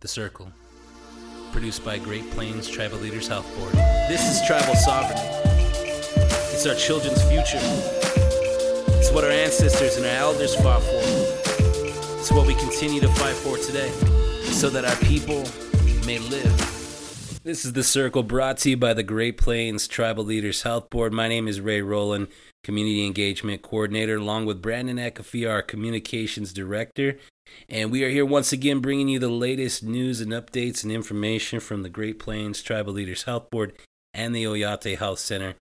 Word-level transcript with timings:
The 0.00 0.06
Circle, 0.06 0.52
produced 1.50 1.84
by 1.84 1.98
Great 1.98 2.30
Plains 2.30 2.68
Tribal 2.68 2.98
Leaders 2.98 3.26
Health 3.26 3.52
Board. 3.58 3.72
This 4.08 4.22
is 4.30 4.46
tribal 4.46 4.76
sovereignty. 4.76 5.20
It's 6.52 6.64
our 6.66 6.76
children's 6.76 7.20
future. 7.24 7.58
It's 8.96 9.10
what 9.10 9.24
our 9.24 9.30
ancestors 9.30 9.96
and 9.96 10.06
our 10.06 10.12
elders 10.12 10.54
fought 10.54 10.82
for. 10.82 11.00
It's 12.20 12.30
what 12.30 12.46
we 12.46 12.54
continue 12.54 13.00
to 13.00 13.08
fight 13.08 13.34
for 13.34 13.56
today, 13.58 13.90
so 14.52 14.70
that 14.70 14.84
our 14.84 14.94
people 15.04 15.42
may 16.06 16.20
live. 16.20 17.40
This 17.42 17.64
is 17.64 17.72
The 17.72 17.82
Circle 17.82 18.22
brought 18.22 18.58
to 18.58 18.70
you 18.70 18.76
by 18.76 18.94
the 18.94 19.02
Great 19.02 19.36
Plains 19.36 19.88
Tribal 19.88 20.22
Leaders 20.22 20.62
Health 20.62 20.90
Board. 20.90 21.12
My 21.12 21.26
name 21.26 21.48
is 21.48 21.60
Ray 21.60 21.82
Rowland, 21.82 22.28
Community 22.62 23.04
Engagement 23.04 23.62
Coordinator, 23.62 24.18
along 24.18 24.46
with 24.46 24.62
Brandon 24.62 24.98
Ekafi, 24.98 25.50
our 25.50 25.62
Communications 25.62 26.52
Director. 26.52 27.18
And 27.68 27.90
we 27.90 28.04
are 28.04 28.10
here 28.10 28.24
once 28.24 28.52
again 28.52 28.80
bringing 28.80 29.08
you 29.08 29.18
the 29.18 29.28
latest 29.28 29.82
news 29.82 30.20
and 30.20 30.32
updates 30.32 30.82
and 30.82 30.92
information 30.92 31.60
from 31.60 31.82
the 31.82 31.88
Great 31.88 32.18
Plains 32.18 32.62
Tribal 32.62 32.94
Leaders 32.94 33.24
Health 33.24 33.50
Board 33.50 33.74
and 34.14 34.34
the 34.34 34.44
Oyate 34.44 34.96
Health 34.96 35.18
Center, 35.18 35.54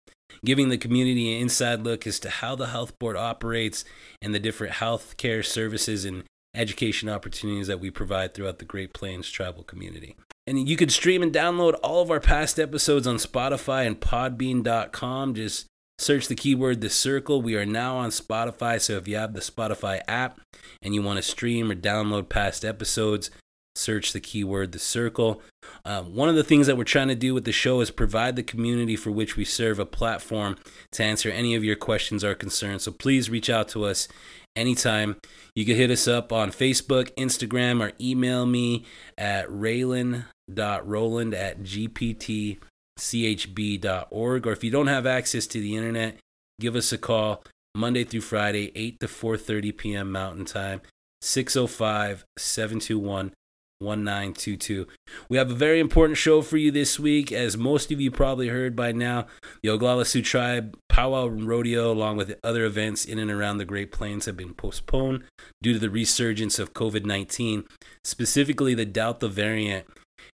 giving 0.45 0.69
the 0.69 0.77
community 0.77 1.35
an 1.35 1.41
inside 1.41 1.83
look 1.83 2.07
as 2.07 2.19
to 2.19 2.29
how 2.29 2.55
the 2.55 2.67
health 2.67 2.97
board 2.99 3.17
operates 3.17 3.83
and 4.21 4.33
the 4.33 4.39
different 4.39 4.73
health 4.73 5.17
care 5.17 5.43
services 5.43 6.05
and 6.05 6.23
education 6.55 7.09
opportunities 7.09 7.67
that 7.67 7.79
we 7.79 7.91
provide 7.91 8.33
throughout 8.33 8.59
the 8.59 8.65
Great 8.65 8.93
Plains 8.93 9.29
tribal 9.29 9.63
community. 9.63 10.15
And 10.47 10.67
you 10.67 10.77
can 10.77 10.89
stream 10.89 11.21
and 11.21 11.33
download 11.33 11.77
all 11.83 12.01
of 12.01 12.09
our 12.09 12.21
past 12.21 12.57
episodes 12.57 13.05
on 13.05 13.17
Spotify 13.17 13.85
and 13.85 13.99
Podbean.com. 13.99 15.35
Just 15.35 15.67
Search 15.99 16.27
the 16.27 16.35
keyword 16.35 16.81
The 16.81 16.89
Circle. 16.89 17.41
We 17.41 17.55
are 17.55 17.65
now 17.65 17.97
on 17.97 18.11
Spotify, 18.11 18.79
so 18.79 18.97
if 18.97 19.07
you 19.07 19.15
have 19.15 19.33
the 19.33 19.39
Spotify 19.39 20.01
app 20.07 20.39
and 20.81 20.93
you 20.93 21.01
want 21.01 21.17
to 21.17 21.23
stream 21.23 21.71
or 21.71 21.75
download 21.75 22.29
past 22.29 22.63
episodes, 22.63 23.31
search 23.75 24.13
the 24.13 24.19
keyword 24.19 24.73
The 24.73 24.79
Circle. 24.79 25.41
Uh, 25.83 26.03
one 26.03 26.29
of 26.29 26.35
the 26.35 26.43
things 26.43 26.67
that 26.67 26.77
we're 26.77 26.83
trying 26.83 27.07
to 27.07 27.15
do 27.15 27.33
with 27.33 27.45
the 27.45 27.51
show 27.51 27.81
is 27.81 27.89
provide 27.89 28.35
the 28.35 28.43
community 28.43 28.95
for 28.95 29.09
which 29.09 29.35
we 29.35 29.43
serve 29.43 29.79
a 29.79 29.85
platform 29.85 30.57
to 30.91 31.03
answer 31.03 31.31
any 31.31 31.55
of 31.55 31.63
your 31.63 31.75
questions 31.75 32.23
or 32.23 32.35
concerns. 32.35 32.83
So 32.83 32.91
please 32.91 33.31
reach 33.31 33.49
out 33.49 33.67
to 33.69 33.85
us 33.85 34.07
anytime. 34.55 35.17
You 35.55 35.65
can 35.65 35.75
hit 35.75 35.89
us 35.89 36.07
up 36.07 36.31
on 36.31 36.51
Facebook, 36.51 37.09
Instagram, 37.15 37.81
or 37.81 37.93
email 37.99 38.45
me 38.45 38.85
at 39.17 39.47
raylan.roland 39.49 41.33
at 41.33 41.63
gpt 41.63 42.59
chb.org. 42.97 44.47
Or 44.47 44.51
if 44.51 44.63
you 44.63 44.71
don't 44.71 44.87
have 44.87 45.05
access 45.05 45.47
to 45.47 45.59
the 45.59 45.75
internet, 45.75 46.17
give 46.59 46.75
us 46.75 46.91
a 46.91 46.97
call 46.97 47.43
Monday 47.75 48.03
through 48.03 48.21
Friday, 48.21 48.71
8 48.75 48.99
to 48.99 49.07
4.30 49.07 49.77
p.m. 49.77 50.11
Mountain 50.11 50.45
Time, 50.45 50.81
605-721 51.23 53.31
1922. 53.79 54.87
We 55.29 55.37
have 55.37 55.51
a 55.51 55.55
very 55.55 55.79
important 55.79 56.17
show 56.17 56.41
for 56.41 56.57
you 56.57 56.71
this 56.71 56.99
week. 56.99 57.31
As 57.31 57.57
most 57.57 57.91
of 57.91 58.01
you 58.01 58.09
probably 58.09 58.47
heard 58.47 58.75
by 58.75 58.91
now, 58.91 59.27
the 59.61 59.69
Oglala 59.69 60.05
Sioux 60.05 60.23
Tribe 60.23 60.75
Powwow 60.89 61.27
Rodeo, 61.27 61.91
along 61.91 62.17
with 62.17 62.39
other 62.43 62.65
events 62.65 63.05
in 63.05 63.19
and 63.19 63.29
around 63.29 63.59
the 63.59 63.65
Great 63.65 63.91
Plains, 63.91 64.25
have 64.25 64.35
been 64.35 64.55
postponed 64.55 65.23
due 65.61 65.73
to 65.73 65.79
the 65.79 65.91
resurgence 65.91 66.57
of 66.57 66.73
COVID 66.73 67.05
19, 67.05 67.65
specifically 68.03 68.73
the 68.73 68.85
Delta 68.85 69.27
variant 69.27 69.85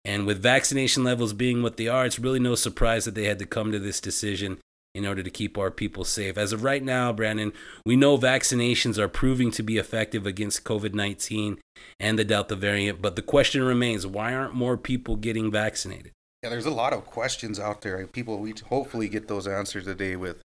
and 0.04 0.26
with 0.26 0.42
vaccination 0.42 1.04
levels 1.04 1.32
being 1.32 1.62
what 1.62 1.76
they 1.76 1.88
are, 1.88 2.06
it's 2.06 2.18
really 2.18 2.38
no 2.38 2.54
surprise 2.54 3.04
that 3.04 3.14
they 3.14 3.24
had 3.24 3.38
to 3.38 3.46
come 3.46 3.70
to 3.72 3.78
this 3.78 4.00
decision 4.00 4.58
in 4.94 5.06
order 5.06 5.22
to 5.22 5.30
keep 5.30 5.56
our 5.56 5.70
people 5.70 6.04
safe. 6.04 6.36
As 6.36 6.52
of 6.52 6.64
right 6.64 6.82
now, 6.82 7.12
Brandon, 7.12 7.52
we 7.86 7.96
know 7.96 8.18
vaccinations 8.18 8.98
are 8.98 9.08
proving 9.08 9.50
to 9.52 9.62
be 9.62 9.78
effective 9.78 10.26
against 10.26 10.64
COVID 10.64 10.94
19 10.94 11.58
and 11.98 12.18
the 12.18 12.24
Delta 12.24 12.56
variant, 12.56 13.00
but 13.00 13.16
the 13.16 13.22
question 13.22 13.62
remains 13.62 14.06
why 14.06 14.34
aren't 14.34 14.54
more 14.54 14.76
people 14.76 15.16
getting 15.16 15.50
vaccinated? 15.50 16.12
Yeah, 16.42 16.50
there's 16.50 16.66
a 16.66 16.70
lot 16.70 16.92
of 16.92 17.04
questions 17.04 17.60
out 17.60 17.82
there. 17.82 18.04
People, 18.06 18.38
we 18.38 18.54
hopefully 18.68 19.08
get 19.08 19.28
those 19.28 19.46
answers 19.46 19.84
today 19.84 20.16
with 20.16 20.40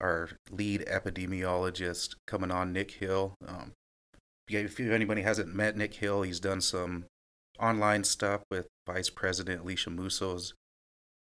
our 0.00 0.30
lead 0.50 0.84
epidemiologist 0.90 2.16
coming 2.26 2.50
on, 2.50 2.72
Nick 2.72 2.92
Hill. 2.92 3.34
Um, 3.46 3.72
if 4.48 4.80
anybody 4.80 5.22
hasn't 5.22 5.54
met 5.54 5.76
Nick 5.76 5.94
Hill, 5.94 6.22
he's 6.22 6.40
done 6.40 6.60
some 6.60 7.04
online 7.58 8.04
stuff 8.04 8.42
with 8.50 8.68
Vice 8.86 9.10
President 9.10 9.62
Alicia 9.62 9.90
Mousseau's 9.90 10.54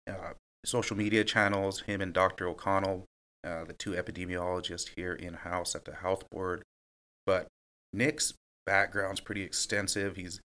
uh, 0.08 0.32
social 0.64 0.96
media 0.96 1.24
channels, 1.24 1.82
him 1.82 2.00
and 2.00 2.12
Dr. 2.12 2.48
O'Connell, 2.48 3.04
uh, 3.44 3.64
the 3.64 3.72
two 3.72 3.92
epidemiologists 3.92 4.90
here 4.96 5.12
in 5.12 5.34
house 5.34 5.74
at 5.74 5.84
the 5.84 5.94
health 5.94 6.24
board. 6.30 6.62
But 7.26 7.46
Nick's 7.92 8.34
background's 8.66 9.20
pretty 9.20 9.42
extensive. 9.42 10.16
He's 10.16 10.40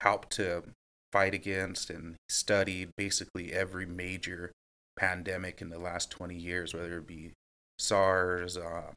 helped 0.00 0.30
to 0.30 0.64
fight 1.12 1.34
against 1.34 1.90
and 1.90 2.16
studied 2.28 2.90
basically 2.96 3.52
every 3.52 3.86
major 3.86 4.52
pandemic 4.96 5.60
in 5.60 5.68
the 5.68 5.78
last 5.78 6.10
20 6.10 6.34
years, 6.34 6.74
whether 6.74 6.98
it 6.98 7.06
be 7.06 7.32
SARS, 7.78 8.56
uh, 8.56 8.92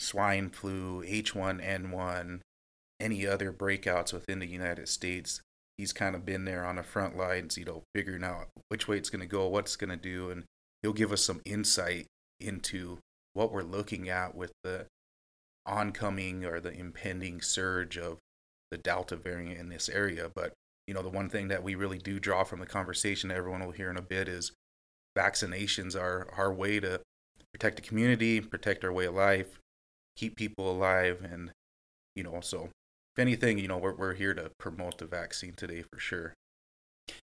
swine 0.00 0.50
flu, 0.50 1.02
H1N1, 1.04 2.40
any 3.00 3.26
other 3.26 3.52
breakouts 3.52 4.12
within 4.12 4.38
the 4.38 4.46
United 4.46 4.88
States. 4.88 5.40
He's 5.76 5.92
kind 5.92 6.14
of 6.14 6.24
been 6.24 6.44
there 6.46 6.64
on 6.64 6.76
the 6.76 6.82
front 6.82 7.16
lines, 7.16 7.58
you 7.58 7.64
know, 7.64 7.82
figuring 7.94 8.24
out 8.24 8.48
which 8.68 8.88
way 8.88 8.96
it's 8.96 9.10
going 9.10 9.20
to 9.20 9.26
go, 9.26 9.46
what 9.46 9.66
it's 9.66 9.76
going 9.76 9.90
to 9.90 9.96
do, 9.96 10.30
and 10.30 10.44
he'll 10.82 10.92
give 10.92 11.12
us 11.12 11.22
some 11.22 11.42
insight 11.44 12.06
into 12.40 12.98
what 13.34 13.52
we're 13.52 13.62
looking 13.62 14.08
at 14.08 14.34
with 14.34 14.52
the 14.64 14.86
oncoming 15.66 16.44
or 16.44 16.60
the 16.60 16.72
impending 16.72 17.42
surge 17.42 17.98
of 17.98 18.18
the 18.70 18.78
Delta 18.78 19.16
variant 19.16 19.58
in 19.58 19.68
this 19.68 19.88
area. 19.88 20.30
But, 20.34 20.52
you 20.86 20.94
know, 20.94 21.02
the 21.02 21.10
one 21.10 21.28
thing 21.28 21.48
that 21.48 21.62
we 21.62 21.74
really 21.74 21.98
do 21.98 22.18
draw 22.18 22.44
from 22.44 22.60
the 22.60 22.66
conversation 22.66 23.30
everyone 23.30 23.64
will 23.64 23.72
hear 23.72 23.90
in 23.90 23.98
a 23.98 24.02
bit 24.02 24.28
is 24.28 24.52
vaccinations 25.16 25.94
are 25.94 26.28
our 26.36 26.52
way 26.52 26.80
to 26.80 27.00
protect 27.52 27.76
the 27.76 27.82
community, 27.82 28.40
protect 28.40 28.84
our 28.84 28.92
way 28.92 29.06
of 29.06 29.14
life, 29.14 29.58
keep 30.16 30.36
people 30.36 30.70
alive, 30.70 31.26
and, 31.30 31.50
you 32.14 32.22
know, 32.22 32.40
so 32.40 32.70
if 33.16 33.20
anything, 33.20 33.58
you 33.58 33.68
know, 33.68 33.78
we're 33.78 33.94
we're 33.94 34.14
here 34.14 34.34
to 34.34 34.50
promote 34.58 34.98
the 34.98 35.06
vaccine 35.06 35.54
today 35.54 35.82
for 35.82 35.98
sure. 35.98 36.34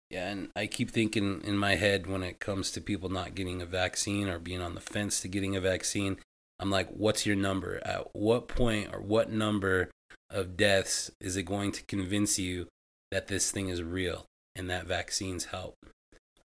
Yeah, 0.09 0.29
and 0.29 0.49
I 0.55 0.67
keep 0.67 0.91
thinking 0.91 1.41
in 1.43 1.57
my 1.57 1.75
head 1.75 2.07
when 2.07 2.23
it 2.23 2.39
comes 2.39 2.71
to 2.71 2.81
people 2.81 3.09
not 3.09 3.35
getting 3.35 3.61
a 3.61 3.65
vaccine 3.65 4.27
or 4.27 4.39
being 4.39 4.61
on 4.61 4.75
the 4.75 4.81
fence 4.81 5.19
to 5.21 5.27
getting 5.27 5.55
a 5.55 5.61
vaccine, 5.61 6.17
I'm 6.59 6.69
like, 6.69 6.89
what's 6.89 7.25
your 7.25 7.35
number? 7.35 7.81
At 7.83 8.15
what 8.15 8.47
point 8.47 8.93
or 8.93 9.01
what 9.01 9.31
number 9.31 9.89
of 10.29 10.55
deaths 10.55 11.11
is 11.19 11.35
it 11.35 11.43
going 11.43 11.71
to 11.73 11.83
convince 11.83 12.37
you 12.37 12.67
that 13.11 13.27
this 13.27 13.51
thing 13.51 13.69
is 13.69 13.81
real 13.81 14.25
and 14.55 14.69
that 14.69 14.85
vaccines 14.85 15.45
help? 15.45 15.75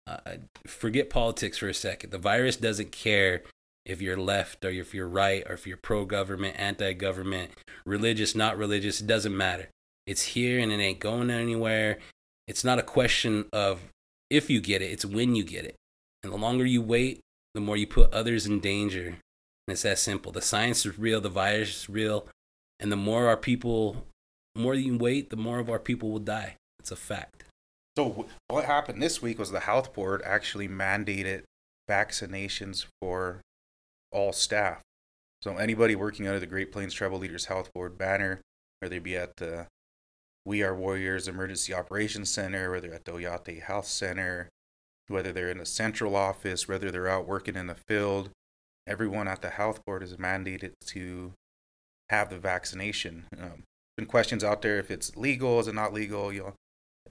Uh, 0.06 0.36
forget 0.66 1.10
politics 1.10 1.58
for 1.58 1.68
a 1.68 1.74
second. 1.74 2.10
The 2.10 2.18
virus 2.18 2.56
doesn't 2.56 2.92
care 2.92 3.42
if 3.86 4.02
you're 4.02 4.16
left 4.16 4.64
or 4.64 4.70
if 4.70 4.92
you're 4.92 5.08
right 5.08 5.44
or 5.48 5.54
if 5.54 5.66
you're 5.66 5.76
pro 5.76 6.04
government, 6.04 6.56
anti 6.58 6.92
government, 6.92 7.52
religious, 7.86 8.34
not 8.34 8.58
religious, 8.58 9.00
it 9.00 9.06
doesn't 9.06 9.36
matter. 9.36 9.68
It's 10.06 10.22
here 10.22 10.58
and 10.58 10.70
it 10.70 10.80
ain't 10.80 11.00
going 11.00 11.30
anywhere. 11.30 11.98
It's 12.46 12.64
not 12.64 12.78
a 12.78 12.82
question 12.82 13.46
of 13.52 13.80
if 14.28 14.50
you 14.50 14.60
get 14.60 14.82
it, 14.82 14.90
it's 14.90 15.04
when 15.04 15.34
you 15.34 15.44
get 15.44 15.64
it. 15.64 15.76
And 16.22 16.32
the 16.32 16.36
longer 16.36 16.66
you 16.66 16.82
wait, 16.82 17.20
the 17.54 17.60
more 17.60 17.76
you 17.76 17.86
put 17.86 18.12
others 18.12 18.46
in 18.46 18.60
danger. 18.60 19.06
And 19.06 19.72
it's 19.72 19.82
that 19.82 19.98
simple. 19.98 20.32
The 20.32 20.42
science 20.42 20.84
is 20.84 20.98
real, 20.98 21.20
the 21.20 21.28
virus 21.28 21.82
is 21.82 21.88
real, 21.88 22.26
and 22.80 22.90
the 22.90 22.96
more 22.96 23.28
our 23.28 23.36
people, 23.36 24.04
more 24.56 24.74
you 24.74 24.98
wait, 24.98 25.30
the 25.30 25.36
more 25.36 25.58
of 25.58 25.70
our 25.70 25.78
people 25.78 26.10
will 26.10 26.18
die. 26.18 26.56
It's 26.80 26.90
a 26.90 26.96
fact. 26.96 27.44
So 27.96 28.26
what 28.48 28.64
happened 28.64 29.02
this 29.02 29.22
week 29.22 29.38
was 29.38 29.50
the 29.50 29.60
health 29.60 29.94
board 29.94 30.22
actually 30.24 30.68
mandated 30.68 31.44
vaccinations 31.88 32.86
for 33.00 33.40
all 34.16 34.32
staff. 34.32 34.80
So 35.42 35.58
anybody 35.58 35.94
working 35.94 36.26
under 36.26 36.40
the 36.40 36.46
Great 36.46 36.72
Plains 36.72 36.94
Tribal 36.94 37.18
Leaders 37.18 37.44
Health 37.44 37.70
Board 37.74 37.98
banner, 37.98 38.40
whether 38.80 38.94
they 38.94 38.98
be 38.98 39.14
at 39.14 39.36
the 39.36 39.66
We 40.46 40.62
Are 40.62 40.74
Warriors 40.74 41.28
Emergency 41.28 41.74
Operations 41.74 42.30
Center, 42.30 42.70
whether 42.70 42.92
at 42.94 43.04
the 43.04 43.12
Oyate 43.12 43.62
Health 43.62 43.86
Center, 43.86 44.48
whether 45.08 45.32
they're 45.32 45.50
in 45.50 45.58
the 45.58 45.66
central 45.66 46.16
office, 46.16 46.66
whether 46.66 46.90
they're 46.90 47.10
out 47.10 47.28
working 47.28 47.56
in 47.56 47.66
the 47.66 47.76
field, 47.86 48.30
everyone 48.86 49.28
at 49.28 49.42
the 49.42 49.50
health 49.50 49.84
board 49.84 50.02
is 50.02 50.16
mandated 50.16 50.72
to 50.86 51.32
have 52.08 52.30
the 52.30 52.38
vaccination. 52.38 53.26
Um, 53.38 53.64
been 53.98 54.06
questions 54.06 54.42
out 54.42 54.62
there 54.62 54.78
if 54.78 54.90
it's 54.90 55.14
legal, 55.14 55.60
is 55.60 55.68
it 55.68 55.74
not 55.74 55.92
legal? 55.92 56.32
You 56.32 56.40
know, 56.40 56.54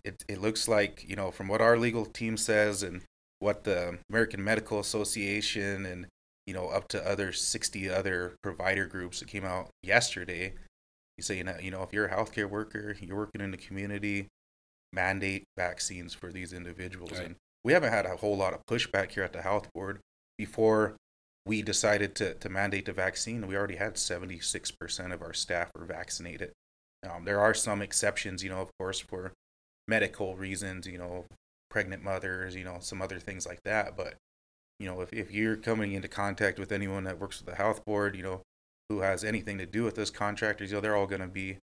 it 0.04 0.24
it 0.28 0.42
looks 0.42 0.68
like 0.68 1.06
you 1.08 1.16
know 1.16 1.30
from 1.30 1.48
what 1.48 1.62
our 1.62 1.78
legal 1.78 2.06
team 2.06 2.36
says 2.36 2.82
and 2.82 3.02
what 3.40 3.64
the 3.64 4.00
American 4.10 4.44
Medical 4.44 4.80
Association 4.80 5.86
and 5.86 6.08
you 6.48 6.54
know, 6.54 6.68
up 6.68 6.88
to 6.90 7.10
other 7.10 7.32
60 7.32 7.90
other 7.90 8.36
provider 8.44 8.86
groups 8.86 9.20
that 9.20 9.28
came 9.28 9.46
out 9.46 9.70
yesterday. 9.82 10.54
You 11.18 11.24
say, 11.24 11.38
you 11.38 11.44
know, 11.44 11.56
you 11.62 11.72
know, 11.72 11.84
if 11.84 11.94
you're 11.94 12.06
a 12.06 12.14
healthcare 12.14 12.50
worker, 12.50 12.96
you're 13.00 13.18
working 13.18 13.42
in 13.42 13.52
the 13.52 13.58
community, 13.58 14.28
mandate 14.94 15.44
vaccines 15.58 16.14
for 16.14 16.32
these 16.32 16.54
individuals. 16.54 17.12
Right. 17.14 17.26
And 17.28 17.36
we 17.64 17.74
haven't 17.74 17.92
had 17.92 18.06
a 18.06 18.18
whole 18.18 18.38
lot 18.38 18.54
of 18.54 18.66
pushback 18.70 19.12
here 19.12 19.24
at 19.24 19.34
the 19.34 19.42
health 19.42 19.70
board. 19.74 20.00
Before 20.38 20.96
we 21.46 21.62
decided 21.62 22.16
to, 22.16 22.34
to 22.36 22.50
mandate 22.50 22.86
the 22.86 22.94
vaccine, 22.94 23.48
we 23.48 23.56
already 23.56 23.76
had 23.76 23.96
76% 23.96 25.14
of 25.14 25.22
our 25.22 25.34
staff 25.34 25.72
were 25.76 25.86
vaccinated. 25.86 26.52
Um, 27.10 27.26
there 27.26 27.40
are 27.40 27.54
some 27.54 27.82
exceptions, 27.82 28.44
you 28.44 28.50
know, 28.50 28.62
of 28.62 28.70
course, 28.80 29.00
for 29.00 29.34
medical 29.88 30.36
reasons, 30.36 30.88
you 30.88 30.98
know, 30.98 31.26
pregnant 31.70 32.04
mothers, 32.04 32.56
you 32.56 32.64
know, 32.64 32.78
some 32.80 33.02
other 33.02 33.20
things 33.20 33.46
like 33.46 33.60
that. 33.64 33.96
But, 33.96 34.16
you 34.80 34.88
know, 34.88 35.02
if, 35.02 35.14
if 35.14 35.32
you're 35.32 35.56
coming 35.56 35.94
into 35.94 36.08
contact 36.08 36.60
with 36.60 36.72
anyone 36.72 37.04
that 37.06 37.20
works 37.20 37.40
with 37.40 37.48
the 37.48 37.56
health 37.56 37.86
board, 37.86 38.16
you 38.16 38.24
know, 38.24 38.42
who 38.90 39.00
has 39.00 39.24
anything 39.24 39.58
to 39.58 39.66
do 39.66 39.84
with 39.84 39.96
those 39.96 40.12
contractors, 40.12 40.70
you 40.70 40.78
know, 40.78 40.82
they're 40.82 40.96
all 40.96 41.08
going 41.08 41.22
to 41.22 41.28
be 41.28 41.58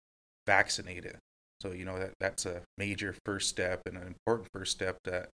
vaccinated. 0.47 1.17
So, 1.61 1.73
you 1.73 1.85
know, 1.85 1.99
that, 1.99 2.13
that's 2.19 2.47
a 2.47 2.63
major 2.77 3.15
first 3.25 3.49
step 3.49 3.83
and 3.87 3.97
an 3.97 4.07
important 4.07 4.49
first 4.53 4.73
step 4.73 4.99
that 5.05 5.29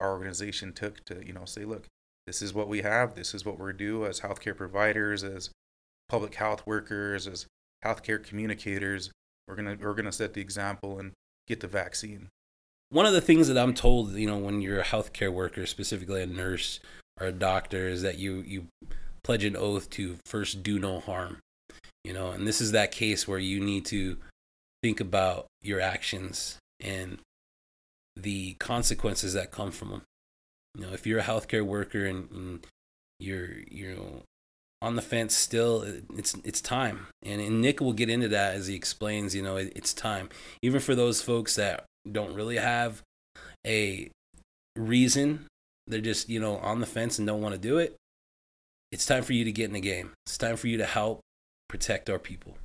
our 0.00 0.10
organization 0.12 0.72
took 0.72 1.04
to, 1.04 1.26
you 1.26 1.32
know, 1.32 1.44
say, 1.44 1.64
look, 1.64 1.86
this 2.26 2.42
is 2.42 2.54
what 2.54 2.68
we 2.68 2.82
have. 2.82 3.14
This 3.14 3.34
is 3.34 3.44
what 3.44 3.58
we're 3.58 3.72
due 3.72 4.06
as 4.06 4.20
healthcare 4.20 4.56
providers, 4.56 5.22
as 5.22 5.50
public 6.08 6.34
health 6.34 6.66
workers, 6.66 7.26
as 7.26 7.46
healthcare 7.84 8.22
communicators. 8.22 9.10
We're 9.46 9.54
gonna 9.54 9.76
we're 9.80 9.94
gonna 9.94 10.12
set 10.12 10.34
the 10.34 10.40
example 10.40 10.98
and 10.98 11.12
get 11.46 11.60
the 11.60 11.68
vaccine. 11.68 12.28
One 12.88 13.06
of 13.06 13.12
the 13.12 13.20
things 13.20 13.48
that 13.48 13.58
I'm 13.58 13.74
told, 13.74 14.14
you 14.14 14.26
know, 14.26 14.38
when 14.38 14.60
you're 14.60 14.80
a 14.80 14.84
healthcare 14.84 15.32
worker, 15.32 15.66
specifically 15.66 16.22
a 16.22 16.26
nurse 16.26 16.80
or 17.20 17.28
a 17.28 17.32
doctor, 17.32 17.88
is 17.88 18.02
that 18.02 18.18
you 18.18 18.42
you 18.46 18.66
pledge 19.24 19.44
an 19.44 19.56
oath 19.56 19.90
to 19.90 20.16
first 20.24 20.62
do 20.62 20.78
no 20.78 21.00
harm. 21.00 21.38
You 22.04 22.12
know, 22.12 22.30
and 22.30 22.46
this 22.46 22.60
is 22.60 22.72
that 22.72 22.92
case 22.92 23.26
where 23.26 23.38
you 23.38 23.60
need 23.60 23.84
to 23.86 24.16
think 24.82 25.00
about 25.00 25.46
your 25.62 25.80
actions 25.80 26.58
and 26.80 27.18
the 28.14 28.54
consequences 28.54 29.32
that 29.32 29.50
come 29.50 29.72
from 29.72 29.90
them. 29.90 30.02
You 30.76 30.86
know, 30.86 30.92
if 30.92 31.06
you're 31.06 31.18
a 31.18 31.24
healthcare 31.24 31.64
worker 31.64 32.06
and, 32.06 32.30
and 32.30 32.66
you're 33.18 33.58
you 33.68 33.94
know 33.94 34.22
on 34.82 34.94
the 34.94 35.02
fence 35.02 35.34
still, 35.34 35.84
it's 36.16 36.34
it's 36.44 36.60
time. 36.60 37.06
And, 37.22 37.40
and 37.40 37.60
Nick 37.60 37.80
will 37.80 37.92
get 37.92 38.10
into 38.10 38.28
that 38.28 38.54
as 38.54 38.66
he 38.66 38.74
explains. 38.74 39.34
You 39.34 39.42
know, 39.42 39.56
it, 39.56 39.72
it's 39.74 39.92
time, 39.92 40.28
even 40.62 40.80
for 40.80 40.94
those 40.94 41.22
folks 41.22 41.56
that 41.56 41.84
don't 42.10 42.34
really 42.34 42.56
have 42.56 43.02
a 43.66 44.10
reason. 44.76 45.46
They're 45.86 46.00
just 46.00 46.28
you 46.28 46.40
know 46.40 46.56
on 46.58 46.80
the 46.80 46.86
fence 46.86 47.18
and 47.18 47.26
don't 47.26 47.42
want 47.42 47.54
to 47.54 47.60
do 47.60 47.78
it. 47.78 47.96
It's 48.92 49.06
time 49.06 49.22
for 49.22 49.32
you 49.32 49.44
to 49.44 49.52
get 49.52 49.66
in 49.66 49.72
the 49.72 49.80
game. 49.80 50.12
It's 50.26 50.38
time 50.38 50.56
for 50.56 50.68
you 50.68 50.78
to 50.78 50.86
help 50.86 51.20
protect 51.68 52.08
our 52.08 52.18
people. 52.18 52.56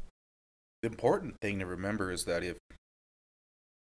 The 0.82 0.90
important 0.90 1.36
thing 1.42 1.60
to 1.60 1.66
remember 1.66 2.12
is 2.12 2.26
that 2.26 2.44
if 2.44 2.58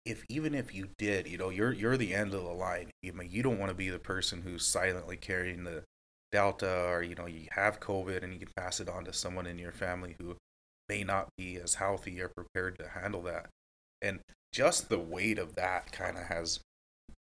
if 0.06 0.24
even 0.30 0.56
if 0.56 0.74
you 0.74 0.90
did, 0.98 1.28
you 1.28 1.38
know, 1.38 1.50
you're 1.50 1.72
you're 1.72 1.98
the 1.98 2.14
end 2.14 2.34
of 2.34 2.44
the 2.44 2.50
line. 2.50 2.90
You 3.04 3.14
mean 3.14 3.30
you 3.32 3.44
don't 3.44 3.60
want 3.60 3.70
to 3.70 3.76
be 3.76 3.90
the 3.90 4.00
person 4.00 4.42
who's 4.42 4.66
silently 4.66 5.18
carrying 5.18 5.64
the 5.64 5.84
delta 6.32 6.86
or 6.88 7.04
you 7.04 7.14
know 7.14 7.26
you 7.26 7.46
have 7.52 7.82
covid 7.82 8.24
and 8.24 8.32
you 8.32 8.40
can 8.40 8.48
pass 8.56 8.80
it 8.80 8.88
on 8.88 9.04
to 9.04 9.12
someone 9.12 9.46
in 9.46 9.60
your 9.60 9.74
family 9.74 10.16
who 10.18 10.38
may 10.88 11.04
not 11.04 11.28
be 11.38 11.58
as 11.58 11.76
healthy 11.76 12.22
or 12.22 12.30
prepared 12.30 12.78
to 12.80 12.88
handle 12.90 13.22
that. 13.22 13.48
And 14.02 14.20
just 14.52 14.90
the 14.90 15.00
weight 15.00 15.38
of 15.38 15.56
that 15.56 15.92
kind 15.92 16.18
of 16.18 16.24
has 16.26 16.60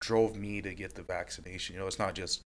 drove 0.01 0.35
me 0.35 0.61
to 0.61 0.73
get 0.73 0.95
the 0.95 1.03
vaccination. 1.03 1.75
You 1.75 1.81
know, 1.81 1.87
it's 1.87 1.99
not 1.99 2.15
just 2.15 2.41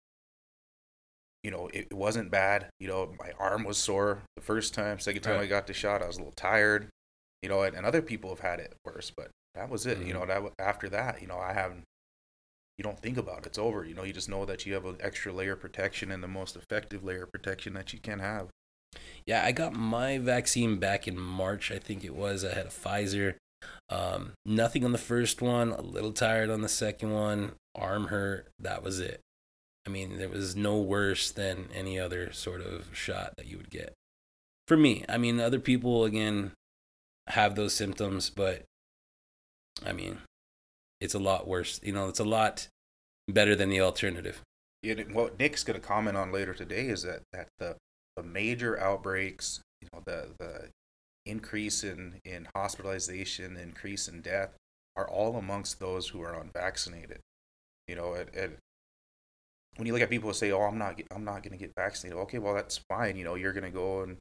you 1.43 1.49
know, 1.49 1.69
it, 1.73 1.91
wasn't 1.93 2.29
bad. 2.29 2.67
You 2.79 2.87
know, 2.87 3.13
my 3.19 3.31
arm 3.39 3.63
was 3.63 3.77
sore 3.77 4.21
the 4.35 4.41
first 4.41 4.73
time. 4.73 4.99
Second 4.99 5.21
time 5.23 5.35
right. 5.35 5.43
I 5.43 5.47
got 5.47 5.67
the 5.67 5.73
shot, 5.73 6.03
I 6.03 6.07
was 6.07 6.17
a 6.17 6.19
little 6.19 6.33
tired. 6.33 6.87
You 7.41 7.49
know, 7.49 7.63
and, 7.63 7.75
and 7.75 7.85
other 7.85 8.01
people 8.01 8.29
have 8.29 8.41
had 8.41 8.59
it 8.59 8.75
worse, 8.85 9.11
but 9.15 9.29
that 9.55 9.69
was 9.69 9.87
it. 9.87 9.97
Mm-hmm. 9.97 10.07
You 10.07 10.13
know, 10.13 10.25
that 10.27 10.43
after 10.59 10.87
that, 10.89 11.21
you 11.21 11.27
know, 11.27 11.39
I 11.39 11.53
haven't. 11.53 11.83
You 12.77 12.83
don't 12.83 12.99
think 12.99 13.17
about 13.17 13.39
it. 13.39 13.47
It's 13.47 13.57
over. 13.57 13.83
You 13.85 13.93
know, 13.93 14.03
you 14.03 14.13
just 14.13 14.29
know 14.29 14.45
that 14.45 14.65
you 14.65 14.73
have 14.73 14.85
an 14.85 14.97
extra 14.99 15.31
layer 15.31 15.53
of 15.53 15.59
protection 15.59 16.11
and 16.11 16.23
the 16.23 16.27
most 16.27 16.55
effective 16.55 17.03
layer 17.03 17.23
of 17.23 17.31
protection 17.31 17.73
that 17.73 17.93
you 17.93 17.99
can 17.99 18.19
have. 18.19 18.47
Yeah, 19.25 19.43
I 19.43 19.51
got 19.51 19.73
my 19.73 20.17
vaccine 20.17 20.77
back 20.77 21.07
in 21.07 21.19
March. 21.19 21.71
I 21.71 21.79
think 21.79 22.03
it 22.03 22.15
was. 22.15 22.43
I 22.43 22.53
had 22.53 22.67
a 22.67 22.69
Pfizer. 22.69 23.35
Um, 23.89 24.33
nothing 24.45 24.85
on 24.85 24.91
the 24.91 24.97
first 24.97 25.41
one. 25.41 25.71
A 25.71 25.81
little 25.81 26.13
tired 26.13 26.49
on 26.49 26.61
the 26.61 26.69
second 26.69 27.11
one. 27.11 27.53
Arm 27.75 28.07
hurt. 28.07 28.47
That 28.59 28.83
was 28.83 28.99
it. 28.99 29.21
I 29.85 29.89
mean, 29.89 30.17
there 30.17 30.29
was 30.29 30.55
no 30.55 30.77
worse 30.77 31.31
than 31.31 31.69
any 31.73 31.99
other 31.99 32.31
sort 32.31 32.61
of 32.61 32.89
shot 32.93 33.33
that 33.37 33.47
you 33.47 33.57
would 33.57 33.71
get. 33.71 33.93
For 34.67 34.77
me, 34.77 35.03
I 35.09 35.17
mean, 35.17 35.39
other 35.39 35.59
people 35.59 36.05
again 36.05 36.51
have 37.27 37.55
those 37.55 37.73
symptoms, 37.73 38.29
but 38.29 38.63
I 39.85 39.91
mean, 39.91 40.19
it's 40.99 41.15
a 41.15 41.19
lot 41.19 41.47
worse. 41.47 41.79
You 41.83 41.93
know, 41.93 42.07
it's 42.07 42.19
a 42.19 42.25
lot 42.25 42.67
better 43.27 43.55
than 43.55 43.69
the 43.69 43.81
alternative. 43.81 44.41
Yeah, 44.83 44.95
what 45.11 45.37
Nick's 45.39 45.63
going 45.63 45.79
to 45.79 45.85
comment 45.85 46.17
on 46.17 46.31
later 46.31 46.53
today 46.53 46.87
is 46.87 47.03
that 47.03 47.21
that 47.33 47.47
the 47.59 47.75
the 48.15 48.23
major 48.23 48.79
outbreaks, 48.79 49.61
you 49.81 49.87
know, 49.93 50.01
the 50.05 50.29
the 50.37 50.69
increase 51.25 51.83
in 51.83 52.19
in 52.25 52.47
hospitalization, 52.55 53.57
increase 53.57 54.07
in 54.07 54.21
death, 54.21 54.51
are 54.95 55.09
all 55.09 55.37
amongst 55.37 55.79
those 55.79 56.09
who 56.09 56.21
are 56.21 56.39
unvaccinated. 56.39 57.19
You 57.87 57.95
know, 57.95 58.13
it, 58.13 58.29
it, 58.33 58.57
when 59.77 59.87
you 59.87 59.93
look 59.93 60.01
at 60.01 60.09
people 60.09 60.29
who 60.29 60.33
say, 60.33 60.51
"Oh, 60.51 60.61
I'm 60.61 60.77
not, 60.77 61.01
I'm 61.11 61.23
not 61.23 61.43
going 61.43 61.51
to 61.51 61.57
get 61.57 61.73
vaccinated," 61.75 62.19
okay, 62.23 62.39
well, 62.39 62.53
that's 62.53 62.79
fine. 62.89 63.17
You 63.17 63.23
know, 63.23 63.35
you're 63.35 63.53
going 63.53 63.63
to 63.63 63.71
go 63.71 64.01
and 64.03 64.17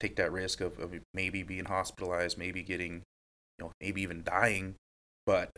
take 0.00 0.16
that 0.16 0.32
risk 0.32 0.60
of, 0.60 0.78
of 0.78 0.94
maybe 1.12 1.42
being 1.42 1.66
hospitalized, 1.66 2.38
maybe 2.38 2.62
getting, 2.62 3.02
you 3.58 3.66
know, 3.66 3.72
maybe 3.80 4.00
even 4.02 4.22
dying 4.24 4.76
but 5.26 5.50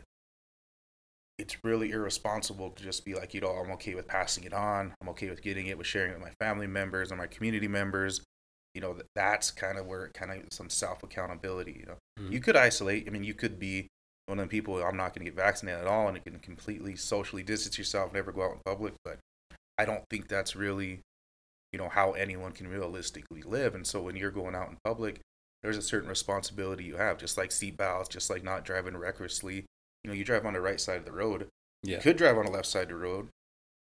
it's 1.37 1.63
really 1.63 1.91
irresponsible 1.91 2.71
to 2.71 2.83
just 2.83 3.05
be 3.05 3.13
like, 3.13 3.33
you 3.33 3.39
know, 3.39 3.51
I'm 3.51 3.71
okay 3.73 3.95
with 3.95 4.07
passing 4.07 4.43
it 4.43 4.51
on. 4.51 4.93
I'm 4.99 5.07
okay 5.09 5.29
with 5.29 5.41
getting 5.41 5.67
it, 5.67 5.77
with 5.77 5.87
sharing 5.87 6.11
it 6.11 6.15
with 6.15 6.23
my 6.23 6.45
family 6.45 6.67
members 6.67 7.11
and 7.11 7.17
my 7.17 7.27
community 7.27 7.67
members. 7.67 8.21
You 8.73 8.81
know, 8.81 8.97
that's 9.15 9.51
kind 9.51 9.77
of 9.77 9.87
where 9.87 10.05
it 10.05 10.13
kind 10.13 10.31
of 10.31 10.53
some 10.53 10.69
self 10.69 11.03
accountability. 11.03 11.77
You 11.79 11.85
know, 11.87 11.97
mm-hmm. 12.19 12.33
you 12.33 12.39
could 12.39 12.55
isolate. 12.55 13.07
I 13.07 13.11
mean, 13.11 13.23
you 13.23 13.33
could 13.33 13.59
be 13.59 13.87
one 14.27 14.39
of 14.39 14.45
the 14.45 14.49
people. 14.49 14.75
I'm 14.81 14.97
not 14.97 15.13
going 15.13 15.25
to 15.25 15.31
get 15.31 15.35
vaccinated 15.35 15.81
at 15.81 15.87
all, 15.87 16.07
and 16.07 16.17
you 16.17 16.23
can 16.23 16.39
completely 16.39 16.95
socially 16.95 17.43
distance 17.43 17.77
yourself, 17.77 18.13
never 18.13 18.31
go 18.31 18.43
out 18.43 18.53
in 18.53 18.59
public. 18.65 18.93
But 19.03 19.19
I 19.77 19.85
don't 19.85 20.03
think 20.09 20.27
that's 20.27 20.55
really, 20.55 21.01
you 21.71 21.79
know, 21.79 21.89
how 21.89 22.11
anyone 22.11 22.51
can 22.51 22.67
realistically 22.67 23.41
live. 23.41 23.75
And 23.75 23.87
so 23.87 24.01
when 24.01 24.15
you're 24.15 24.31
going 24.31 24.55
out 24.55 24.69
in 24.69 24.77
public, 24.83 25.21
there's 25.63 25.77
a 25.77 25.81
certain 25.81 26.09
responsibility 26.09 26.83
you 26.83 26.97
have, 26.97 27.17
just 27.17 27.37
like 27.37 27.51
seat 27.51 27.77
belts 27.77 28.09
just 28.09 28.29
like 28.29 28.43
not 28.43 28.63
driving 28.63 28.95
recklessly. 28.95 29.65
You 30.03 30.09
know, 30.09 30.13
you 30.13 30.23
drive 30.23 30.45
on 30.45 30.53
the 30.53 30.61
right 30.61 30.79
side 30.79 30.97
of 30.97 31.05
the 31.05 31.11
road. 31.11 31.47
Yeah. 31.83 31.97
You 31.97 32.01
could 32.01 32.17
drive 32.17 32.37
on 32.37 32.45
the 32.45 32.51
left 32.51 32.67
side 32.67 32.83
of 32.83 32.89
the 32.89 32.95
road, 32.95 33.29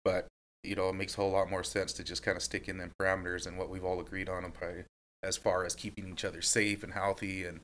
but 0.03 0.27
you 0.63 0.75
know, 0.75 0.89
it 0.89 0.95
makes 0.95 1.13
a 1.13 1.17
whole 1.17 1.31
lot 1.31 1.49
more 1.49 1.63
sense 1.63 1.93
to 1.93 2.03
just 2.03 2.23
kind 2.23 2.37
of 2.37 2.43
stick 2.43 2.67
in 2.67 2.77
them 2.77 2.91
parameters 2.99 3.47
and 3.47 3.57
what 3.57 3.69
we've 3.69 3.85
all 3.85 3.99
agreed 3.99 4.29
on 4.29 4.43
by, 4.59 4.67
uh, 4.67 4.81
as 5.23 5.37
far 5.37 5.65
as 5.65 5.75
keeping 5.75 6.09
each 6.09 6.25
other 6.25 6.41
safe 6.41 6.83
and 6.83 6.93
healthy 6.93 7.45
and 7.45 7.61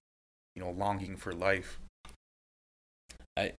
you 0.57 0.63
know, 0.63 0.71
longing 0.71 1.15
for 1.15 1.33
life. 1.33 1.79
I 3.37 3.53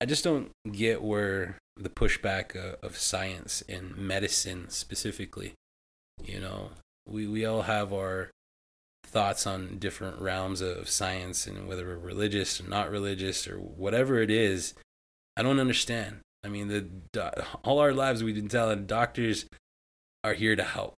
I 0.00 0.06
just 0.06 0.24
don't 0.24 0.50
get 0.72 1.02
where 1.02 1.58
the 1.76 1.90
pushback 1.90 2.56
of, 2.56 2.82
of 2.82 2.96
science 2.96 3.62
and 3.68 3.96
medicine 3.96 4.70
specifically. 4.70 5.52
You 6.24 6.40
know, 6.40 6.70
we 7.06 7.26
we 7.26 7.44
all 7.44 7.62
have 7.62 7.92
our 7.92 8.30
thoughts 9.04 9.46
on 9.46 9.78
different 9.78 10.20
realms 10.20 10.62
of 10.62 10.88
science 10.88 11.46
and 11.46 11.68
whether 11.68 11.86
we're 11.86 11.98
religious 11.98 12.60
or 12.60 12.68
not 12.68 12.90
religious 12.90 13.46
or 13.46 13.56
whatever 13.56 14.20
it 14.22 14.30
is, 14.30 14.74
I 15.36 15.42
don't 15.42 15.60
understand. 15.60 16.20
I 16.48 16.50
mean, 16.50 16.68
the 16.68 17.44
all 17.62 17.78
our 17.78 17.92
lives 17.92 18.24
we've 18.24 18.34
been 18.34 18.48
telling 18.48 18.86
doctors 18.86 19.44
are 20.24 20.32
here 20.32 20.56
to 20.56 20.62
help, 20.62 20.94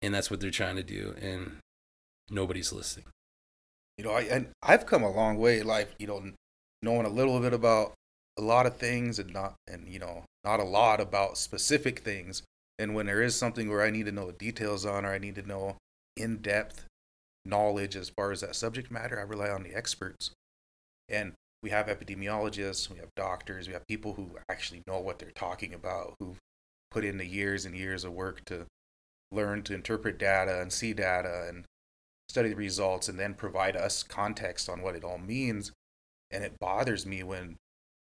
and 0.00 0.14
that's 0.14 0.30
what 0.30 0.40
they're 0.40 0.50
trying 0.50 0.76
to 0.76 0.82
do, 0.82 1.14
and 1.20 1.58
nobody's 2.30 2.72
listening. 2.72 3.04
You 3.98 4.04
know, 4.04 4.12
I 4.12 4.22
and 4.22 4.48
I've 4.62 4.86
come 4.86 5.02
a 5.02 5.10
long 5.10 5.36
way, 5.36 5.62
like 5.62 5.90
you 5.98 6.06
know, 6.06 6.32
knowing 6.82 7.04
a 7.04 7.10
little 7.10 7.40
bit 7.40 7.52
about 7.52 7.92
a 8.38 8.42
lot 8.42 8.64
of 8.64 8.78
things 8.78 9.18
and 9.18 9.34
not 9.34 9.52
and 9.66 9.86
you 9.86 9.98
know 9.98 10.24
not 10.44 10.60
a 10.60 10.64
lot 10.64 10.98
about 10.98 11.36
specific 11.36 11.98
things. 11.98 12.42
And 12.78 12.94
when 12.94 13.04
there 13.04 13.20
is 13.20 13.36
something 13.36 13.68
where 13.68 13.82
I 13.82 13.90
need 13.90 14.06
to 14.06 14.12
know 14.12 14.28
the 14.28 14.32
details 14.32 14.86
on, 14.86 15.04
or 15.04 15.12
I 15.12 15.18
need 15.18 15.34
to 15.34 15.46
know 15.46 15.76
in 16.16 16.38
depth 16.38 16.86
knowledge 17.44 17.96
as 17.96 18.08
far 18.08 18.32
as 18.32 18.40
that 18.40 18.56
subject 18.56 18.90
matter, 18.90 19.18
I 19.18 19.24
rely 19.24 19.50
on 19.50 19.62
the 19.62 19.74
experts. 19.74 20.30
And 21.06 21.34
we 21.62 21.70
have 21.70 21.86
epidemiologists, 21.86 22.90
we 22.90 22.98
have 22.98 23.14
doctors, 23.14 23.68
we 23.68 23.72
have 23.72 23.86
people 23.86 24.14
who 24.14 24.36
actually 24.48 24.82
know 24.86 24.98
what 24.98 25.18
they're 25.18 25.30
talking 25.30 25.72
about, 25.72 26.14
who've 26.18 26.38
put 26.90 27.04
in 27.04 27.18
the 27.18 27.26
years 27.26 27.64
and 27.64 27.76
years 27.76 28.04
of 28.04 28.12
work 28.12 28.44
to 28.46 28.66
learn 29.30 29.62
to 29.62 29.74
interpret 29.74 30.18
data 30.18 30.60
and 30.60 30.72
see 30.72 30.92
data 30.92 31.46
and 31.48 31.64
study 32.28 32.50
the 32.50 32.56
results 32.56 33.08
and 33.08 33.18
then 33.18 33.34
provide 33.34 33.76
us 33.76 34.02
context 34.02 34.68
on 34.68 34.82
what 34.82 34.94
it 34.94 35.04
all 35.04 35.18
means. 35.18 35.72
And 36.30 36.42
it 36.42 36.58
bothers 36.58 37.06
me 37.06 37.22
when 37.22 37.56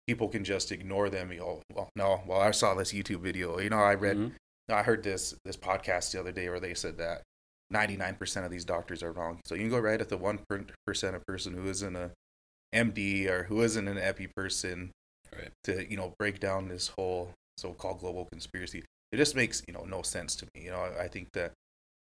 people 0.08 0.28
can 0.28 0.44
just 0.44 0.72
ignore 0.72 1.10
them. 1.10 1.32
You 1.32 1.40
know, 1.40 1.62
well, 1.74 1.90
no, 1.96 2.22
well, 2.28 2.42
I 2.42 2.52
saw 2.52 2.74
this 2.74 2.94
YouTube 2.94 3.22
video. 3.22 3.60
You 3.60 3.70
know, 3.70 3.78
I 3.78 3.96
read, 3.96 4.18
mm-hmm. 4.18 4.74
I 4.74 4.84
heard 4.84 5.04
this 5.04 5.36
this 5.46 5.58
podcast 5.58 6.12
the 6.12 6.20
other 6.20 6.32
day 6.32 6.50
where 6.50 6.60
they 6.60 6.74
said 6.74 6.98
that 6.98 7.24
99% 7.74 8.46
of 8.46 8.52
these 8.52 8.66
doctors 8.66 9.04
are 9.04 9.12
wrong. 9.12 9.40
So 9.46 9.56
you 9.56 9.62
can 9.62 9.70
go 9.70 9.80
right 9.80 10.02
at 10.02 10.10
the 10.10 10.18
1% 10.18 11.16
of 11.16 11.26
person 11.26 11.54
who 11.54 11.68
isn't 11.70 11.96
a 11.96 12.12
MD 12.74 13.28
or 13.28 13.44
who 13.44 13.62
isn't 13.62 13.88
an 13.88 13.98
epi 13.98 14.28
person 14.28 14.92
right. 15.36 15.52
to, 15.64 15.90
you 15.90 15.98
know, 15.98 16.14
break 16.20 16.40
down 16.40 16.68
this 16.68 16.92
whole 16.98 17.34
so-called 17.58 18.00
global 18.00 18.28
conspiracy. 18.32 18.84
It 19.12 19.18
just 19.18 19.36
makes, 19.36 19.64
you 19.68 19.74
know, 19.74 19.86
no 19.86 20.02
sense 20.02 20.36
to 20.38 20.46
me. 20.54 20.66
You 20.66 20.72
know, 20.72 20.92
I 21.00 21.08
think 21.08 21.30
that 21.34 21.54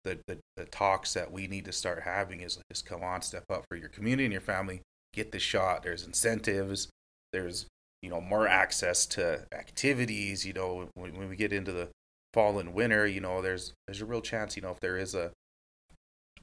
the, 0.05 0.19
the, 0.27 0.39
the 0.57 0.65
talks 0.67 1.15
that 1.15 1.33
we 1.33 1.47
need 1.47 1.65
to 1.65 1.73
start 1.73 2.03
having 2.03 2.41
is 2.41 2.59
just 2.73 2.87
come 2.87 3.03
on, 3.03 3.23
step 3.23 3.45
up 3.51 3.65
for 3.69 3.77
your 3.77 3.89
community 3.89 4.25
and 4.25 4.33
your 4.33 4.41
family, 4.41 4.83
get 5.13 5.33
the 5.33 5.39
shot. 5.39 5.83
There's 5.83 6.07
incentives. 6.07 6.89
there's 7.33 7.67
you 8.03 8.11
know 8.11 8.21
more 8.21 8.49
access 8.49 9.07
to 9.07 9.47
activities. 9.53 10.45
You 10.45 10.53
know, 10.53 10.89
when, 10.95 11.17
when 11.17 11.29
we 11.29 11.37
get 11.37 11.53
into 11.53 11.73
the 11.73 11.89
fall 12.35 12.59
and 12.59 12.75
winter, 12.75 13.07
you 13.07 13.21
know, 13.21 13.41
there's 13.41 13.73
there's 13.87 14.01
a 14.01 14.07
real 14.07 14.21
chance, 14.21 14.57
you 14.57 14.63
know, 14.63 14.73
if 14.73 14.81
there 14.81 14.97
is 14.97 15.15
a, 15.15 15.31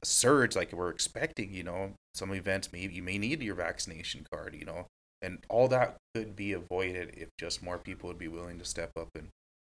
a 0.02 0.06
surge 0.06 0.56
like 0.56 0.72
we're 0.72 0.90
expecting, 0.90 1.52
you 1.52 1.62
know, 1.62 1.92
some 2.14 2.34
events 2.34 2.72
maybe 2.72 2.94
you 2.94 3.02
may 3.02 3.18
need 3.18 3.42
your 3.42 3.54
vaccination 3.54 4.26
card, 4.30 4.54
you 4.58 4.64
know, 4.64 4.86
and 5.22 5.38
all 5.48 5.68
that 5.68 5.96
could 6.14 6.34
be 6.34 6.52
avoided 6.52 7.14
if 7.16 7.28
just 7.38 7.62
more 7.62 7.78
people 7.78 8.08
would 8.08 8.18
be 8.18 8.28
willing 8.28 8.58
to 8.58 8.64
step 8.64 8.90
up 8.96 9.08
and 9.14 9.28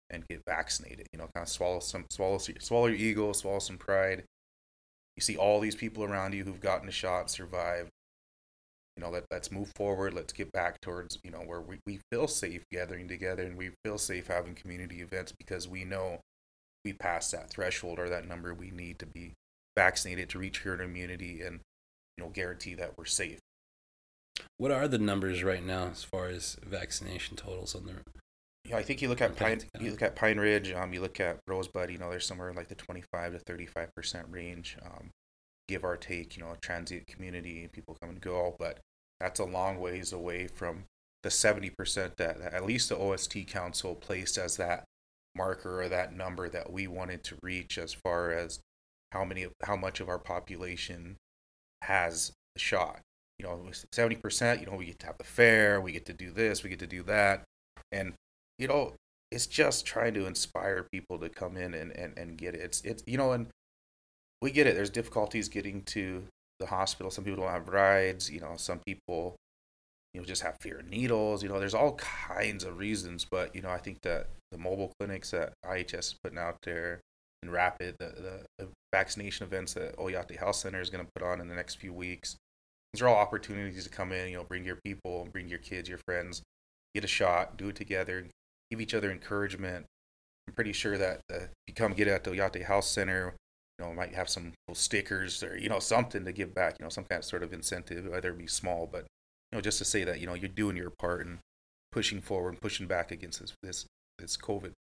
and 0.09 0.27
get 0.27 0.41
vaccinated. 0.47 1.07
You 1.13 1.19
know, 1.19 1.29
kind 1.35 1.45
of 1.45 1.49
swallow 1.49 1.79
some 1.79 2.05
swallow 2.09 2.37
swallow 2.37 2.87
your 2.87 2.97
ego, 2.97 3.33
swallow 3.33 3.59
some 3.59 3.77
pride. 3.77 4.23
You 5.15 5.21
see 5.21 5.37
all 5.37 5.59
these 5.59 5.75
people 5.75 6.03
around 6.03 6.33
you 6.33 6.43
who've 6.43 6.61
gotten 6.61 6.87
a 6.87 6.91
shot, 6.91 7.29
survived. 7.29 7.89
You 8.95 9.03
know, 9.03 9.09
let, 9.11 9.25
let's 9.31 9.51
move 9.51 9.71
forward. 9.75 10.13
Let's 10.13 10.33
get 10.33 10.51
back 10.51 10.81
towards, 10.81 11.19
you 11.23 11.31
know, 11.31 11.39
where 11.39 11.61
we, 11.61 11.79
we 11.85 11.99
feel 12.11 12.27
safe 12.27 12.63
gathering 12.71 13.07
together 13.07 13.43
and 13.43 13.57
we 13.57 13.71
feel 13.83 13.97
safe 13.97 14.27
having 14.27 14.55
community 14.55 15.01
events 15.01 15.33
because 15.37 15.67
we 15.67 15.85
know 15.85 16.19
we 16.83 16.93
passed 16.93 17.31
that 17.31 17.49
threshold 17.49 17.99
or 17.99 18.09
that 18.09 18.27
number 18.27 18.53
we 18.53 18.71
need 18.71 18.99
to 18.99 19.05
be 19.05 19.33
vaccinated 19.77 20.29
to 20.29 20.39
reach 20.39 20.59
herd 20.59 20.81
immunity 20.81 21.41
and, 21.41 21.59
you 22.19 22.25
know, 22.25 22.31
guarantee 22.31 22.75
that 22.75 22.97
we're 22.97 23.05
safe. 23.05 23.39
What 24.57 24.71
are 24.71 24.89
the 24.89 24.97
numbers 24.97 25.41
right 25.41 25.65
now 25.65 25.87
as 25.91 26.03
far 26.03 26.27
as 26.27 26.57
vaccination 26.65 27.37
totals 27.37 27.75
on 27.75 27.85
the 27.85 27.93
yeah, 28.65 28.75
I 28.75 28.83
think 28.83 29.01
you 29.01 29.07
look 29.07 29.21
at 29.21 29.37
Pine, 29.37 29.61
you 29.79 29.91
look 29.91 30.01
at 30.01 30.17
Pine 30.17 30.37
Ridge, 30.37 30.73
um, 30.73 30.93
you 30.93 30.99
look 30.99 31.19
at 31.21 31.39
Rosebud. 31.47 31.89
You 31.89 31.97
know, 31.97 32.09
there's 32.09 32.27
somewhere 32.27 32.53
like 32.53 32.67
the 32.67 32.75
25 32.75 33.31
to 33.31 33.39
35 33.39 33.95
percent 33.95 34.27
range, 34.29 34.77
um, 34.85 35.09
give 35.69 35.85
or 35.85 35.95
take. 35.95 36.35
You 36.35 36.43
know, 36.43 36.51
a 36.51 36.57
transient 36.57 37.07
community, 37.07 37.69
people 37.71 37.97
come 38.01 38.09
and 38.11 38.21
go, 38.21 38.55
but 38.59 38.79
that's 39.21 39.39
a 39.39 39.45
long 39.45 39.79
ways 39.79 40.11
away 40.11 40.47
from 40.47 40.83
the 41.23 41.31
70 41.31 41.69
percent 41.71 42.17
that, 42.17 42.39
that 42.39 42.53
at 42.53 42.65
least 42.65 42.89
the 42.89 42.97
OST 42.97 43.47
Council 43.47 43.95
placed 43.95 44.37
as 44.37 44.57
that 44.57 44.83
marker 45.35 45.81
or 45.81 45.87
that 45.87 46.13
number 46.13 46.49
that 46.49 46.71
we 46.71 46.85
wanted 46.85 47.23
to 47.23 47.37
reach 47.41 47.77
as 47.77 47.93
far 47.93 48.31
as 48.31 48.59
how 49.13 49.23
many, 49.23 49.47
how 49.63 49.77
much 49.77 50.01
of 50.01 50.09
our 50.09 50.19
population 50.19 51.15
has 51.83 52.31
the 52.55 52.59
shot. 52.59 52.99
You 53.37 53.45
know, 53.45 53.69
70 53.91 54.15
percent. 54.17 54.59
You 54.59 54.67
know, 54.67 54.75
we 54.75 54.85
get 54.85 54.99
to 54.99 55.05
have 55.07 55.17
the 55.17 55.23
fair, 55.23 55.79
we 55.79 55.91
get 55.91 56.05
to 56.07 56.13
do 56.13 56.31
this, 56.31 56.63
we 56.63 56.69
get 56.69 56.79
to 56.79 56.87
do 56.87 57.03
that, 57.03 57.43
and 57.91 58.13
you 58.57 58.67
know, 58.67 58.93
it's 59.31 59.47
just 59.47 59.85
trying 59.85 60.13
to 60.15 60.25
inspire 60.25 60.85
people 60.91 61.17
to 61.19 61.29
come 61.29 61.55
in 61.55 61.73
and, 61.73 61.91
and, 61.91 62.17
and 62.17 62.37
get 62.37 62.55
it. 62.55 62.61
It's, 62.61 62.81
it's, 62.81 63.03
you 63.05 63.17
know, 63.17 63.31
and 63.31 63.47
we 64.41 64.51
get 64.51 64.67
it. 64.67 64.75
There's 64.75 64.89
difficulties 64.89 65.49
getting 65.49 65.83
to 65.83 66.23
the 66.59 66.65
hospital. 66.67 67.11
Some 67.11 67.23
people 67.23 67.43
don't 67.43 67.51
have 67.51 67.69
rides. 67.69 68.29
You 68.29 68.41
know, 68.41 68.53
some 68.57 68.81
people, 68.85 69.35
you 70.13 70.21
know, 70.21 70.25
just 70.25 70.41
have 70.41 70.57
fear 70.59 70.79
of 70.79 70.89
needles. 70.89 71.43
You 71.43 71.49
know, 71.49 71.59
there's 71.59 71.73
all 71.73 71.93
kinds 71.93 72.63
of 72.63 72.77
reasons. 72.77 73.25
But, 73.29 73.55
you 73.55 73.61
know, 73.61 73.69
I 73.69 73.77
think 73.77 74.01
that 74.01 74.27
the 74.51 74.57
mobile 74.57 74.91
clinics 74.99 75.31
that 75.31 75.53
IHS 75.65 75.99
is 75.99 76.15
putting 76.23 76.39
out 76.39 76.57
there 76.63 76.99
and 77.41 77.51
Rapid, 77.51 77.95
the, 77.99 78.45
the, 78.57 78.67
vaccination 78.91 79.45
events 79.45 79.75
that 79.75 79.95
Oyate 79.97 80.35
Health 80.35 80.55
Center 80.55 80.81
is 80.81 80.89
going 80.89 81.05
to 81.05 81.11
put 81.13 81.23
on 81.23 81.39
in 81.39 81.47
the 81.47 81.53
next 81.53 81.75
few 81.75 81.93
weeks, 81.93 82.35
these 82.91 83.03
are 83.03 83.07
all 83.07 83.17
opportunities 83.17 83.83
to 83.83 83.89
come 83.89 84.11
in, 84.11 84.29
you 84.29 84.37
know, 84.37 84.43
bring 84.43 84.65
your 84.65 84.79
people, 84.83 85.27
bring 85.31 85.47
your 85.47 85.59
kids, 85.59 85.87
your 85.87 85.99
friends, 86.07 86.41
get 86.95 87.03
a 87.03 87.07
shot, 87.07 87.55
do 87.55 87.69
it 87.69 87.75
together, 87.75 88.25
give 88.71 88.81
each 88.81 88.95
other 88.95 89.11
encouragement. 89.11 89.85
I'm 90.47 90.55
pretty 90.55 90.73
sure 90.73 90.97
that 90.97 91.21
uh, 91.31 91.35
if 91.35 91.49
you 91.67 91.73
come 91.75 91.93
get 91.93 92.07
at 92.07 92.23
the 92.23 92.31
Oyate 92.31 92.65
Health 92.65 92.85
Center, 92.85 93.35
you 93.77 93.85
know, 93.85 93.93
might 93.93 94.15
have 94.15 94.27
some 94.27 94.53
stickers 94.73 95.43
or 95.43 95.57
you 95.57 95.69
know 95.69 95.79
something 95.79 96.25
to 96.25 96.31
give 96.31 96.53
back. 96.53 96.77
You 96.79 96.85
know, 96.85 96.89
some 96.89 97.05
kind 97.05 97.19
of 97.19 97.25
sort 97.25 97.43
of 97.43 97.53
incentive, 97.53 98.07
whether 98.07 98.31
it 98.31 98.37
be 98.37 98.47
small, 98.47 98.89
but 98.91 99.05
you 99.51 99.57
know, 99.57 99.61
just 99.61 99.77
to 99.77 99.85
say 99.85 100.03
that 100.03 100.19
you 100.19 100.27
know 100.27 100.33
you're 100.33 100.49
doing 100.49 100.75
your 100.75 100.91
part 100.99 101.25
and 101.25 101.39
pushing 101.91 102.21
forward 102.21 102.49
and 102.49 102.61
pushing 102.61 102.87
back 102.87 103.11
against 103.11 103.39
this 103.39 103.53
this 103.63 103.85
this 104.17 104.35
COVID. 104.35 104.71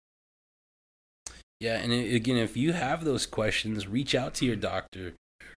Yeah, 1.61 1.79
and 1.79 1.93
again, 1.93 2.37
if 2.37 2.57
you 2.57 2.73
have 2.73 3.05
those 3.05 3.27
questions, 3.27 3.89
reach 3.89 4.15
out 4.15 4.35
to 4.35 4.47
your 4.47 4.57
doctor, 4.57 5.15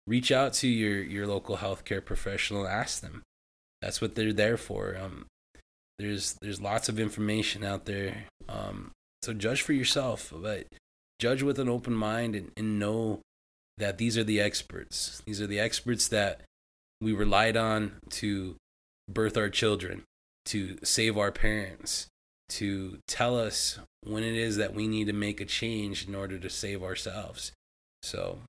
reach 0.08 0.32
out 0.32 0.54
to 0.54 0.68
your 0.68 1.02
your 1.02 1.28
local 1.28 1.58
healthcare 1.58 2.04
professional, 2.04 2.68
ask 2.68 3.02
them. 3.02 3.22
That's 3.82 4.02
what 4.02 4.16
they're 4.16 4.34
there 4.34 4.58
for. 4.58 4.98
Um, 5.00 5.26
there's 6.00 6.34
there's 6.42 6.62
lots 6.62 6.90
of 6.90 7.00
information 7.00 7.64
out 7.64 7.86
there. 7.86 8.26
Um, 8.50 8.92
so 9.22 9.34
judge 9.34 9.62
for 9.62 9.74
yourself, 9.74 10.34
but 10.36 10.66
judge 11.20 11.44
with 11.44 11.60
an 11.60 11.70
open 11.70 11.94
mind 11.94 12.36
and, 12.36 12.52
and 12.58 12.80
know 12.80 13.20
that 13.78 14.00
these 14.00 14.18
are 14.18 14.24
the 14.24 14.42
experts. 14.42 15.22
These 15.26 15.40
are 15.40 15.48
the 15.48 15.60
experts 15.60 16.08
that 16.08 16.42
we 17.00 17.14
relied 17.14 17.56
on 17.56 17.98
to 18.12 18.56
birth 19.08 19.38
our 19.38 19.50
children, 19.50 20.04
to 20.46 20.78
save 20.84 21.18
our 21.18 21.32
parents, 21.32 22.08
to 22.52 23.00
tell 23.08 23.40
us 23.40 23.80
when 24.04 24.24
it 24.24 24.36
is 24.36 24.58
that 24.58 24.74
we 24.74 24.88
need 24.88 25.08
to 25.08 25.14
make 25.14 25.40
a 25.40 25.46
change 25.46 26.08
in 26.08 26.16
order 26.16 26.38
to 26.38 26.50
save 26.50 26.84
ourselves. 26.84 27.52
So 28.04 28.40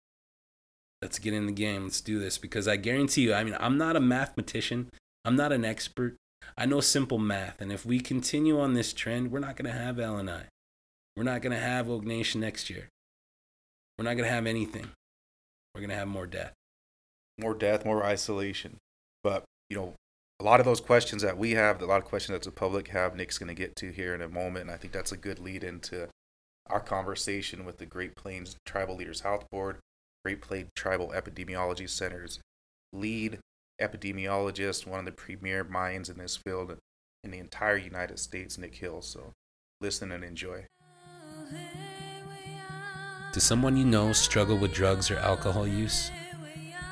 let's 1.00 1.18
get 1.18 1.34
in 1.34 1.46
the 1.46 1.52
game. 1.52 1.84
Let's 1.84 2.00
do 2.00 2.18
this 2.18 2.38
because 2.38 2.66
I 2.66 2.76
guarantee 2.76 3.22
you, 3.22 3.34
I 3.34 3.44
mean, 3.44 3.56
I'm 3.60 3.78
not 3.78 3.96
a 3.96 4.00
mathematician, 4.00 4.90
I'm 5.24 5.36
not 5.36 5.52
an 5.52 5.64
expert, 5.64 6.16
I 6.56 6.66
know 6.66 6.80
simple 6.80 7.18
math, 7.18 7.60
and 7.60 7.72
if 7.72 7.86
we 7.86 8.00
continue 8.00 8.60
on 8.60 8.74
this 8.74 8.92
trend, 8.92 9.30
we're 9.30 9.38
not 9.38 9.56
going 9.56 9.70
to 9.70 9.78
have 9.78 9.96
LNI. 9.96 10.44
We're 11.16 11.22
not 11.24 11.42
going 11.42 11.52
to 11.52 11.62
have 11.62 11.90
Oak 11.90 12.04
Nation 12.04 12.40
next 12.40 12.70
year. 12.70 12.88
We're 13.98 14.04
not 14.04 14.14
going 14.14 14.28
to 14.28 14.34
have 14.34 14.46
anything. 14.46 14.88
We're 15.74 15.80
going 15.80 15.90
to 15.90 15.96
have 15.96 16.08
more 16.08 16.26
death. 16.26 16.52
More 17.38 17.54
death, 17.54 17.84
more 17.84 18.04
isolation. 18.04 18.78
But, 19.22 19.44
you 19.68 19.76
know, 19.76 19.94
a 20.40 20.44
lot 20.44 20.60
of 20.60 20.66
those 20.66 20.80
questions 20.80 21.22
that 21.22 21.38
we 21.38 21.52
have, 21.52 21.80
a 21.80 21.86
lot 21.86 22.02
of 22.02 22.04
questions 22.04 22.36
that 22.36 22.42
the 22.42 22.50
public 22.50 22.88
have, 22.88 23.14
Nick's 23.14 23.38
going 23.38 23.48
to 23.48 23.54
get 23.54 23.76
to 23.76 23.90
here 23.90 24.14
in 24.14 24.22
a 24.22 24.28
moment. 24.28 24.66
And 24.66 24.70
I 24.70 24.76
think 24.76 24.92
that's 24.92 25.12
a 25.12 25.16
good 25.16 25.38
lead 25.38 25.62
into 25.62 26.08
our 26.68 26.80
conversation 26.80 27.64
with 27.64 27.78
the 27.78 27.86
Great 27.86 28.16
Plains 28.16 28.56
Tribal 28.66 28.96
Leaders 28.96 29.20
Health 29.20 29.44
Board, 29.50 29.78
Great 30.24 30.40
Plains 30.40 30.70
Tribal 30.74 31.12
Epidemiology 31.14 31.88
Center's 31.88 32.40
lead 32.92 33.38
epidemiologist, 33.80 34.86
one 34.86 35.00
of 35.00 35.04
the 35.04 35.12
premier 35.12 35.64
minds 35.64 36.08
in 36.08 36.18
this 36.18 36.36
field 36.36 36.76
in 37.24 37.30
the 37.30 37.38
entire 37.38 37.76
United 37.76 38.18
States, 38.18 38.58
Nick 38.58 38.76
Hill. 38.76 39.02
So 39.02 39.32
listen 39.80 40.12
and 40.12 40.24
enjoy. 40.24 40.66
Does 43.32 43.44
someone 43.44 43.76
you 43.76 43.84
know 43.84 44.12
struggle 44.12 44.58
with 44.58 44.72
drugs 44.72 45.10
or 45.10 45.16
alcohol 45.18 45.66
use? 45.66 46.10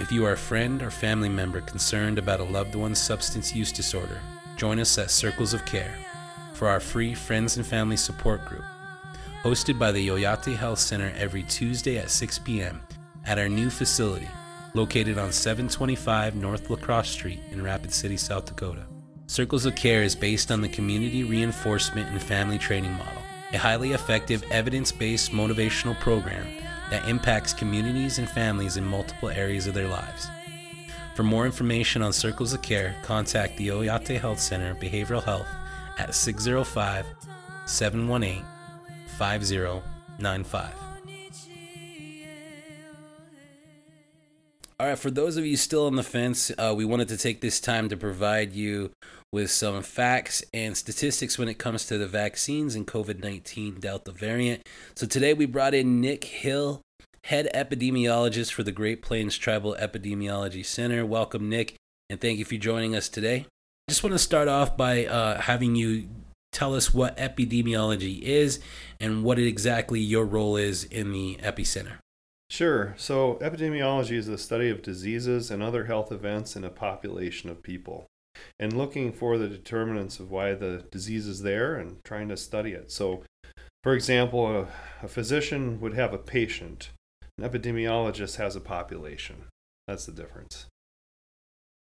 If 0.01 0.11
you 0.11 0.25
are 0.25 0.33
a 0.33 0.37
friend 0.37 0.81
or 0.81 0.91
family 0.91 1.29
member 1.29 1.61
concerned 1.61 2.19
about 2.19 2.41
a 2.41 2.45
loved 2.45 2.75
one's 2.75 2.99
substance 2.99 3.55
use 3.55 3.71
disorder, 3.71 4.19
join 4.57 4.81
us 4.81 4.97
at 4.97 5.11
Circles 5.11 5.53
of 5.53 5.67
Care 5.67 5.95
for 6.55 6.69
our 6.69 6.81
free 6.81 7.15
Friends 7.15 7.59
and 7.59 7.67
Family 7.67 7.99
Support 7.99 8.47
Group, 8.47 8.65
hosted 9.43 9.79
by 9.79 9.93
the 9.93 10.09
Oyate 10.09 10.57
Health 10.57 10.79
Center 10.79 11.13
every 11.19 11.43
Tuesday 11.43 11.99
at 11.99 12.09
6 12.09 12.39
p.m. 12.39 12.81
at 13.27 13.39
our 13.39 13.51
new 13.51 13.69
facility 13.69 14.27
located 14.73 15.19
on 15.19 15.33
725 15.33 16.35
North 16.35 16.71
Lacrosse 16.71 17.11
Street 17.11 17.41
in 17.51 17.63
Rapid 17.63 17.93
City, 17.93 18.17
South 18.17 18.47
Dakota. 18.47 18.87
Circles 19.27 19.67
of 19.67 19.75
Care 19.75 20.03
is 20.03 20.17
based 20.17 20.51
on 20.51 20.63
the 20.63 20.69
Community 20.71 21.25
Reinforcement 21.25 22.09
and 22.09 22.23
Family 22.23 22.57
Training 22.57 22.93
Model, 22.93 23.23
a 23.53 23.59
highly 23.59 23.93
effective 23.93 24.45
evidence 24.51 24.93
based 24.93 25.33
motivational 25.33 25.99
program 26.01 26.47
that 26.91 27.09
impacts 27.09 27.53
communities 27.53 28.19
and 28.19 28.29
families 28.29 28.77
in 28.77 28.85
multiple 28.85 29.31
areas 29.31 29.67
of 29.67 29.75
their 29.75 29.89
lives. 29.89 30.29
For 31.15 31.23
more 31.23 31.47
information 31.47 32.03
on 32.03 32.13
Circles 32.13 32.53
of 32.53 32.63
Care, 32.63 32.95
contact 33.03 33.57
the 33.57 33.69
Oyate 33.69 34.19
Health 34.19 34.41
Center 34.41 34.75
Behavioral 34.75 35.23
Health 35.23 35.49
at 35.99 36.15
605 36.15 37.07
718 37.67 38.45
5095. 39.19 40.90
All 44.81 44.87
right, 44.87 44.99
for 44.99 45.11
those 45.11 45.37
of 45.37 45.45
you 45.45 45.59
still 45.59 45.85
on 45.85 45.97
the 45.97 46.03
fence, 46.03 46.51
uh, 46.57 46.73
we 46.75 46.87
wanted 46.87 47.09
to 47.09 47.19
take 47.19 47.43
this 47.43 47.61
time 47.61 47.91
to 47.91 47.99
provide 47.99 48.55
you 48.55 48.93
with 49.31 49.51
some 49.51 49.83
facts 49.83 50.43
and 50.55 50.75
statistics 50.75 51.37
when 51.37 51.51
it 51.51 51.59
comes 51.59 51.85
to 51.85 51.99
the 51.99 52.07
vaccines 52.07 52.75
and 52.75 52.87
COVID 52.87 53.23
19 53.23 53.79
Delta 53.79 54.11
variant. 54.11 54.67
So 54.95 55.07
today 55.07 55.35
we 55.35 55.45
brought 55.45 55.75
in 55.75 56.01
Nick 56.01 56.25
Hill, 56.25 56.81
head 57.25 57.47
epidemiologist 57.55 58.55
for 58.55 58.63
the 58.63 58.73
Great 58.73 59.03
Plains 59.03 59.37
Tribal 59.37 59.77
Epidemiology 59.79 60.65
Center. 60.65 61.05
Welcome, 61.05 61.51
Nick, 61.51 61.75
and 62.09 62.19
thank 62.19 62.39
you 62.39 62.47
for 62.47 62.57
joining 62.57 62.97
us 62.97 63.11
today. 63.11 63.45
I 63.87 63.91
just 63.91 64.03
want 64.03 64.15
to 64.15 64.19
start 64.19 64.49
off 64.49 64.79
by 64.79 65.05
uh, 65.05 65.43
having 65.43 65.75
you 65.75 66.09
tell 66.53 66.75
us 66.75 66.95
what 66.95 67.19
epidemiology 67.19 68.23
is 68.23 68.61
and 68.99 69.25
what 69.25 69.39
exactly 69.39 70.01
your 70.01 70.25
role 70.25 70.57
is 70.57 70.85
in 70.85 71.13
the 71.13 71.37
epicenter. 71.43 71.99
Sure. 72.51 72.95
So, 72.97 73.35
epidemiology 73.37 74.17
is 74.17 74.27
the 74.27 74.37
study 74.37 74.71
of 74.71 74.83
diseases 74.83 75.53
and 75.53 75.63
other 75.63 75.85
health 75.85 76.11
events 76.11 76.57
in 76.57 76.65
a 76.65 76.71
population 76.71 77.49
of 77.49 77.63
people 77.63 78.07
and 78.59 78.73
looking 78.73 79.13
for 79.13 79.39
the 79.39 79.49
determinants 79.49 80.19
of 80.19 80.33
why 80.33 80.55
the 80.55 80.85
disease 80.91 81.29
is 81.29 81.43
there 81.43 81.77
and 81.77 82.03
trying 82.03 82.29
to 82.29 82.37
study 82.37 82.73
it. 82.73 82.91
So, 82.91 83.23
for 83.85 83.95
example, 83.95 84.47
a, 84.49 84.67
a 85.01 85.09
physician 85.09 85.81
would 85.81 85.95
have 85.95 86.13
a 86.13 86.19
patient, 86.19 86.91
an 87.39 87.49
epidemiologist 87.49 88.37
has 88.37 88.57
a 88.57 88.61
population. 88.61 89.45
That's 89.87 90.07
the 90.07 90.13
difference. 90.13 90.67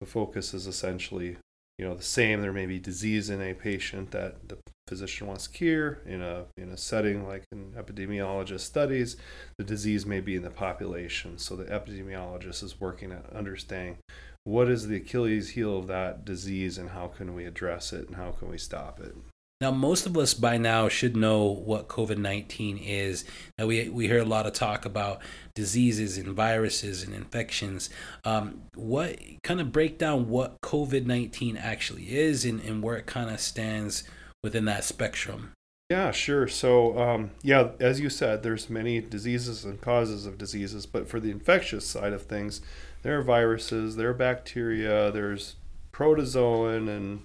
The 0.02 0.06
focus 0.06 0.54
is 0.54 0.68
essentially 0.68 1.38
you 1.80 1.86
know 1.86 1.96
the 1.96 2.04
same. 2.04 2.42
There 2.42 2.54
may 2.54 2.68
be 2.68 2.78
disease 2.78 3.30
in 3.30 3.42
a 3.42 3.54
patient 3.54 4.12
that 4.12 4.50
the 4.50 4.58
physician 4.90 5.28
wants 5.28 5.48
cure 5.48 6.00
in 6.06 6.22
a 6.22 6.46
in 6.58 6.70
a 6.70 6.78
setting 6.78 7.28
like 7.28 7.44
an 7.52 7.74
epidemiologist 7.78 8.62
studies. 8.62 9.16
The 9.58 9.64
disease 9.64 10.06
may 10.06 10.20
be 10.20 10.36
in 10.36 10.44
the 10.44 10.50
population, 10.50 11.38
so 11.38 11.56
the 11.56 11.66
epidemiologist 11.66 12.64
is 12.64 12.82
working 12.82 13.12
at 13.12 13.32
understanding 13.34 13.98
what 14.44 14.68
is 14.68 14.88
the 14.88 14.98
Achilles 14.98 15.52
heel 15.52 15.78
of 15.78 15.88
that 15.88 16.26
disease 16.26 16.78
and 16.78 16.90
how 16.90 17.08
can 17.08 17.36
we 17.36 17.46
address 17.46 17.94
it 17.94 18.08
and 18.08 18.16
how 18.16 18.32
can 18.32 18.50
we 18.50 18.58
stop 18.58 19.00
it. 19.00 19.16
Now, 19.62 19.72
most 19.72 20.06
of 20.06 20.18
us 20.18 20.34
by 20.34 20.58
now 20.58 20.88
should 20.88 21.18
know 21.18 21.44
what 21.44 21.90
COVID 21.90 22.18
19 22.18 22.78
is. 22.78 23.26
Now, 23.58 23.68
we, 23.68 23.90
we 23.90 24.08
hear 24.08 24.20
a 24.20 24.26
lot 24.26 24.48
of 24.48 24.54
talk 24.54 24.86
about 24.86 25.22
diseases 25.54 26.18
and 26.18 26.30
viruses 26.30 27.04
and 27.04 27.14
infections. 27.14 27.90
Um, 28.24 28.62
what 28.76 29.20
kind 29.44 29.60
of 29.60 29.74
break 29.74 29.98
down 29.98 30.30
what 30.30 30.62
COVID 30.62 31.06
19 31.06 31.58
actually 31.58 32.18
is 32.18 32.46
and, 32.46 32.62
and 32.62 32.82
where 32.82 32.96
it 32.96 33.06
kind 33.06 33.30
of 33.30 33.42
stands 33.42 34.06
within 34.44 34.66
that 34.66 34.84
spectrum? 34.84 35.54
Yeah, 35.90 36.12
sure. 36.12 36.48
So, 36.48 37.00
um, 37.00 37.32
yeah, 37.42 37.70
as 37.80 38.00
you 38.00 38.10
said, 38.10 38.44
there's 38.44 38.70
many 38.70 39.02
diseases 39.02 39.66
and 39.66 39.82
causes 39.82 40.28
of 40.28 40.38
diseases, 40.38 40.86
but 40.86 41.08
for 41.08 41.20
the 41.20 41.32
infectious 41.32 41.86
side 41.86 42.14
of 42.14 42.24
things, 42.24 42.62
there 43.02 43.18
are 43.18 43.24
viruses, 43.24 43.96
there 43.96 44.10
are 44.10 44.14
bacteria, 44.14 45.12
there's 45.12 45.56
protozoan 45.92 46.88
and 46.88 47.22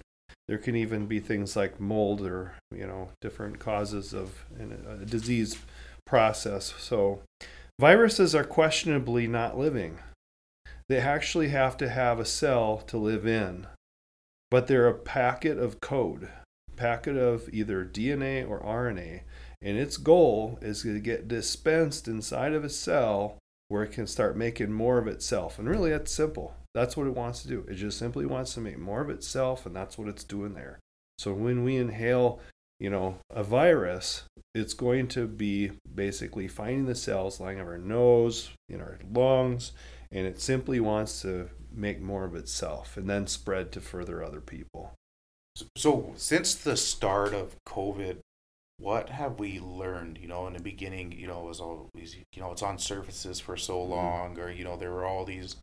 there 0.47 0.57
can 0.57 0.75
even 0.75 1.05
be 1.05 1.19
things 1.19 1.55
like 1.55 1.79
mold 1.79 2.21
or 2.21 2.53
you 2.73 2.85
know 2.85 3.09
different 3.21 3.59
causes 3.59 4.13
of 4.13 4.45
a 4.59 5.05
disease 5.05 5.57
process. 6.05 6.73
So 6.77 7.21
viruses 7.79 8.35
are 8.35 8.43
questionably 8.43 9.27
not 9.27 9.57
living. 9.57 9.99
They 10.87 10.99
actually 10.99 11.49
have 11.49 11.77
to 11.77 11.89
have 11.89 12.19
a 12.19 12.25
cell 12.25 12.77
to 12.87 12.97
live 12.97 13.25
in, 13.25 13.67
but 14.51 14.67
they're 14.67 14.87
a 14.87 14.93
packet 14.93 15.57
of 15.57 15.81
code, 15.81 16.29
packet 16.75 17.17
of 17.17 17.49
either 17.53 17.85
DNA 17.85 18.47
or 18.47 18.59
RNA, 18.61 19.21
and 19.61 19.77
its 19.77 19.97
goal 19.97 20.59
is 20.61 20.83
to 20.83 20.99
get 20.99 21.27
dispensed 21.27 22.07
inside 22.07 22.53
of 22.53 22.63
a 22.63 22.69
cell 22.69 23.37
where 23.67 23.83
it 23.83 23.91
can 23.91 24.07
start 24.07 24.37
making 24.37 24.71
more 24.71 24.97
of 24.97 25.07
itself. 25.07 25.57
And 25.57 25.67
really, 25.67 25.89
that's 25.89 26.11
simple. 26.11 26.55
That's 26.73 26.95
what 26.95 27.07
it 27.07 27.15
wants 27.15 27.41
to 27.41 27.47
do. 27.47 27.65
It 27.67 27.75
just 27.75 27.97
simply 27.97 28.25
wants 28.25 28.53
to 28.53 28.61
make 28.61 28.77
more 28.77 29.01
of 29.01 29.09
itself, 29.09 29.65
and 29.65 29.75
that's 29.75 29.97
what 29.97 30.07
it's 30.07 30.23
doing 30.23 30.53
there. 30.53 30.79
So 31.17 31.33
when 31.33 31.63
we 31.63 31.77
inhale, 31.77 32.39
you 32.79 32.89
know, 32.89 33.17
a 33.29 33.43
virus, 33.43 34.23
it's 34.53 34.73
going 34.73 35.07
to 35.09 35.27
be 35.27 35.71
basically 35.93 36.47
finding 36.47 36.85
the 36.85 36.95
cells 36.95 37.39
lying 37.39 37.59
on 37.59 37.67
our 37.67 37.77
nose, 37.77 38.51
in 38.69 38.81
our 38.81 38.99
lungs, 39.11 39.71
and 40.11 40.27
it 40.27 40.39
simply 40.39 40.79
wants 40.79 41.21
to 41.21 41.49
make 41.73 42.01
more 42.01 42.25
of 42.25 42.35
itself 42.35 42.97
and 42.97 43.09
then 43.09 43.27
spread 43.27 43.71
to 43.71 43.81
further 43.81 44.23
other 44.23 44.41
people. 44.41 44.93
So, 45.77 46.13
since 46.15 46.55
the 46.55 46.75
start 46.75 47.33
of 47.33 47.55
COVID, 47.67 48.17
what 48.77 49.09
have 49.09 49.39
we 49.39 49.59
learned? 49.59 50.19
You 50.21 50.27
know, 50.27 50.47
in 50.47 50.53
the 50.53 50.61
beginning, 50.61 51.13
you 51.13 51.27
know, 51.27 51.41
it 51.41 51.47
was 51.47 51.61
always, 51.61 52.15
you 52.15 52.41
know, 52.41 52.51
it's 52.51 52.61
on 52.61 52.77
surfaces 52.77 53.39
for 53.39 53.55
so 53.55 53.79
mm-hmm. 53.79 53.91
long, 53.91 54.39
or, 54.39 54.51
you 54.51 54.63
know, 54.63 54.75
there 54.75 54.91
were 54.91 55.05
all 55.05 55.25
these 55.25 55.55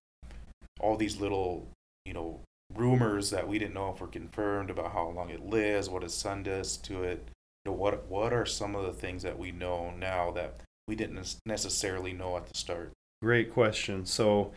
all 0.81 0.97
these 0.97 1.21
little, 1.21 1.69
you 2.05 2.15
know, 2.15 2.41
rumors 2.75 3.31
that 3.31 3.47
we 3.47 3.59
didn't 3.59 3.75
know 3.75 3.91
if 3.91 4.01
were 4.01 4.07
confirmed 4.07 4.71
about 4.71 4.93
how 4.93 5.09
long 5.09 5.31
it 5.31 5.45
lives, 5.45 5.89
what 5.89 6.03
its 6.03 6.15
sun 6.15 6.43
does 6.43 6.77
to 6.79 7.05
it. 7.05 7.29
You 7.65 7.73
know, 7.73 7.77
what 7.77 8.07
what 8.09 8.33
are 8.33 8.47
some 8.47 8.75
of 8.75 8.85
the 8.85 8.93
things 8.93 9.23
that 9.23 9.39
we 9.39 9.53
know 9.53 9.91
now 9.91 10.31
that 10.33 10.63
we 10.89 10.97
didn't 10.97 11.37
necessarily 11.47 12.13
know 12.13 12.37
at 12.37 12.47
the 12.47 12.55
start? 12.55 12.93
Great 13.21 13.53
question. 13.53 14.05
So, 14.05 14.53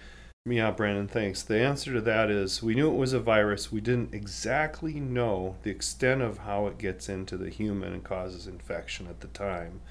yeah, 0.48 0.70
Brandon, 0.70 1.08
thanks. 1.08 1.42
The 1.42 1.60
answer 1.60 1.92
to 1.94 2.02
that 2.02 2.30
is 2.30 2.62
we 2.62 2.76
knew 2.76 2.92
it 2.92 2.98
was 2.98 3.14
a 3.14 3.20
virus. 3.20 3.72
We 3.72 3.82
didn't 3.82 4.14
exactly 4.14 5.00
know 5.00 5.56
the 5.64 5.72
extent 5.72 6.22
of 6.22 6.40
how 6.40 6.68
it 6.68 6.78
gets 6.78 7.10
into 7.10 7.36
the 7.36 7.50
human 7.50 7.94
and 7.94 8.04
causes 8.04 8.46
infection 8.46 9.08
at 9.08 9.22
the 9.22 9.28
time. 9.28 9.82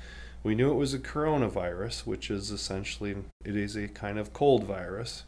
We 0.45 0.54
knew 0.54 0.71
it 0.71 0.76
was 0.76 0.95
a 0.95 1.00
coronavirus, 1.00 2.06
which 2.06 2.30
is 2.30 2.52
essentially 2.52 3.17
it 3.45 3.56
is 3.56 3.75
a 3.75 3.88
kind 3.88 4.17
of 4.17 4.32
cold 4.32 4.62
virus. 4.62 5.25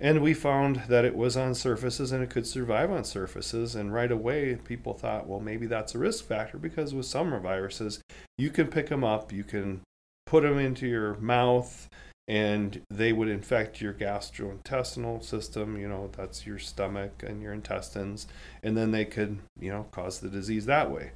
And 0.00 0.22
we 0.22 0.34
found 0.34 0.82
that 0.88 1.04
it 1.04 1.14
was 1.14 1.36
on 1.36 1.54
surfaces 1.54 2.10
and 2.10 2.22
it 2.22 2.30
could 2.30 2.46
survive 2.46 2.90
on 2.90 3.04
surfaces. 3.04 3.76
And 3.76 3.94
right 3.94 4.10
away, 4.10 4.56
people 4.56 4.92
thought, 4.92 5.28
well, 5.28 5.40
maybe 5.40 5.66
that's 5.66 5.94
a 5.94 5.98
risk 5.98 6.24
factor 6.24 6.58
because 6.58 6.94
with 6.94 7.06
some 7.06 7.30
viruses, 7.40 8.00
you 8.36 8.50
can 8.50 8.66
pick 8.66 8.88
them 8.88 9.04
up, 9.04 9.32
you 9.32 9.44
can 9.44 9.82
put 10.26 10.42
them 10.42 10.58
into 10.58 10.86
your 10.86 11.14
mouth, 11.16 11.88
and 12.28 12.82
they 12.90 13.12
would 13.12 13.28
infect 13.28 13.80
your 13.80 13.94
gastrointestinal 13.94 15.24
system. 15.24 15.78
You 15.78 15.88
know, 15.88 16.10
that's 16.14 16.46
your 16.46 16.58
stomach 16.58 17.24
and 17.26 17.42
your 17.42 17.54
intestines. 17.54 18.26
And 18.62 18.76
then 18.76 18.90
they 18.90 19.06
could, 19.06 19.38
you 19.58 19.72
know, 19.72 19.86
cause 19.90 20.20
the 20.20 20.28
disease 20.28 20.66
that 20.66 20.90
way. 20.90 21.12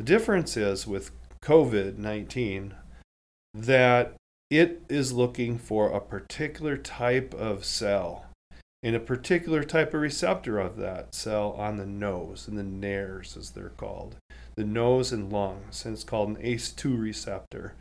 The 0.00 0.04
difference 0.04 0.56
is 0.56 0.86
with 0.86 1.12
COVID 1.40 1.96
19 1.96 2.74
that 3.54 4.14
it 4.50 4.82
is 4.88 5.12
looking 5.12 5.58
for 5.58 5.88
a 5.88 6.00
particular 6.00 6.76
type 6.76 7.32
of 7.34 7.64
cell 7.64 8.26
and 8.82 8.94
a 8.94 9.00
particular 9.00 9.64
type 9.64 9.94
of 9.94 10.00
receptor 10.00 10.58
of 10.58 10.76
that 10.76 11.14
cell 11.14 11.52
on 11.52 11.76
the 11.76 11.86
nose 11.86 12.46
and 12.46 12.58
the 12.58 12.62
nares 12.62 13.36
as 13.36 13.50
they're 13.50 13.70
called 13.70 14.16
the 14.56 14.64
nose 14.64 15.12
and 15.12 15.32
lungs 15.32 15.84
and 15.84 15.94
it's 15.94 16.04
called 16.04 16.28
an 16.28 16.36
ace2 16.36 17.00
receptor 17.00 17.74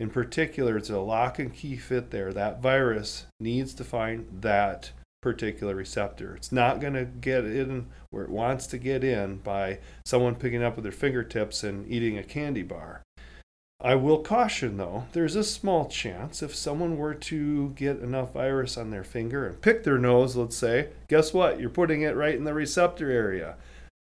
in 0.00 0.10
particular 0.10 0.76
it's 0.76 0.90
a 0.90 0.98
lock 0.98 1.38
and 1.38 1.54
key 1.54 1.76
fit 1.76 2.10
there 2.10 2.32
that 2.32 2.60
virus 2.60 3.26
needs 3.38 3.74
to 3.74 3.84
find 3.84 4.26
that 4.40 4.90
particular 5.22 5.74
receptor 5.74 6.34
it's 6.34 6.50
not 6.50 6.80
going 6.80 6.94
to 6.94 7.04
get 7.04 7.44
in 7.44 7.86
where 8.08 8.24
it 8.24 8.30
wants 8.30 8.66
to 8.66 8.78
get 8.78 9.04
in 9.04 9.36
by 9.36 9.78
someone 10.04 10.34
picking 10.34 10.62
up 10.62 10.74
with 10.74 10.82
their 10.82 10.90
fingertips 10.90 11.62
and 11.62 11.86
eating 11.88 12.16
a 12.16 12.24
candy 12.24 12.62
bar 12.62 13.02
I 13.82 13.94
will 13.94 14.18
caution 14.18 14.76
though, 14.76 15.06
there's 15.12 15.36
a 15.36 15.44
small 15.44 15.88
chance 15.88 16.42
if 16.42 16.54
someone 16.54 16.98
were 16.98 17.14
to 17.14 17.70
get 17.70 18.00
enough 18.00 18.34
virus 18.34 18.76
on 18.76 18.90
their 18.90 19.04
finger 19.04 19.46
and 19.46 19.60
pick 19.60 19.84
their 19.84 19.96
nose, 19.96 20.36
let's 20.36 20.56
say, 20.56 20.90
guess 21.08 21.32
what? 21.32 21.58
You're 21.58 21.70
putting 21.70 22.02
it 22.02 22.14
right 22.14 22.34
in 22.34 22.44
the 22.44 22.52
receptor 22.52 23.10
area. 23.10 23.56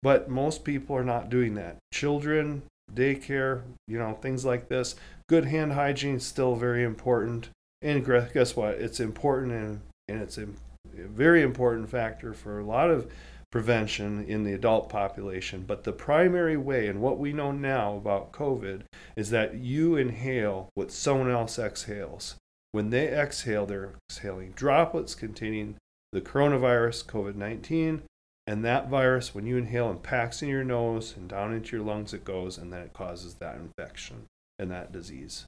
But 0.01 0.29
most 0.29 0.63
people 0.63 0.95
are 0.95 1.03
not 1.03 1.29
doing 1.29 1.55
that. 1.55 1.75
Children, 1.91 2.63
daycare, 2.93 3.63
you 3.87 3.97
know, 3.97 4.13
things 4.13 4.45
like 4.45 4.69
this. 4.69 4.95
Good 5.27 5.45
hand 5.45 5.73
hygiene 5.73 6.17
is 6.17 6.25
still 6.25 6.55
very 6.55 6.83
important. 6.83 7.49
And 7.81 8.05
guess 8.05 8.55
what? 8.55 8.75
It's 8.75 8.99
important 8.99 9.53
and, 9.53 9.81
and 10.07 10.21
it's 10.21 10.37
a 10.37 10.47
very 10.93 11.41
important 11.41 11.89
factor 11.89 12.33
for 12.33 12.59
a 12.59 12.65
lot 12.65 12.91
of 12.91 13.11
prevention 13.51 14.23
in 14.25 14.43
the 14.43 14.53
adult 14.53 14.87
population. 14.87 15.63
But 15.65 15.83
the 15.83 15.93
primary 15.93 16.57
way, 16.57 16.87
and 16.87 17.01
what 17.01 17.17
we 17.17 17.33
know 17.33 17.51
now 17.51 17.95
about 17.97 18.33
COVID, 18.33 18.83
is 19.15 19.31
that 19.31 19.55
you 19.55 19.95
inhale 19.95 20.69
what 20.75 20.91
someone 20.91 21.31
else 21.31 21.57
exhales. 21.57 22.35
When 22.71 22.91
they 22.91 23.07
exhale, 23.07 23.65
they're 23.65 23.93
exhaling 24.09 24.51
droplets 24.51 25.15
containing 25.15 25.75
the 26.11 26.21
coronavirus, 26.21 27.05
COVID 27.05 27.35
19, 27.35 28.03
and 28.45 28.63
that 28.63 28.89
virus, 28.89 29.33
when 29.33 29.47
you 29.47 29.57
inhale, 29.57 29.89
impacts 29.89 30.43
in 30.43 30.49
your 30.49 30.63
nose 30.63 31.15
and 31.17 31.27
down 31.27 31.51
into 31.51 31.77
your 31.77 31.85
lungs, 31.85 32.13
it 32.13 32.23
goes, 32.23 32.59
and 32.59 32.71
then 32.71 32.81
it 32.81 32.93
causes 32.93 33.35
that 33.35 33.55
infection 33.55 34.27
and 34.59 34.71
that 34.71 34.91
disease. 34.91 35.45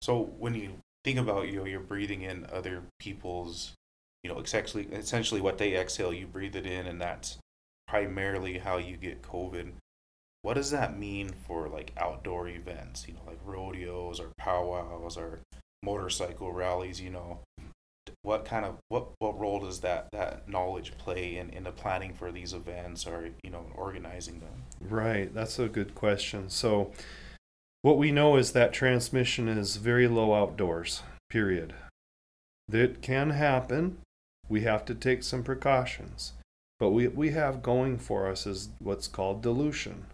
So 0.00 0.30
when 0.38 0.54
you 0.54 0.78
think 1.04 1.18
about 1.18 1.48
you 1.48 1.56
know, 1.56 1.64
you're 1.64 1.80
breathing 1.80 2.22
in 2.22 2.46
other 2.52 2.82
people's 2.98 3.74
you 4.22 4.30
know, 4.30 4.38
essentially, 4.40 4.86
essentially 4.92 5.40
what 5.40 5.58
they 5.58 5.76
exhale, 5.76 6.12
you 6.12 6.26
breathe 6.26 6.56
it 6.56 6.66
in, 6.66 6.86
and 6.86 7.00
that's 7.00 7.38
primarily 7.88 8.58
how 8.58 8.76
you 8.76 8.96
get 8.96 9.22
COVID. 9.22 9.72
What 10.42 10.54
does 10.54 10.70
that 10.70 10.98
mean 10.98 11.30
for 11.46 11.68
like 11.68 11.92
outdoor 11.96 12.48
events? 12.48 13.06
You 13.08 13.14
know, 13.14 13.20
like 13.26 13.38
rodeos 13.44 14.20
or 14.20 14.28
powwows 14.38 15.16
or 15.16 15.40
motorcycle 15.82 16.52
rallies. 16.52 17.00
You 17.00 17.10
know, 17.10 17.40
what 18.22 18.44
kind 18.44 18.64
of 18.64 18.76
what 18.88 19.08
what 19.18 19.38
role 19.38 19.60
does 19.60 19.80
that 19.80 20.08
that 20.12 20.48
knowledge 20.48 20.96
play 20.98 21.36
in 21.36 21.50
in 21.50 21.64
the 21.64 21.72
planning 21.72 22.14
for 22.14 22.30
these 22.30 22.52
events 22.52 23.06
or 23.06 23.30
you 23.42 23.50
know 23.50 23.66
organizing 23.74 24.40
them? 24.40 24.64
Right, 24.80 25.32
that's 25.34 25.58
a 25.58 25.68
good 25.68 25.94
question. 25.94 26.48
So, 26.48 26.92
what 27.82 27.98
we 27.98 28.12
know 28.12 28.36
is 28.36 28.52
that 28.52 28.72
transmission 28.72 29.48
is 29.48 29.76
very 29.76 30.06
low 30.06 30.34
outdoors. 30.34 31.02
Period. 31.28 31.74
That 32.68 33.02
can 33.02 33.30
happen 33.30 33.98
we 34.50 34.62
have 34.62 34.84
to 34.84 34.94
take 34.94 35.22
some 35.22 35.42
precautions. 35.42 36.32
But 36.78 36.90
what 36.90 37.14
we 37.14 37.30
have 37.30 37.62
going 37.62 37.98
for 37.98 38.26
us 38.26 38.46
is 38.46 38.70
what's 38.80 39.06
called 39.06 39.42
dilution. 39.42 40.06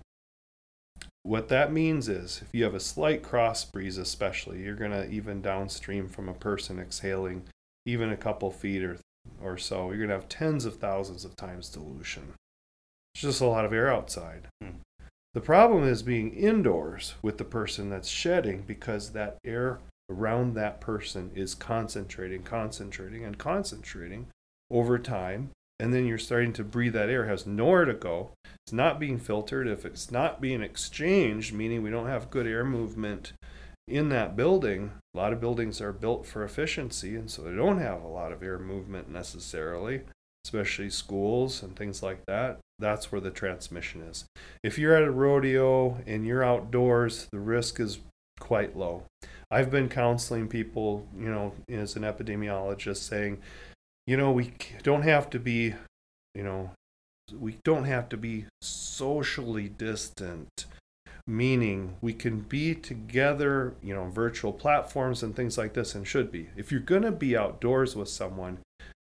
What 1.22 1.48
that 1.48 1.72
means 1.72 2.08
is 2.08 2.42
if 2.42 2.48
you 2.52 2.62
have 2.64 2.74
a 2.74 2.80
slight 2.80 3.22
cross 3.22 3.64
breeze, 3.64 3.98
especially, 3.98 4.62
you're 4.62 4.76
going 4.76 4.92
to 4.92 5.10
even 5.10 5.42
downstream 5.42 6.08
from 6.08 6.28
a 6.28 6.34
person 6.34 6.78
exhaling 6.78 7.44
even 7.84 8.10
a 8.10 8.16
couple 8.16 8.50
feet 8.50 8.84
or, 8.84 8.98
or 9.42 9.56
so, 9.56 9.88
you're 9.88 10.06
going 10.06 10.08
to 10.08 10.16
have 10.16 10.28
tens 10.28 10.64
of 10.64 10.76
thousands 10.76 11.24
of 11.24 11.34
times 11.34 11.68
dilution. 11.68 12.34
It's 13.14 13.22
just 13.22 13.40
a 13.40 13.46
lot 13.46 13.64
of 13.64 13.72
air 13.72 13.92
outside. 13.92 14.48
Hmm. 14.62 14.76
The 15.36 15.42
problem 15.42 15.84
is 15.84 16.02
being 16.02 16.32
indoors 16.32 17.16
with 17.20 17.36
the 17.36 17.44
person 17.44 17.90
that's 17.90 18.08
shedding 18.08 18.62
because 18.66 19.10
that 19.10 19.36
air 19.44 19.80
around 20.08 20.54
that 20.54 20.80
person 20.80 21.30
is 21.34 21.54
concentrating, 21.54 22.42
concentrating, 22.42 23.22
and 23.22 23.36
concentrating 23.36 24.28
over 24.70 24.98
time. 24.98 25.50
and 25.78 25.92
then 25.92 26.06
you're 26.06 26.16
starting 26.16 26.54
to 26.54 26.64
breathe 26.64 26.94
that 26.94 27.10
air, 27.10 27.26
has 27.26 27.46
nowhere 27.46 27.84
to 27.84 27.92
go. 27.92 28.30
It's 28.64 28.72
not 28.72 28.98
being 28.98 29.18
filtered. 29.18 29.68
If 29.68 29.84
it's 29.84 30.10
not 30.10 30.40
being 30.40 30.62
exchanged, 30.62 31.52
meaning 31.52 31.82
we 31.82 31.90
don't 31.90 32.08
have 32.08 32.30
good 32.30 32.46
air 32.46 32.64
movement 32.64 33.34
in 33.86 34.08
that 34.08 34.36
building, 34.36 34.92
a 35.12 35.18
lot 35.18 35.34
of 35.34 35.40
buildings 35.40 35.82
are 35.82 35.92
built 35.92 36.24
for 36.24 36.44
efficiency, 36.44 37.14
and 37.14 37.30
so 37.30 37.42
they 37.42 37.54
don't 37.54 37.78
have 37.78 38.02
a 38.02 38.08
lot 38.08 38.32
of 38.32 38.42
air 38.42 38.58
movement 38.58 39.10
necessarily, 39.10 40.00
especially 40.46 40.88
schools 40.88 41.60
and 41.60 41.74
things 41.74 42.04
like 42.04 42.24
that. 42.26 42.58
That's 42.78 43.10
where 43.10 43.20
the 43.20 43.32
transmission 43.32 44.00
is. 44.02 44.26
If 44.62 44.78
you're 44.78 44.94
at 44.94 45.02
a 45.02 45.10
rodeo 45.10 45.98
and 46.06 46.24
you're 46.24 46.44
outdoors, 46.44 47.26
the 47.32 47.40
risk 47.40 47.80
is 47.80 47.98
quite 48.38 48.76
low. 48.76 49.02
I've 49.50 49.72
been 49.72 49.88
counseling 49.88 50.46
people, 50.46 51.08
you 51.18 51.28
know, 51.28 51.52
as 51.68 51.96
an 51.96 52.02
epidemiologist, 52.02 52.98
saying, 52.98 53.38
you 54.06 54.16
know, 54.16 54.30
we 54.30 54.52
don't 54.84 55.02
have 55.02 55.28
to 55.30 55.40
be, 55.40 55.74
you 56.34 56.44
know, 56.44 56.70
we 57.36 57.58
don't 57.64 57.84
have 57.84 58.08
to 58.10 58.16
be 58.16 58.46
socially 58.62 59.68
distant 59.68 60.66
meaning 61.28 61.96
we 62.00 62.12
can 62.12 62.38
be 62.38 62.72
together 62.72 63.74
you 63.82 63.92
know 63.92 64.04
virtual 64.04 64.52
platforms 64.52 65.24
and 65.24 65.34
things 65.34 65.58
like 65.58 65.72
this 65.72 65.92
and 65.96 66.06
should 66.06 66.30
be 66.30 66.48
if 66.54 66.70
you're 66.70 66.80
going 66.80 67.02
to 67.02 67.10
be 67.10 67.36
outdoors 67.36 67.96
with 67.96 68.08
someone 68.08 68.58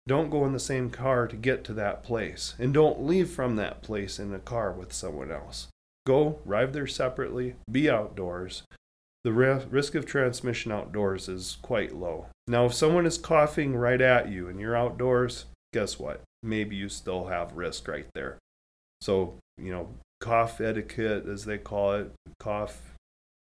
don't 0.08 0.30
go 0.30 0.46
in 0.46 0.54
the 0.54 0.60
same 0.60 0.90
car 0.90 1.28
to 1.28 1.36
get 1.36 1.64
to 1.66 1.74
that 1.74 2.04
place 2.04 2.56
and 2.60 2.74
don't 2.74 3.04
leave 3.04 3.30
from 3.30 3.56
that 3.56 3.82
place 3.82 4.20
in 4.20 4.34
a 4.34 4.40
car 4.40 4.72
with 4.72 4.94
someone 4.94 5.32
else. 5.32 5.68
Go 6.06 6.40
arrive 6.48 6.74
there 6.74 6.88
separately 6.88 7.56
be 7.72 7.90
outdoors. 7.90 8.64
The 9.24 9.34
risk 9.34 9.96
of 9.96 10.06
transmission 10.06 10.72
outdoors 10.72 11.28
is 11.28 11.58
quite 11.64 11.96
low. 11.96 12.28
Now 12.48 12.66
if 12.66 12.74
someone 12.74 13.08
is 13.08 13.18
coughing 13.18 13.76
right 13.76 14.02
at 14.02 14.30
you 14.30 14.48
and 14.48 14.60
you're 14.60 14.76
outdoors 14.76 15.46
guess 15.76 16.00
what? 16.00 16.22
Maybe 16.42 16.78
you 16.78 16.88
still 16.88 17.26
have 17.26 17.58
risk 17.58 17.88
right 17.88 18.08
there. 18.14 18.38
So 19.02 19.36
you 19.58 19.72
know 19.72 19.90
cough 20.22 20.62
etiquette, 20.62 21.28
as 21.28 21.46
they 21.46 21.58
call 21.58 21.94
it, 21.94 22.12
cough, 22.40 22.95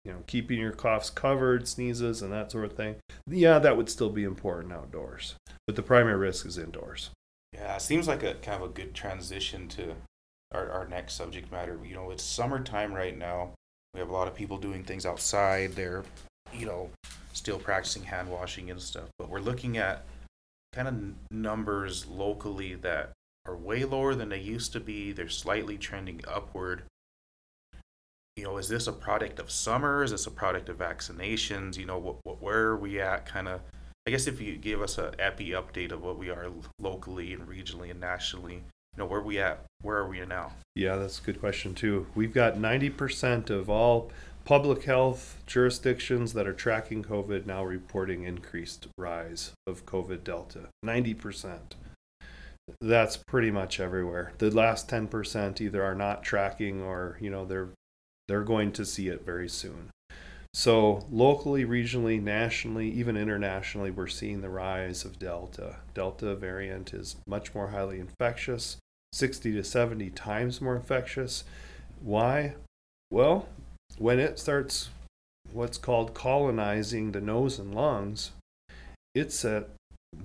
you 0.05 0.11
know, 0.11 0.23
keeping 0.27 0.59
your 0.59 0.71
coughs 0.71 1.09
covered, 1.09 1.67
sneezes, 1.67 2.21
and 2.21 2.31
that 2.31 2.51
sort 2.51 2.65
of 2.65 2.73
thing. 2.73 2.95
Yeah, 3.27 3.59
that 3.59 3.77
would 3.77 3.89
still 3.89 4.09
be 4.09 4.23
important 4.23 4.73
outdoors, 4.73 5.35
but 5.65 5.75
the 5.75 5.83
primary 5.83 6.17
risk 6.17 6.45
is 6.45 6.57
indoors. 6.57 7.09
Yeah, 7.53 7.75
it 7.75 7.81
seems 7.81 8.07
like 8.07 8.23
a 8.23 8.33
kind 8.35 8.61
of 8.61 8.69
a 8.69 8.73
good 8.73 8.93
transition 8.93 9.67
to 9.69 9.95
our, 10.53 10.69
our 10.69 10.87
next 10.87 11.13
subject 11.13 11.51
matter. 11.51 11.79
You 11.85 11.95
know, 11.95 12.11
it's 12.11 12.23
summertime 12.23 12.93
right 12.93 13.17
now. 13.17 13.51
We 13.93 13.99
have 13.99 14.09
a 14.09 14.13
lot 14.13 14.27
of 14.27 14.35
people 14.35 14.57
doing 14.57 14.83
things 14.83 15.05
outside. 15.05 15.73
They're, 15.73 16.03
you 16.51 16.65
know, 16.65 16.89
still 17.33 17.59
practicing 17.59 18.03
hand 18.03 18.29
washing 18.29 18.71
and 18.71 18.81
stuff. 18.81 19.09
But 19.19 19.29
we're 19.29 19.39
looking 19.39 19.77
at 19.77 20.03
kind 20.73 20.87
of 20.87 21.31
numbers 21.31 22.07
locally 22.07 22.75
that 22.75 23.11
are 23.45 23.55
way 23.55 23.83
lower 23.85 24.15
than 24.15 24.29
they 24.29 24.39
used 24.39 24.73
to 24.73 24.79
be. 24.79 25.11
They're 25.11 25.29
slightly 25.29 25.77
trending 25.77 26.21
upward. 26.27 26.83
You 28.35 28.45
know, 28.45 28.57
is 28.57 28.67
this 28.67 28.87
a 28.87 28.91
product 28.91 29.39
of 29.39 29.51
summer? 29.51 30.03
Is 30.03 30.11
this 30.11 30.25
a 30.25 30.31
product 30.31 30.67
of 30.69 30.77
vaccinations? 30.79 31.77
You 31.77 31.85
know, 31.85 31.99
what, 31.99 32.15
what 32.23 32.41
where 32.41 32.65
are 32.65 32.77
we 32.77 32.99
at? 32.99 33.25
Kind 33.25 33.47
of, 33.47 33.61
I 34.07 34.11
guess 34.11 34.25
if 34.25 34.41
you 34.41 34.57
give 34.57 34.81
us 34.81 34.97
a 34.97 35.13
epi 35.19 35.49
update 35.49 35.91
of 35.91 36.01
what 36.01 36.17
we 36.17 36.29
are 36.29 36.47
locally 36.79 37.33
and 37.33 37.47
regionally 37.47 37.91
and 37.91 37.99
nationally, 37.99 38.55
you 38.55 38.97
know, 38.97 39.05
where 39.05 39.19
are 39.19 39.23
we 39.23 39.39
at? 39.39 39.63
Where 39.81 39.97
are 39.97 40.07
we 40.07 40.25
now? 40.25 40.53
Yeah, 40.75 40.95
that's 40.95 41.19
a 41.19 41.23
good 41.23 41.39
question 41.39 41.75
too. 41.75 42.07
We've 42.15 42.33
got 42.33 42.55
90% 42.55 43.51
of 43.51 43.69
all 43.69 44.11
public 44.45 44.83
health 44.83 45.41
jurisdictions 45.45 46.33
that 46.33 46.47
are 46.47 46.53
tracking 46.53 47.03
COVID 47.03 47.45
now 47.45 47.63
reporting 47.63 48.23
increased 48.23 48.87
rise 48.97 49.51
of 49.67 49.85
COVID 49.85 50.23
Delta. 50.23 50.69
90% 50.83 51.59
that's 52.81 53.17
pretty 53.17 53.51
much 53.51 53.79
everywhere. 53.79 54.33
The 54.37 54.49
last 54.49 54.89
10% 54.89 55.59
either 55.61 55.83
are 55.83 55.95
not 55.95 56.23
tracking 56.23 56.81
or, 56.81 57.17
you 57.19 57.29
know, 57.29 57.45
they're 57.45 57.69
they're 58.27 58.43
going 58.43 58.71
to 58.73 58.85
see 58.85 59.07
it 59.07 59.25
very 59.25 59.49
soon. 59.49 59.89
So, 60.55 61.07
locally, 61.11 61.65
regionally, 61.65 62.21
nationally, 62.21 62.89
even 62.91 63.17
internationally, 63.17 63.89
we're 63.89 64.07
seeing 64.07 64.41
the 64.41 64.49
rise 64.49 65.03
of 65.03 65.17
Delta. 65.17 65.77
Delta 65.95 66.35
variant 66.35 66.93
is 66.93 67.15
much 67.25 67.55
more 67.55 67.69
highly 67.69 67.99
infectious, 67.99 68.77
60 69.13 69.53
to 69.53 69.63
70 69.63 70.11
times 70.11 70.61
more 70.61 70.75
infectious. 70.75 71.43
Why? 72.01 72.53
Well, 73.09 73.47
when 73.97 74.19
it 74.19 74.37
starts 74.37 74.89
what's 75.51 75.77
called 75.79 76.13
colonizing 76.13 77.11
the 77.11 77.21
nose 77.21 77.57
and 77.57 77.73
lungs, 77.73 78.31
it's 79.15 79.43
at 79.43 79.69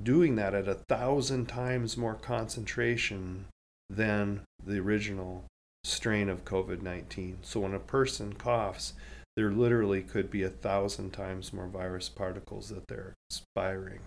doing 0.02 0.36
that 0.36 0.54
at 0.54 0.68
a 0.68 0.74
thousand 0.74 1.46
times 1.46 1.96
more 1.96 2.14
concentration 2.14 3.46
than 3.88 4.42
the 4.64 4.78
original 4.78 5.44
strain 5.88 6.28
of 6.28 6.44
COVID 6.44 6.82
19. 6.82 7.38
So 7.42 7.60
when 7.60 7.74
a 7.74 7.80
person 7.80 8.34
coughs, 8.34 8.94
there 9.36 9.50
literally 9.50 10.02
could 10.02 10.30
be 10.30 10.42
a 10.42 10.48
thousand 10.48 11.12
times 11.12 11.52
more 11.52 11.68
virus 11.68 12.08
particles 12.08 12.68
that 12.70 12.86
they're 12.88 13.14
expiring. 13.30 14.00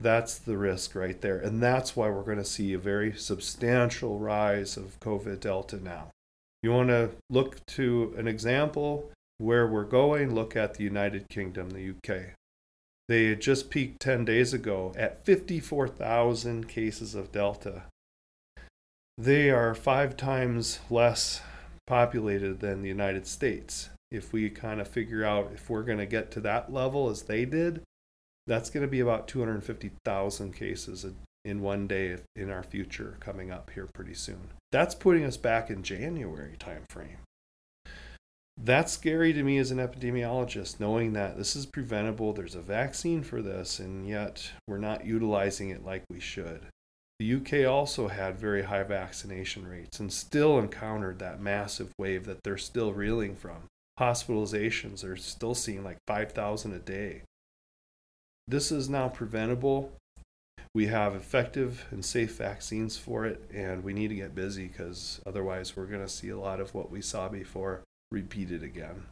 That's 0.00 0.38
the 0.38 0.56
risk 0.56 0.94
right 0.94 1.20
there. 1.20 1.38
And 1.38 1.62
that's 1.62 1.94
why 1.94 2.08
we're 2.08 2.22
going 2.22 2.38
to 2.38 2.44
see 2.44 2.72
a 2.72 2.78
very 2.78 3.12
substantial 3.12 4.18
rise 4.18 4.78
of 4.78 4.98
COVID 5.00 5.40
Delta 5.40 5.76
now. 5.76 6.10
You 6.62 6.72
want 6.72 6.88
to 6.88 7.10
look 7.28 7.64
to 7.66 8.14
an 8.16 8.26
example 8.26 9.10
where 9.38 9.66
we're 9.66 9.84
going, 9.84 10.34
look 10.34 10.56
at 10.56 10.74
the 10.74 10.84
United 10.84 11.28
Kingdom, 11.28 11.70
the 11.70 11.90
UK. 11.90 12.34
They 13.08 13.26
had 13.26 13.40
just 13.40 13.70
peaked 13.70 14.00
10 14.00 14.24
days 14.24 14.54
ago 14.54 14.94
at 14.96 15.24
54,000 15.24 16.68
cases 16.68 17.14
of 17.14 17.32
Delta. 17.32 17.82
They 19.20 19.50
are 19.50 19.74
five 19.74 20.16
times 20.16 20.78
less 20.88 21.42
populated 21.86 22.60
than 22.60 22.80
the 22.80 22.88
United 22.88 23.26
States. 23.26 23.90
If 24.10 24.32
we 24.32 24.48
kind 24.48 24.80
of 24.80 24.88
figure 24.88 25.26
out 25.26 25.50
if 25.52 25.68
we're 25.68 25.82
going 25.82 25.98
to 25.98 26.06
get 26.06 26.30
to 26.30 26.40
that 26.40 26.72
level 26.72 27.10
as 27.10 27.24
they 27.24 27.44
did, 27.44 27.82
that's 28.46 28.70
going 28.70 28.80
to 28.80 28.90
be 28.90 29.00
about 29.00 29.28
250,000 29.28 30.54
cases 30.54 31.04
in 31.44 31.60
one 31.60 31.86
day 31.86 32.16
in 32.34 32.50
our 32.50 32.62
future 32.62 33.18
coming 33.20 33.50
up 33.50 33.68
here 33.74 33.90
pretty 33.92 34.14
soon. 34.14 34.52
That's 34.72 34.94
putting 34.94 35.26
us 35.26 35.36
back 35.36 35.68
in 35.68 35.82
January 35.82 36.56
timeframe 36.58 37.18
that's 38.62 38.92
scary 38.92 39.32
to 39.32 39.42
me 39.42 39.56
as 39.56 39.70
an 39.70 39.78
epidemiologist, 39.78 40.78
knowing 40.78 41.14
that 41.14 41.38
this 41.38 41.56
is 41.56 41.64
preventable, 41.64 42.34
there's 42.34 42.54
a 42.54 42.60
vaccine 42.60 43.22
for 43.22 43.40
this, 43.40 43.78
and 43.78 44.06
yet 44.06 44.50
we're 44.68 44.76
not 44.76 45.06
utilizing 45.06 45.70
it 45.70 45.82
like 45.82 46.04
we 46.10 46.20
should. 46.20 46.66
The 47.20 47.34
UK 47.34 47.70
also 47.70 48.08
had 48.08 48.40
very 48.40 48.62
high 48.62 48.82
vaccination 48.82 49.68
rates 49.68 50.00
and 50.00 50.10
still 50.10 50.58
encountered 50.58 51.18
that 51.18 51.38
massive 51.38 51.92
wave 51.98 52.24
that 52.24 52.42
they're 52.42 52.56
still 52.56 52.94
reeling 52.94 53.36
from. 53.36 53.64
Hospitalizations 54.00 55.04
are 55.04 55.16
still 55.16 55.54
seeing 55.54 55.84
like 55.84 55.98
5,000 56.06 56.72
a 56.72 56.78
day. 56.78 57.24
This 58.48 58.72
is 58.72 58.88
now 58.88 59.08
preventable. 59.08 59.92
We 60.74 60.86
have 60.86 61.14
effective 61.14 61.84
and 61.90 62.02
safe 62.02 62.36
vaccines 62.36 62.96
for 62.96 63.26
it, 63.26 63.50
and 63.52 63.84
we 63.84 63.92
need 63.92 64.08
to 64.08 64.14
get 64.14 64.34
busy 64.34 64.68
because 64.68 65.20
otherwise, 65.26 65.76
we're 65.76 65.84
going 65.84 66.00
to 66.00 66.08
see 66.08 66.30
a 66.30 66.38
lot 66.38 66.58
of 66.58 66.74
what 66.74 66.90
we 66.90 67.02
saw 67.02 67.28
before 67.28 67.82
repeated 68.10 68.62
again. 68.62 69.04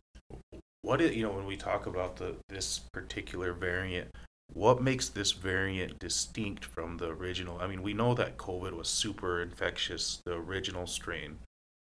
What 0.80 1.02
is, 1.02 1.14
you 1.14 1.24
know 1.24 1.32
when 1.32 1.44
we 1.44 1.58
talk 1.58 1.84
about 1.84 2.16
the 2.16 2.36
this 2.48 2.78
particular 2.78 3.52
variant, 3.52 4.08
what 4.52 4.82
makes 4.82 5.08
this 5.08 5.32
variant 5.32 5.98
distinct 5.98 6.64
from 6.64 6.96
the 6.96 7.08
original? 7.08 7.58
I 7.60 7.66
mean, 7.66 7.82
we 7.82 7.92
know 7.92 8.14
that 8.14 8.38
COVID 8.38 8.72
was 8.72 8.88
super 8.88 9.40
infectious, 9.42 10.20
the 10.24 10.34
original 10.34 10.86
strain. 10.86 11.38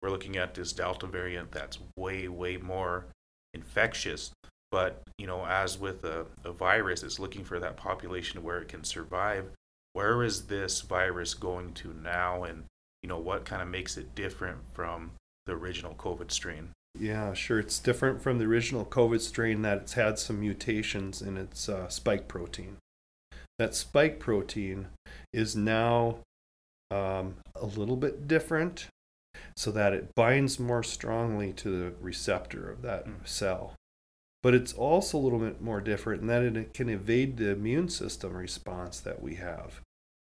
We're 0.01 0.11
looking 0.11 0.37
at 0.37 0.55
this 0.55 0.73
Delta 0.73 1.07
variant 1.07 1.51
that's 1.51 1.79
way, 1.97 2.29
way 2.29 2.57
more 2.57 3.07
infectious. 3.53 4.31
But, 4.71 5.03
you 5.19 5.27
know, 5.27 5.47
as 5.47 5.79
with 5.79 6.05
a, 6.05 6.27
a 6.45 6.53
virus, 6.53 7.03
it's 7.03 7.19
looking 7.19 7.45
for 7.45 7.61
that 7.61 7.77
population 7.77 8.43
where 8.43 8.59
it 8.59 8.69
can 8.69 8.85
survive. 8.85 9.47
Where 9.93 10.23
is 10.23 10.47
this 10.47 10.81
virus 10.81 11.35
going 11.35 11.75
to 11.75 11.95
now? 12.03 12.45
And, 12.45 12.65
you 13.03 13.09
know, 13.09 13.19
what 13.19 13.45
kind 13.45 13.63
of 13.63 13.69
makes 13.69 13.97
it 13.97 14.15
different 14.15 14.59
from 14.73 15.13
the 15.47 15.53
original 15.53 15.95
COVID 15.95 16.31
strain? 16.31 16.71
Yeah, 16.99 17.35
sure. 17.35 17.59
It's 17.59 17.79
different 17.79 18.23
from 18.23 18.39
the 18.39 18.45
original 18.45 18.85
COVID 18.85 19.21
strain 19.21 19.63
that 19.63 19.79
it's 19.79 19.95
had 19.95 20.19
some 20.19 20.41
mutations 20.41 21.21
in 21.21 21.37
its 21.37 21.69
uh, 21.69 21.89
spike 21.89 22.29
protein. 22.29 22.77
That 23.59 23.75
spike 23.75 24.21
protein 24.21 24.89
is 25.33 25.57
now 25.57 26.19
um, 26.91 27.37
a 27.57 27.67
little 27.67 27.97
bit 27.97 28.29
different 28.29 28.87
so 29.57 29.71
that 29.73 29.93
it 29.93 30.15
binds 30.15 30.59
more 30.61 30.83
strongly 30.83 31.53
to 31.53 31.71
the 31.71 31.93
receptor 32.01 32.71
of 32.71 32.83
that 32.83 33.07
mm. 33.07 33.27
cell. 33.27 33.75
But 34.43 34.55
it's 34.55 34.73
also 34.73 35.19
a 35.19 35.21
little 35.21 35.39
bit 35.39 35.63
more 35.63 35.81
different 35.81 36.23
in 36.23 36.29
that 36.29 36.43
it 36.43 36.75
can 36.75 36.89
evade 36.89 37.37
the 37.37 37.51
immune 37.51 37.89
system 37.89 38.35
response 38.35 39.01
that 39.01 39.23
we 39.23 39.37
have. 39.37 39.81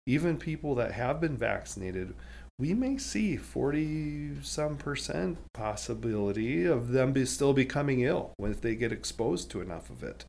Even 0.06 0.36
people 0.36 0.74
that 0.74 0.92
have 0.92 1.20
been 1.20 1.36
vaccinated 1.36 2.14
we 2.60 2.74
may 2.74 2.98
see 2.98 3.38
40 3.38 4.42
some 4.42 4.76
percent 4.76 5.38
possibility 5.54 6.66
of 6.66 6.88
them 6.88 7.10
be 7.10 7.24
still 7.24 7.54
becoming 7.54 8.02
ill 8.02 8.34
if 8.38 8.60
they 8.60 8.74
get 8.74 8.92
exposed 8.92 9.50
to 9.50 9.62
enough 9.62 9.88
of 9.88 10.02
it. 10.02 10.26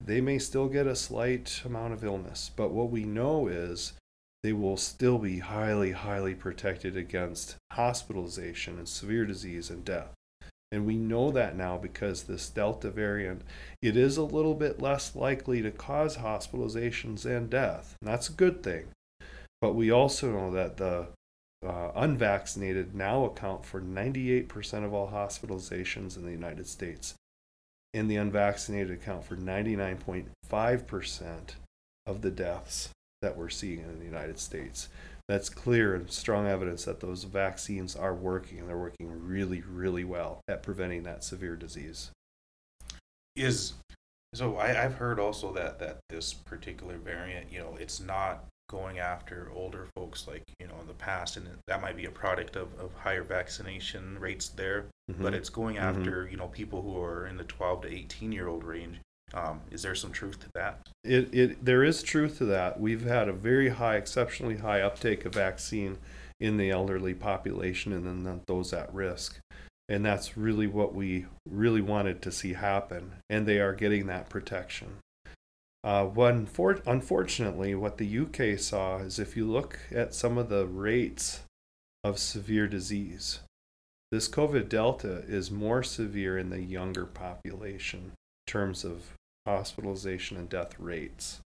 They 0.00 0.20
may 0.20 0.38
still 0.38 0.68
get 0.68 0.86
a 0.86 0.94
slight 0.94 1.62
amount 1.64 1.94
of 1.94 2.04
illness, 2.04 2.52
but 2.54 2.70
what 2.70 2.90
we 2.90 3.02
know 3.02 3.48
is 3.48 3.94
they 4.44 4.52
will 4.52 4.76
still 4.76 5.18
be 5.18 5.40
highly, 5.40 5.90
highly 5.90 6.36
protected 6.36 6.96
against 6.96 7.56
hospitalization 7.72 8.78
and 8.78 8.88
severe 8.88 9.26
disease 9.26 9.68
and 9.68 9.84
death. 9.84 10.14
And 10.70 10.86
we 10.86 10.96
know 10.96 11.32
that 11.32 11.56
now 11.56 11.76
because 11.76 12.22
this 12.22 12.48
Delta 12.48 12.88
variant, 12.88 13.42
it 13.82 13.96
is 13.96 14.16
a 14.16 14.22
little 14.22 14.54
bit 14.54 14.80
less 14.80 15.16
likely 15.16 15.60
to 15.62 15.72
cause 15.72 16.18
hospitalizations 16.18 17.24
and 17.24 17.50
death. 17.50 17.96
And 18.00 18.08
that's 18.08 18.28
a 18.28 18.32
good 18.32 18.62
thing. 18.62 18.86
But 19.60 19.74
we 19.74 19.90
also 19.90 20.30
know 20.30 20.52
that 20.52 20.76
the 20.76 21.08
uh, 21.66 21.90
unvaccinated 21.96 22.94
now 22.94 23.24
account 23.24 23.64
for 23.64 23.80
98% 23.80 24.84
of 24.84 24.94
all 24.94 25.10
hospitalizations 25.10 26.16
in 26.16 26.24
the 26.24 26.30
United 26.30 26.66
States. 26.66 27.14
And 27.94 28.10
the 28.10 28.16
unvaccinated 28.16 28.90
account 28.90 29.24
for 29.24 29.36
99.5% 29.36 31.38
of 32.06 32.22
the 32.22 32.30
deaths 32.30 32.90
that 33.22 33.36
we're 33.36 33.48
seeing 33.48 33.80
in 33.80 33.98
the 33.98 34.04
United 34.04 34.38
States. 34.38 34.88
That's 35.28 35.50
clear 35.50 35.94
and 35.94 36.10
strong 36.10 36.46
evidence 36.46 36.84
that 36.84 37.00
those 37.00 37.24
vaccines 37.24 37.94
are 37.94 38.14
working 38.14 38.66
they're 38.66 38.78
working 38.78 39.26
really, 39.26 39.60
really 39.60 40.04
well 40.04 40.40
at 40.48 40.62
preventing 40.62 41.02
that 41.02 41.22
severe 41.22 41.54
disease. 41.54 42.10
Is 43.36 43.74
so 44.34 44.56
I, 44.56 44.84
I've 44.84 44.94
heard 44.94 45.20
also 45.20 45.52
that 45.52 45.78
that 45.80 45.98
this 46.08 46.32
particular 46.32 46.96
variant, 46.96 47.52
you 47.52 47.58
know, 47.58 47.76
it's 47.78 48.00
not 48.00 48.44
going 48.68 48.98
after 48.98 49.50
older 49.54 49.86
folks 49.96 50.28
like 50.28 50.44
you 50.60 50.66
know 50.66 50.76
in 50.80 50.86
the 50.86 50.94
past, 50.94 51.36
and 51.36 51.48
that 51.66 51.82
might 51.82 51.96
be 51.96 52.04
a 52.04 52.10
product 52.10 52.56
of, 52.56 52.68
of 52.78 52.90
higher 52.94 53.22
vaccination 53.22 54.18
rates 54.18 54.48
there. 54.50 54.86
Mm-hmm. 55.10 55.22
But 55.22 55.34
it's 55.34 55.48
going 55.48 55.78
after 55.78 56.28
you 56.30 56.36
know 56.36 56.48
people 56.48 56.82
who 56.82 57.00
are 57.02 57.26
in 57.26 57.36
the 57.36 57.44
12 57.44 57.82
to 57.82 57.92
18 57.92 58.32
year 58.32 58.48
old 58.48 58.64
range. 58.64 58.98
Um, 59.34 59.60
is 59.70 59.82
there 59.82 59.94
some 59.94 60.12
truth 60.12 60.40
to 60.40 60.46
that? 60.54 60.88
It, 61.04 61.34
it 61.34 61.64
there 61.64 61.84
is 61.84 62.02
truth 62.02 62.38
to 62.38 62.46
that. 62.46 62.80
We've 62.80 63.04
had 63.04 63.28
a 63.28 63.32
very 63.32 63.68
high, 63.70 63.96
exceptionally 63.96 64.56
high 64.56 64.80
uptake 64.80 65.24
of 65.24 65.34
vaccine 65.34 65.98
in 66.40 66.56
the 66.56 66.70
elderly 66.70 67.14
population 67.14 67.92
and 67.92 68.24
then 68.24 68.40
those 68.46 68.72
at 68.72 68.92
risk. 68.94 69.38
And 69.88 70.04
that's 70.04 70.36
really 70.36 70.66
what 70.66 70.94
we 70.94 71.26
really 71.48 71.80
wanted 71.80 72.22
to 72.22 72.32
see 72.32 72.52
happen. 72.52 73.12
And 73.30 73.46
they 73.46 73.58
are 73.58 73.72
getting 73.72 74.06
that 74.06 74.28
protection. 74.28 74.98
Uh, 75.84 76.04
one 76.04 76.44
for, 76.44 76.80
unfortunately, 76.86 77.74
what 77.74 77.98
the 77.98 78.18
UK 78.18 78.58
saw 78.58 78.98
is 78.98 79.18
if 79.18 79.36
you 79.36 79.46
look 79.46 79.78
at 79.92 80.14
some 80.14 80.36
of 80.36 80.48
the 80.48 80.66
rates 80.66 81.40
of 82.02 82.18
severe 82.18 82.66
disease, 82.66 83.40
this 84.10 84.28
COVID 84.28 84.68
Delta 84.68 85.24
is 85.28 85.50
more 85.50 85.82
severe 85.82 86.36
in 86.36 86.50
the 86.50 86.62
younger 86.62 87.04
population 87.04 88.00
in 88.00 88.52
terms 88.52 88.84
of 88.84 89.14
hospitalization 89.46 90.36
and 90.36 90.48
death 90.48 90.78
rates. 90.78 91.40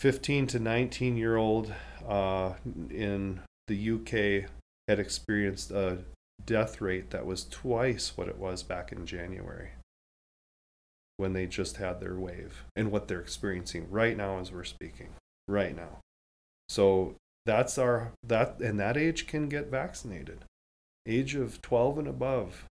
15 0.00 0.46
to 0.48 0.58
19 0.58 1.16
year 1.16 1.36
old 1.36 1.72
uh, 2.06 2.54
in 2.90 3.40
the 3.68 3.90
UK 3.90 4.50
had 4.88 4.98
experienced 4.98 5.70
a 5.70 5.98
death 6.44 6.82
rate 6.82 7.10
that 7.10 7.24
was 7.24 7.44
twice 7.44 8.16
what 8.16 8.28
it 8.28 8.36
was 8.36 8.62
back 8.62 8.92
in 8.92 9.06
January 9.06 9.70
when 11.16 11.32
they 11.32 11.46
just 11.46 11.76
had 11.76 12.00
their 12.00 12.16
wave 12.16 12.64
and 12.74 12.90
what 12.90 13.08
they're 13.08 13.20
experiencing 13.20 13.86
right 13.90 14.16
now 14.16 14.38
as 14.38 14.52
we're 14.52 14.64
speaking 14.64 15.08
right 15.48 15.76
now 15.76 15.98
so 16.68 17.14
that's 17.46 17.78
our 17.78 18.12
that 18.22 18.58
and 18.60 18.80
that 18.80 18.96
age 18.96 19.26
can 19.26 19.48
get 19.48 19.70
vaccinated 19.70 20.44
age 21.06 21.34
of 21.34 21.60
12 21.62 21.98
and 21.98 22.08
above 22.08 22.64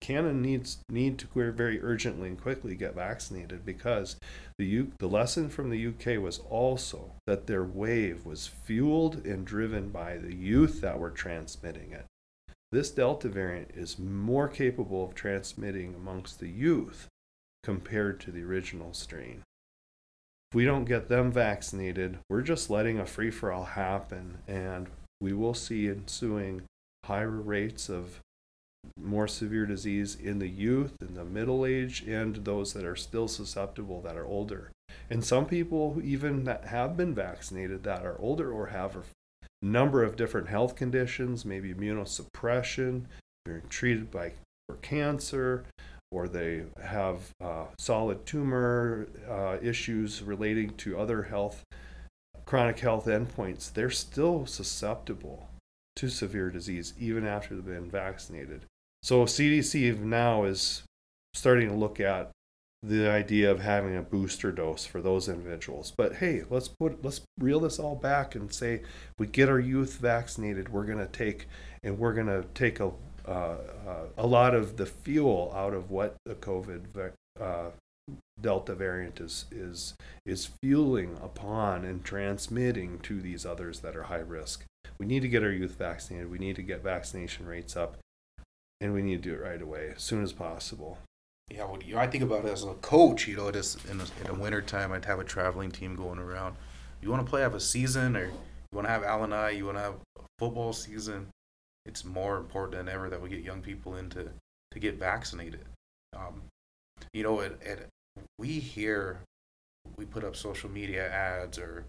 Canon 0.00 0.40
needs 0.40 0.78
need 0.88 1.18
to 1.18 1.52
very 1.52 1.82
urgently 1.82 2.28
and 2.28 2.40
quickly 2.40 2.74
get 2.74 2.94
vaccinated 2.94 3.66
because 3.66 4.16
the 4.58 4.64
U, 4.66 4.92
the 4.98 5.08
lesson 5.08 5.50
from 5.50 5.68
the 5.68 5.86
UK 5.86 6.22
was 6.22 6.38
also 6.48 7.12
that 7.26 7.46
their 7.46 7.64
wave 7.64 8.24
was 8.24 8.46
fueled 8.46 9.26
and 9.26 9.44
driven 9.44 9.90
by 9.90 10.16
the 10.16 10.34
youth 10.34 10.80
that 10.80 10.98
were 10.98 11.10
transmitting 11.10 11.92
it. 11.92 12.06
This 12.72 12.90
Delta 12.90 13.28
variant 13.28 13.72
is 13.74 13.98
more 13.98 14.48
capable 14.48 15.04
of 15.04 15.14
transmitting 15.14 15.94
amongst 15.94 16.40
the 16.40 16.48
youth 16.48 17.08
compared 17.62 18.20
to 18.20 18.30
the 18.30 18.42
original 18.42 18.92
strain. 18.92 19.42
If 20.50 20.56
we 20.56 20.64
don't 20.64 20.84
get 20.84 21.08
them 21.08 21.30
vaccinated, 21.30 22.18
we're 22.28 22.42
just 22.42 22.70
letting 22.70 22.98
a 22.98 23.06
free 23.06 23.30
for 23.30 23.52
all 23.52 23.64
happen, 23.64 24.38
and 24.48 24.88
we 25.20 25.32
will 25.32 25.54
see 25.54 25.88
ensuing 25.88 26.62
higher 27.04 27.30
rates 27.30 27.88
of 27.88 28.20
more 28.98 29.28
severe 29.28 29.66
disease 29.66 30.14
in 30.14 30.38
the 30.38 30.48
youth, 30.48 30.94
in 31.00 31.14
the 31.14 31.24
middle 31.24 31.66
age, 31.66 32.02
and 32.02 32.36
those 32.36 32.72
that 32.72 32.84
are 32.84 32.96
still 32.96 33.28
susceptible 33.28 34.00
that 34.00 34.16
are 34.16 34.26
older. 34.26 34.70
And 35.08 35.24
some 35.24 35.46
people, 35.46 36.00
even 36.02 36.44
that 36.44 36.64
have 36.66 36.96
been 36.96 37.14
vaccinated, 37.14 37.84
that 37.84 38.04
are 38.04 38.18
older 38.18 38.50
or 38.50 38.66
have 38.68 38.96
a 38.96 39.02
number 39.62 40.02
of 40.02 40.16
different 40.16 40.48
health 40.48 40.74
conditions, 40.74 41.44
maybe 41.44 41.72
immunosuppression, 41.72 43.04
being 43.44 43.62
treated 43.68 44.10
by 44.10 44.32
for 44.68 44.76
cancer, 44.76 45.64
or 46.10 46.28
they 46.28 46.64
have 46.82 47.18
uh, 47.40 47.66
solid 47.78 48.26
tumor 48.26 49.06
uh, 49.28 49.56
issues 49.62 50.22
relating 50.22 50.70
to 50.70 50.98
other 50.98 51.22
health, 51.22 51.64
chronic 52.44 52.78
health 52.80 53.06
endpoints, 53.06 53.72
they're 53.72 53.90
still 53.90 54.46
susceptible 54.46 55.48
to 55.96 56.08
severe 56.08 56.50
disease 56.50 56.94
even 56.98 57.26
after 57.26 57.54
they've 57.54 57.64
been 57.64 57.90
vaccinated. 57.90 58.64
So 59.02 59.24
CDC 59.24 59.98
now 60.00 60.44
is 60.44 60.82
starting 61.34 61.68
to 61.68 61.74
look 61.74 62.00
at 62.00 62.30
the 62.82 63.08
idea 63.10 63.50
of 63.50 63.60
having 63.60 63.94
a 63.94 64.02
booster 64.02 64.50
dose 64.50 64.86
for 64.86 65.02
those 65.02 65.28
individuals. 65.28 65.92
But 65.94 66.16
hey, 66.16 66.44
let's 66.48 66.68
put 66.68 67.04
let's 67.04 67.20
reel 67.38 67.60
this 67.60 67.78
all 67.78 67.94
back 67.94 68.34
and 68.34 68.52
say 68.52 68.82
we 69.18 69.26
get 69.26 69.50
our 69.50 69.60
youth 69.60 69.98
vaccinated, 69.98 70.70
we're 70.70 70.86
going 70.86 70.98
to 70.98 71.06
take 71.06 71.46
and 71.82 71.98
we're 71.98 72.14
going 72.14 72.26
to 72.26 72.44
take 72.54 72.80
a 72.80 72.92
uh, 73.30 73.56
uh, 73.86 74.04
a 74.18 74.26
lot 74.26 74.54
of 74.54 74.76
the 74.76 74.86
fuel 74.86 75.52
out 75.54 75.72
of 75.72 75.88
what 75.88 76.16
the 76.24 76.34
COVID 76.34 77.12
uh, 77.40 77.70
Delta 78.40 78.74
variant 78.74 79.20
is 79.20 79.44
is 79.52 79.94
is 80.26 80.50
fueling 80.60 81.16
upon 81.22 81.84
and 81.84 82.04
transmitting 82.04 82.98
to 83.00 83.20
these 83.20 83.46
others 83.46 83.80
that 83.80 83.94
are 83.94 84.04
high 84.04 84.16
risk. 84.16 84.64
We 84.98 85.06
need 85.06 85.22
to 85.22 85.28
get 85.28 85.44
our 85.44 85.52
youth 85.52 85.76
vaccinated. 85.78 86.28
We 86.30 86.38
need 86.38 86.56
to 86.56 86.62
get 86.62 86.82
vaccination 86.82 87.46
rates 87.46 87.76
up, 87.76 87.98
and 88.80 88.92
we 88.92 89.02
need 89.02 89.22
to 89.22 89.28
do 89.30 89.34
it 89.34 89.42
right 89.42 89.62
away, 89.62 89.92
as 89.94 90.02
soon 90.02 90.24
as 90.24 90.32
possible. 90.32 90.98
Yeah, 91.48 91.64
well, 91.64 91.80
you 91.84 91.94
know, 91.94 92.00
I 92.00 92.08
think 92.08 92.24
about 92.24 92.44
it 92.44 92.52
as 92.52 92.64
a 92.64 92.74
coach. 92.74 93.28
You 93.28 93.36
know, 93.36 93.50
just 93.52 93.84
in 93.86 93.98
the, 93.98 94.10
in 94.20 94.26
the 94.26 94.34
winter 94.34 94.60
time, 94.60 94.90
I'd 94.92 95.04
have 95.04 95.20
a 95.20 95.24
traveling 95.24 95.70
team 95.70 95.94
going 95.94 96.18
around. 96.18 96.56
You 97.00 97.10
want 97.10 97.24
to 97.24 97.30
play 97.30 97.42
have 97.42 97.54
a 97.54 97.60
season, 97.60 98.16
or 98.16 98.26
you 98.26 98.32
want 98.72 98.88
to 98.88 98.92
have 98.92 99.02
LNI, 99.02 99.56
you 99.56 99.66
want 99.66 99.78
to 99.78 99.82
have 99.82 99.94
a 100.18 100.22
football 100.38 100.72
season 100.72 101.28
it's 101.86 102.04
more 102.04 102.36
important 102.36 102.76
than 102.76 102.94
ever 102.94 103.08
that 103.10 103.20
we 103.20 103.28
get 103.28 103.42
young 103.42 103.62
people 103.62 103.96
into 103.96 104.28
to 104.70 104.78
get 104.78 104.98
vaccinated. 104.98 105.64
Um, 106.14 106.42
you 107.12 107.22
know, 107.22 107.40
it, 107.40 107.88
we 108.38 108.58
hear 108.58 109.20
we 109.96 110.04
put 110.04 110.24
up 110.24 110.36
social 110.36 110.70
media 110.70 111.10
ads 111.10 111.58
or 111.58 111.84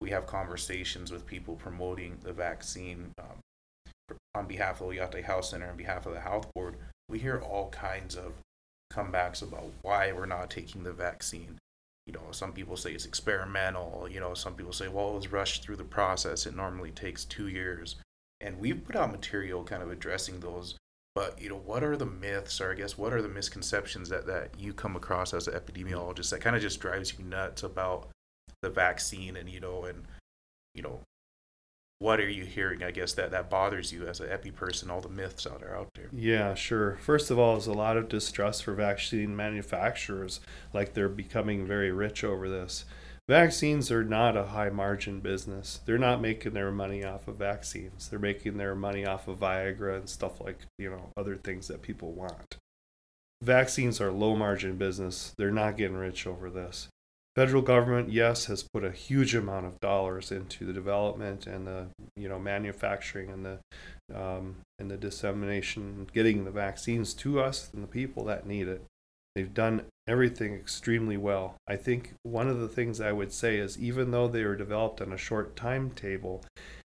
we 0.00 0.10
have 0.10 0.26
conversations 0.26 1.10
with 1.10 1.26
people 1.26 1.54
promoting 1.54 2.18
the 2.22 2.32
vaccine 2.32 3.12
um, 3.18 4.16
on 4.34 4.46
behalf 4.46 4.80
of 4.80 4.88
Oyate 4.88 5.22
Health 5.22 5.46
Center, 5.46 5.70
on 5.70 5.76
behalf 5.76 6.06
of 6.06 6.12
the 6.12 6.20
health 6.20 6.52
board. 6.54 6.74
We 7.08 7.18
hear 7.18 7.38
all 7.38 7.68
kinds 7.70 8.16
of 8.16 8.32
comebacks 8.92 9.42
about 9.42 9.70
why 9.82 10.12
we're 10.12 10.26
not 10.26 10.50
taking 10.50 10.82
the 10.82 10.92
vaccine. 10.92 11.58
You 12.06 12.12
know, 12.12 12.32
some 12.32 12.52
people 12.52 12.76
say 12.76 12.92
it's 12.92 13.06
experimental. 13.06 14.08
You 14.10 14.20
know, 14.20 14.34
some 14.34 14.54
people 14.54 14.72
say, 14.72 14.88
well, 14.88 15.10
it 15.10 15.16
was 15.16 15.32
rushed 15.32 15.62
through 15.62 15.76
the 15.76 15.84
process. 15.84 16.46
It 16.46 16.56
normally 16.56 16.90
takes 16.90 17.24
two 17.24 17.48
years 17.48 17.96
and 18.42 18.58
we've 18.58 18.84
put 18.84 18.96
out 18.96 19.12
material 19.12 19.64
kind 19.64 19.82
of 19.82 19.90
addressing 19.90 20.40
those 20.40 20.76
but 21.14 21.40
you 21.40 21.48
know 21.48 21.60
what 21.64 21.82
are 21.82 21.96
the 21.96 22.06
myths 22.06 22.60
or 22.60 22.72
i 22.72 22.74
guess 22.74 22.98
what 22.98 23.12
are 23.12 23.22
the 23.22 23.28
misconceptions 23.28 24.08
that, 24.08 24.26
that 24.26 24.50
you 24.58 24.72
come 24.72 24.96
across 24.96 25.32
as 25.32 25.46
an 25.46 25.54
epidemiologist 25.54 26.30
that 26.30 26.40
kind 26.40 26.56
of 26.56 26.62
just 26.62 26.80
drives 26.80 27.18
you 27.18 27.24
nuts 27.24 27.62
about 27.62 28.08
the 28.62 28.70
vaccine 28.70 29.36
and 29.36 29.48
you 29.48 29.60
know 29.60 29.84
and 29.84 30.04
you 30.74 30.82
know 30.82 31.00
what 31.98 32.18
are 32.18 32.28
you 32.28 32.44
hearing 32.44 32.82
i 32.82 32.90
guess 32.90 33.12
that 33.12 33.30
that 33.30 33.48
bothers 33.48 33.92
you 33.92 34.06
as 34.06 34.20
an 34.20 34.28
epi 34.30 34.50
person 34.50 34.90
all 34.90 35.00
the 35.00 35.08
myths 35.08 35.44
that 35.44 35.62
are 35.62 35.76
out 35.76 35.88
there? 35.94 36.08
Yeah 36.12 36.54
sure. 36.54 36.96
First 37.00 37.30
of 37.30 37.38
all 37.38 37.52
there's 37.52 37.68
a 37.68 37.72
lot 37.72 37.96
of 37.96 38.08
distrust 38.08 38.64
for 38.64 38.74
vaccine 38.74 39.36
manufacturers 39.36 40.40
like 40.72 40.94
they're 40.94 41.08
becoming 41.08 41.64
very 41.64 41.92
rich 41.92 42.24
over 42.24 42.48
this 42.48 42.84
vaccines 43.28 43.90
are 43.90 44.04
not 44.04 44.36
a 44.36 44.46
high 44.46 44.70
margin 44.70 45.20
business. 45.20 45.80
They're 45.84 45.98
not 45.98 46.20
making 46.20 46.54
their 46.54 46.70
money 46.70 47.04
off 47.04 47.28
of 47.28 47.36
vaccines. 47.36 48.08
They're 48.08 48.18
making 48.18 48.56
their 48.56 48.74
money 48.74 49.06
off 49.06 49.28
of 49.28 49.40
Viagra 49.40 49.96
and 49.96 50.08
stuff 50.08 50.40
like, 50.40 50.60
you 50.78 50.90
know, 50.90 51.10
other 51.16 51.36
things 51.36 51.68
that 51.68 51.82
people 51.82 52.12
want. 52.12 52.56
Vaccines 53.42 54.00
are 54.00 54.12
low 54.12 54.36
margin 54.36 54.76
business. 54.76 55.34
They're 55.36 55.50
not 55.50 55.76
getting 55.76 55.96
rich 55.96 56.26
over 56.26 56.48
this. 56.48 56.88
Federal 57.34 57.62
government, 57.62 58.12
yes, 58.12 58.44
has 58.44 58.62
put 58.62 58.84
a 58.84 58.92
huge 58.92 59.34
amount 59.34 59.64
of 59.64 59.80
dollars 59.80 60.30
into 60.30 60.66
the 60.66 60.72
development 60.72 61.46
and 61.46 61.66
the, 61.66 61.86
you 62.14 62.28
know, 62.28 62.38
manufacturing 62.38 63.30
and 63.30 63.46
the 63.46 63.58
um, 64.14 64.56
and 64.78 64.90
the 64.90 64.98
dissemination, 64.98 66.06
getting 66.12 66.44
the 66.44 66.50
vaccines 66.50 67.14
to 67.14 67.40
us 67.40 67.70
and 67.72 67.82
the 67.82 67.88
people 67.88 68.24
that 68.24 68.46
need 68.46 68.68
it. 68.68 68.84
They've 69.34 69.52
done 69.52 69.86
everything 70.06 70.54
extremely 70.54 71.16
well. 71.16 71.56
I 71.66 71.76
think 71.76 72.14
one 72.22 72.48
of 72.48 72.60
the 72.60 72.68
things 72.68 73.00
I 73.00 73.12
would 73.12 73.32
say 73.32 73.58
is 73.58 73.78
even 73.78 74.10
though 74.10 74.28
they 74.28 74.44
were 74.44 74.56
developed 74.56 75.00
on 75.00 75.12
a 75.12 75.18
short 75.18 75.56
timetable, 75.56 76.44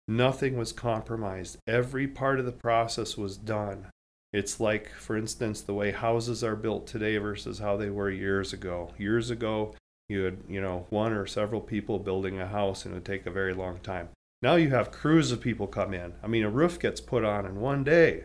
nothing 0.07 0.57
was 0.57 0.71
compromised. 0.71 1.57
Every 1.67 2.07
part 2.07 2.39
of 2.39 2.45
the 2.45 2.51
process 2.51 3.17
was 3.17 3.37
done. 3.37 3.87
It's 4.33 4.59
like, 4.59 4.89
for 4.93 5.17
instance, 5.17 5.61
the 5.61 5.73
way 5.73 5.91
houses 5.91 6.43
are 6.43 6.55
built 6.55 6.87
today 6.87 7.17
versus 7.17 7.59
how 7.59 7.75
they 7.75 7.89
were 7.89 8.09
years 8.09 8.53
ago. 8.53 8.93
Years 8.97 9.29
ago, 9.29 9.75
you 10.07 10.21
had, 10.21 10.37
you 10.47 10.61
know, 10.61 10.85
one 10.89 11.11
or 11.11 11.25
several 11.25 11.61
people 11.61 11.99
building 11.99 12.39
a 12.39 12.47
house 12.47 12.85
and 12.85 12.93
it 12.93 12.95
would 12.95 13.05
take 13.05 13.25
a 13.25 13.31
very 13.31 13.53
long 13.53 13.79
time. 13.79 14.09
Now 14.41 14.55
you 14.55 14.69
have 14.69 14.91
crews 14.91 15.31
of 15.31 15.41
people 15.41 15.67
come 15.67 15.93
in. 15.93 16.13
I 16.23 16.27
mean, 16.27 16.43
a 16.43 16.49
roof 16.49 16.79
gets 16.79 17.01
put 17.01 17.23
on 17.23 17.45
in 17.45 17.59
one 17.59 17.83
day 17.83 18.23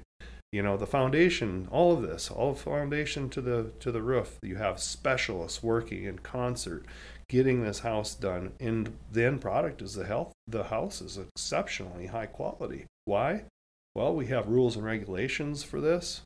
you 0.53 0.63
know 0.63 0.77
the 0.77 0.87
foundation 0.87 1.69
all 1.71 1.93
of 1.93 2.03
this 2.03 2.31
all 2.31 2.55
foundation 2.55 3.29
to 3.31 3.41
the 3.41 3.73
to 3.81 3.93
the 3.93 4.03
roof. 4.03 4.39
You 4.43 4.57
have 4.57 4.81
specialists 4.81 5.63
working 5.63 6.05
in 6.05 6.19
concert 6.21 6.85
getting 7.29 7.63
this 7.63 7.81
house 7.81 8.15
done. 8.15 8.53
And 8.61 8.97
the 9.11 9.25
end 9.25 9.41
product 9.41 9.83
is 9.83 9.95
the 9.95 10.07
health 10.07 10.33
the 10.47 10.65
house 10.65 11.01
is 11.01 11.19
exceptionally 11.19 12.07
high 12.07 12.27
quality. 12.27 12.87
Why? 13.05 13.45
Well 13.95 14.15
we 14.15 14.27
have 14.27 14.49
rules 14.49 14.77
and 14.77 14.85
regulations 14.85 15.63
for 15.63 15.81
this. 15.81 16.23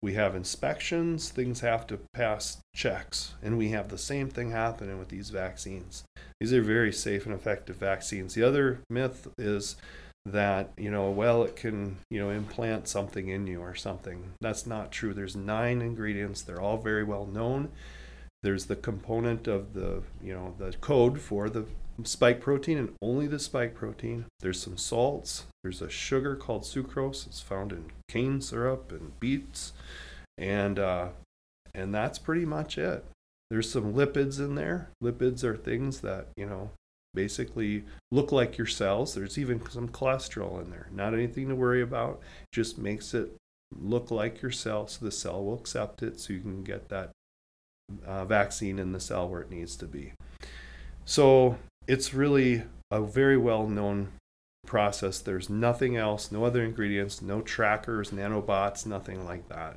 We 0.00 0.14
have 0.14 0.36
inspections. 0.36 1.30
Things 1.30 1.60
have 1.60 1.86
to 1.88 1.98
pass 2.14 2.58
checks. 2.74 3.34
And 3.42 3.58
we 3.58 3.70
have 3.70 3.88
the 3.88 3.98
same 3.98 4.28
thing 4.28 4.52
happening 4.52 4.98
with 4.98 5.08
these 5.08 5.30
vaccines. 5.30 6.04
These 6.40 6.52
are 6.52 6.62
very 6.62 6.92
safe 6.92 7.26
and 7.26 7.34
effective 7.34 7.76
vaccines. 7.76 8.34
The 8.34 8.44
other 8.44 8.80
myth 8.88 9.28
is 9.36 9.76
that 10.32 10.70
you 10.76 10.90
know 10.90 11.10
well 11.10 11.42
it 11.42 11.56
can 11.56 11.98
you 12.10 12.20
know 12.20 12.30
implant 12.30 12.88
something 12.88 13.28
in 13.28 13.46
you 13.46 13.60
or 13.60 13.74
something. 13.74 14.32
That's 14.40 14.66
not 14.66 14.92
true. 14.92 15.14
There's 15.14 15.36
nine 15.36 15.80
ingredients. 15.82 16.42
They're 16.42 16.60
all 16.60 16.78
very 16.78 17.04
well 17.04 17.26
known. 17.26 17.70
There's 18.42 18.66
the 18.66 18.76
component 18.76 19.46
of 19.46 19.74
the 19.74 20.02
you 20.22 20.34
know 20.34 20.54
the 20.58 20.72
code 20.80 21.20
for 21.20 21.48
the 21.48 21.66
spike 22.04 22.40
protein 22.40 22.78
and 22.78 22.94
only 23.02 23.26
the 23.26 23.38
spike 23.38 23.74
protein. 23.74 24.26
There's 24.40 24.62
some 24.62 24.76
salts. 24.76 25.46
There's 25.62 25.82
a 25.82 25.90
sugar 25.90 26.36
called 26.36 26.62
sucrose. 26.62 27.26
It's 27.26 27.40
found 27.40 27.72
in 27.72 27.90
cane 28.08 28.40
syrup 28.40 28.92
and 28.92 29.18
beets. 29.18 29.72
And 30.36 30.78
uh, 30.78 31.08
and 31.74 31.94
that's 31.94 32.18
pretty 32.18 32.44
much 32.44 32.78
it. 32.78 33.04
There's 33.50 33.70
some 33.70 33.94
lipids 33.94 34.38
in 34.38 34.54
there. 34.54 34.90
Lipids 35.02 35.42
are 35.42 35.56
things 35.56 36.00
that 36.00 36.28
you 36.36 36.46
know 36.46 36.70
basically 37.14 37.84
look 38.10 38.32
like 38.32 38.58
your 38.58 38.66
cells. 38.66 39.14
There's 39.14 39.38
even 39.38 39.68
some 39.70 39.88
cholesterol 39.88 40.62
in 40.62 40.70
there. 40.70 40.88
Not 40.92 41.14
anything 41.14 41.48
to 41.48 41.54
worry 41.54 41.82
about. 41.82 42.20
Just 42.52 42.78
makes 42.78 43.14
it 43.14 43.34
look 43.76 44.10
like 44.10 44.40
your 44.40 44.50
cell 44.50 44.86
so 44.86 45.04
the 45.04 45.10
cell 45.10 45.44
will 45.44 45.58
accept 45.58 46.02
it 46.02 46.18
so 46.20 46.32
you 46.32 46.40
can 46.40 46.62
get 46.62 46.88
that 46.88 47.10
uh, 48.06 48.24
vaccine 48.24 48.78
in 48.78 48.92
the 48.92 49.00
cell 49.00 49.28
where 49.28 49.40
it 49.40 49.50
needs 49.50 49.76
to 49.76 49.86
be. 49.86 50.12
So 51.04 51.58
it's 51.86 52.14
really 52.14 52.64
a 52.90 53.00
very 53.00 53.36
well 53.36 53.66
known 53.66 54.08
process. 54.66 55.18
There's 55.20 55.48
nothing 55.48 55.96
else, 55.96 56.30
no 56.30 56.44
other 56.44 56.62
ingredients, 56.62 57.22
no 57.22 57.40
trackers, 57.40 58.10
nanobots, 58.10 58.86
nothing 58.86 59.24
like 59.24 59.48
that. 59.48 59.76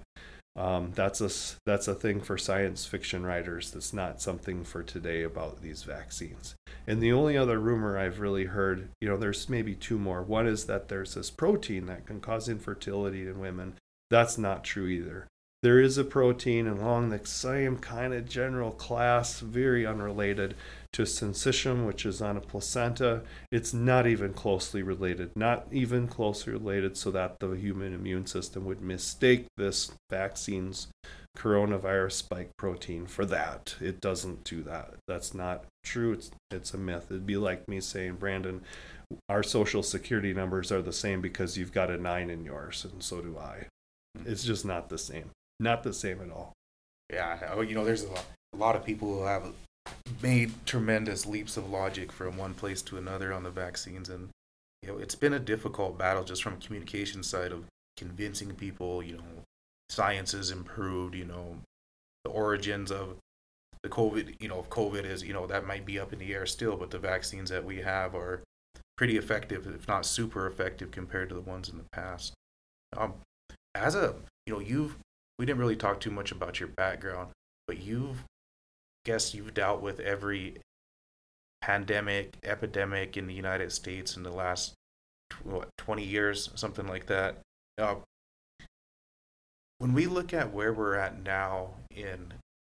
Um, 0.56 0.92
that's 0.94 1.22
a 1.22 1.30
that's 1.66 1.88
a 1.88 1.96
thing 1.96 2.20
for 2.20 2.38
science 2.38 2.86
fiction 2.86 3.26
writers. 3.26 3.72
That's 3.72 3.94
not 3.94 4.22
something 4.22 4.64
for 4.66 4.84
today 4.84 5.24
about 5.24 5.62
these 5.62 5.84
vaccines. 5.84 6.56
And 6.86 7.02
the 7.02 7.14
only 7.14 7.38
other 7.38 7.60
rumor 7.60 7.98
I've 7.98 8.20
really 8.20 8.46
heard, 8.46 8.90
you 9.00 9.08
know, 9.08 9.18
there's 9.18 9.48
maybe 9.48 9.76
two 9.76 9.98
more. 9.98 10.22
One 10.22 10.48
is 10.48 10.66
that 10.66 10.90
there's 10.90 11.14
this 11.14 11.30
protein 11.30 11.86
that 11.86 12.06
can 12.06 12.20
cause 12.20 12.50
infertility 12.50 13.28
in 13.28 13.40
women. 13.40 13.76
That's 14.10 14.38
not 14.38 14.66
true 14.66 14.88
either. 14.88 15.28
There 15.64 15.80
is 15.80 16.00
a 16.00 16.04
protein 16.04 16.66
along 16.66 17.10
the 17.10 17.24
same 17.24 17.78
kind 17.78 18.16
of 18.16 18.28
general 18.28 18.72
class, 18.72 19.42
very 19.42 19.86
unrelated, 19.86 20.56
to 20.94 21.04
syncytin, 21.04 21.86
which 21.86 22.04
is 22.04 22.20
on 22.20 22.36
a 22.36 22.42
placenta. 22.42 23.22
It's 23.52 23.72
not 23.72 24.08
even 24.08 24.34
closely 24.34 24.82
related, 24.82 25.36
not 25.36 25.68
even 25.72 26.08
closely 26.08 26.54
related, 26.54 26.98
so 26.98 27.12
that 27.12 27.40
the 27.40 27.52
human 27.52 27.94
immune 27.94 28.26
system 28.26 28.66
would 28.66 28.82
mistake 28.82 29.46
this 29.56 29.92
vaccine's 30.10 30.88
coronavirus 31.38 32.14
spike 32.14 32.50
protein 32.58 33.06
for 33.06 33.26
that. 33.26 33.76
It 33.80 34.02
doesn't 34.02 34.44
do 34.44 34.64
that. 34.64 34.96
That's 35.08 35.36
not 35.36 35.66
true. 35.84 36.14
It's 36.14 36.32
it's 36.50 36.74
a 36.74 36.78
myth. 36.80 37.06
It'd 37.12 37.28
be 37.28 37.38
like 37.38 37.68
me 37.68 37.82
saying, 37.82 38.16
Brandon, 38.16 38.62
our 39.30 39.44
social 39.44 39.84
security 39.84 40.34
numbers 40.34 40.72
are 40.72 40.82
the 40.82 40.92
same 40.92 41.22
because 41.22 41.56
you've 41.56 41.72
got 41.72 41.92
a 41.92 41.98
nine 41.98 42.32
in 42.32 42.44
yours, 42.44 42.84
and 42.92 43.04
so 43.04 43.22
do 43.22 43.38
I. 43.38 43.68
Hmm. 44.18 44.24
It's 44.26 44.44
just 44.44 44.66
not 44.66 44.90
the 44.90 44.98
same. 44.98 45.30
Not 45.62 45.84
the 45.84 45.94
same 45.94 46.20
at 46.22 46.32
all. 46.32 46.54
Yeah, 47.14 47.62
you 47.62 47.76
know, 47.76 47.86
there's 47.86 48.04
a 48.04 48.10
lot, 48.10 48.26
a 48.54 48.58
lot 48.58 48.76
of 48.76 48.84
people 48.84 49.14
who 49.14 49.24
have 49.26 49.54
made 50.24 50.52
tremendous 50.66 51.28
leaps 51.28 51.56
of 51.56 51.70
logic 51.70 52.12
from 52.12 52.36
one 52.36 52.56
place 52.56 52.82
to 52.82 52.98
another 52.98 53.32
on 53.32 53.44
the 53.44 53.50
vaccines 53.50 54.10
and 54.10 54.30
you 54.82 54.90
know 54.90 54.98
it's 54.98 55.16
been 55.16 55.34
a 55.34 55.40
difficult 55.40 55.98
battle 55.98 56.24
just 56.24 56.44
from 56.44 56.54
a 56.54 56.58
communication 56.58 57.24
side 57.24 57.52
of 57.52 57.66
convincing 57.98 58.54
people 58.54 59.02
you 59.02 59.14
know 59.14 59.44
science 59.90 60.34
has 60.34 60.52
improved 60.52 61.16
you 61.16 61.26
know 61.26 61.58
the 62.24 62.30
origins 62.30 62.92
of 62.92 63.18
the 63.82 63.90
covid 63.90 64.36
you 64.40 64.48
know 64.48 64.60
of 64.60 64.70
covid 64.70 65.04
is 65.04 65.24
you 65.24 65.34
know 65.34 65.48
that 65.48 65.66
might 65.66 65.86
be 65.86 66.00
up 66.00 66.14
in 66.14 66.20
the 66.20 66.34
air 66.34 66.46
still 66.46 66.76
but 66.76 66.92
the 66.92 67.00
vaccines 67.00 67.50
that 67.50 67.66
we 67.66 67.78
have 67.78 68.14
are 68.14 68.42
pretty 68.98 69.18
effective 69.18 69.66
if 69.66 69.88
not 69.88 70.06
super 70.06 70.46
effective 70.46 70.92
compared 70.92 71.30
to 71.30 71.36
the 71.36 71.42
ones 71.42 71.70
in 71.70 71.78
the 71.78 71.86
past 71.92 72.34
um 72.96 73.14
as 73.74 73.96
a 73.96 74.14
you 74.46 74.54
know 74.54 74.60
you've 74.60 74.96
we 75.42 75.46
didn't 75.48 75.60
really 75.60 75.76
talk 75.76 76.00
too 76.00 76.12
much 76.12 76.32
about 76.32 76.60
your 76.60 76.70
background 76.70 77.30
but 77.68 77.82
you've 77.82 78.24
I 79.06 79.10
guess 79.10 79.34
you've 79.34 79.56
dealt 79.56 79.82
with 79.82 80.00
every 80.00 80.58
pandemic, 81.62 82.38
epidemic 82.44 83.18
in 83.18 83.26
the 83.26 83.34
United 83.34 83.72
States 83.72 84.16
in 84.16 84.22
the 84.22 84.32
last 84.32 84.74
what, 85.44 85.70
20 85.78 86.04
years, 86.04 86.52
something 86.54 86.86
like 86.86 87.08
that. 87.08 87.38
Uh, 87.80 87.96
when 89.80 89.94
we 89.94 90.06
look 90.06 90.34
at 90.34 90.54
where 90.54 90.72
we're 90.72 90.96
at 90.96 91.24
now 91.24 91.72
in 91.90 92.34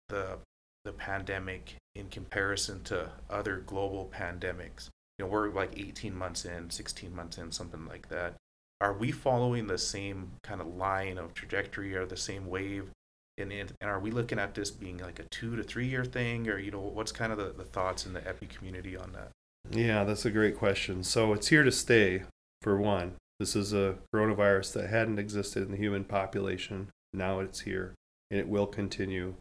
the 0.09 0.39
the 0.83 0.91
pandemic 0.91 1.75
in 1.95 2.07
comparison 2.09 2.83
to 2.83 3.11
other 3.29 3.57
global 3.65 4.11
pandemics, 4.13 4.89
you 5.17 5.25
know, 5.25 5.31
we're 5.31 5.49
like 5.49 5.77
18 5.77 6.15
months 6.15 6.43
in, 6.43 6.69
16 6.69 7.15
months 7.15 7.37
in, 7.37 7.51
something 7.51 7.85
like 7.85 8.09
that. 8.09 8.35
Are 8.79 8.93
we 8.93 9.11
following 9.11 9.67
the 9.67 9.77
same 9.77 10.31
kind 10.43 10.61
of 10.61 10.67
line 10.67 11.17
of 11.17 11.33
trajectory 11.33 11.95
or 11.95 12.05
the 12.05 12.17
same 12.17 12.47
wave 12.47 12.89
and, 13.37 13.51
and 13.51 13.71
are 13.83 13.99
we 13.99 14.09
looking 14.11 14.39
at 14.39 14.55
this 14.55 14.71
being 14.71 14.97
like 14.97 15.19
a 15.19 15.23
two 15.29 15.55
to 15.55 15.63
three 15.63 15.87
year 15.87 16.03
thing? 16.03 16.49
Or 16.49 16.57
you 16.57 16.71
know 16.71 16.79
what's 16.79 17.11
kind 17.11 17.31
of 17.31 17.37
the, 17.37 17.53
the 17.55 17.63
thoughts 17.63 18.05
in 18.05 18.13
the 18.13 18.27
epi 18.27 18.47
community 18.47 18.97
on 18.97 19.13
that? 19.13 19.29
Yeah 19.69 20.03
that's 20.03 20.25
a 20.25 20.31
great 20.31 20.57
question. 20.57 21.03
So 21.03 21.33
it's 21.33 21.47
here 21.47 21.63
to 21.63 21.71
stay 21.71 22.23
for 22.61 22.77
one. 22.77 23.13
This 23.39 23.55
is 23.55 23.73
a 23.73 23.95
coronavirus 24.13 24.73
that 24.73 24.89
hadn't 24.89 25.19
existed 25.19 25.63
in 25.63 25.71
the 25.71 25.77
human 25.77 26.03
population. 26.03 26.89
Now 27.13 27.39
it's 27.39 27.61
here 27.61 27.93
and 28.31 28.39
it 28.39 28.47
will 28.47 28.67
continue 28.67 29.35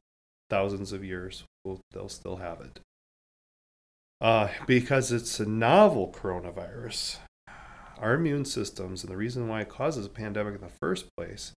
thousands 0.51 0.93
of 0.93 1.05
years. 1.05 1.45
We'll, 1.65 1.81
they'll 1.93 2.09
still 2.09 2.37
have 2.37 2.61
it. 2.61 2.81
Uh, 4.21 4.49
because 4.67 5.13
it's 5.13 5.41
a 5.41 5.47
novel 5.47 6.15
coronavirus 6.15 7.19
our 7.99 8.15
immune 8.15 8.45
systems 8.45 9.03
and 9.03 9.11
the 9.11 9.17
reason 9.17 9.49
why 9.49 9.63
it 9.63 9.69
causes 9.69 10.07
a 10.07 10.11
pandemic 10.11 10.55
in 10.55 10.61
the 10.61 10.69
first 10.69 11.07
place 11.17 11.53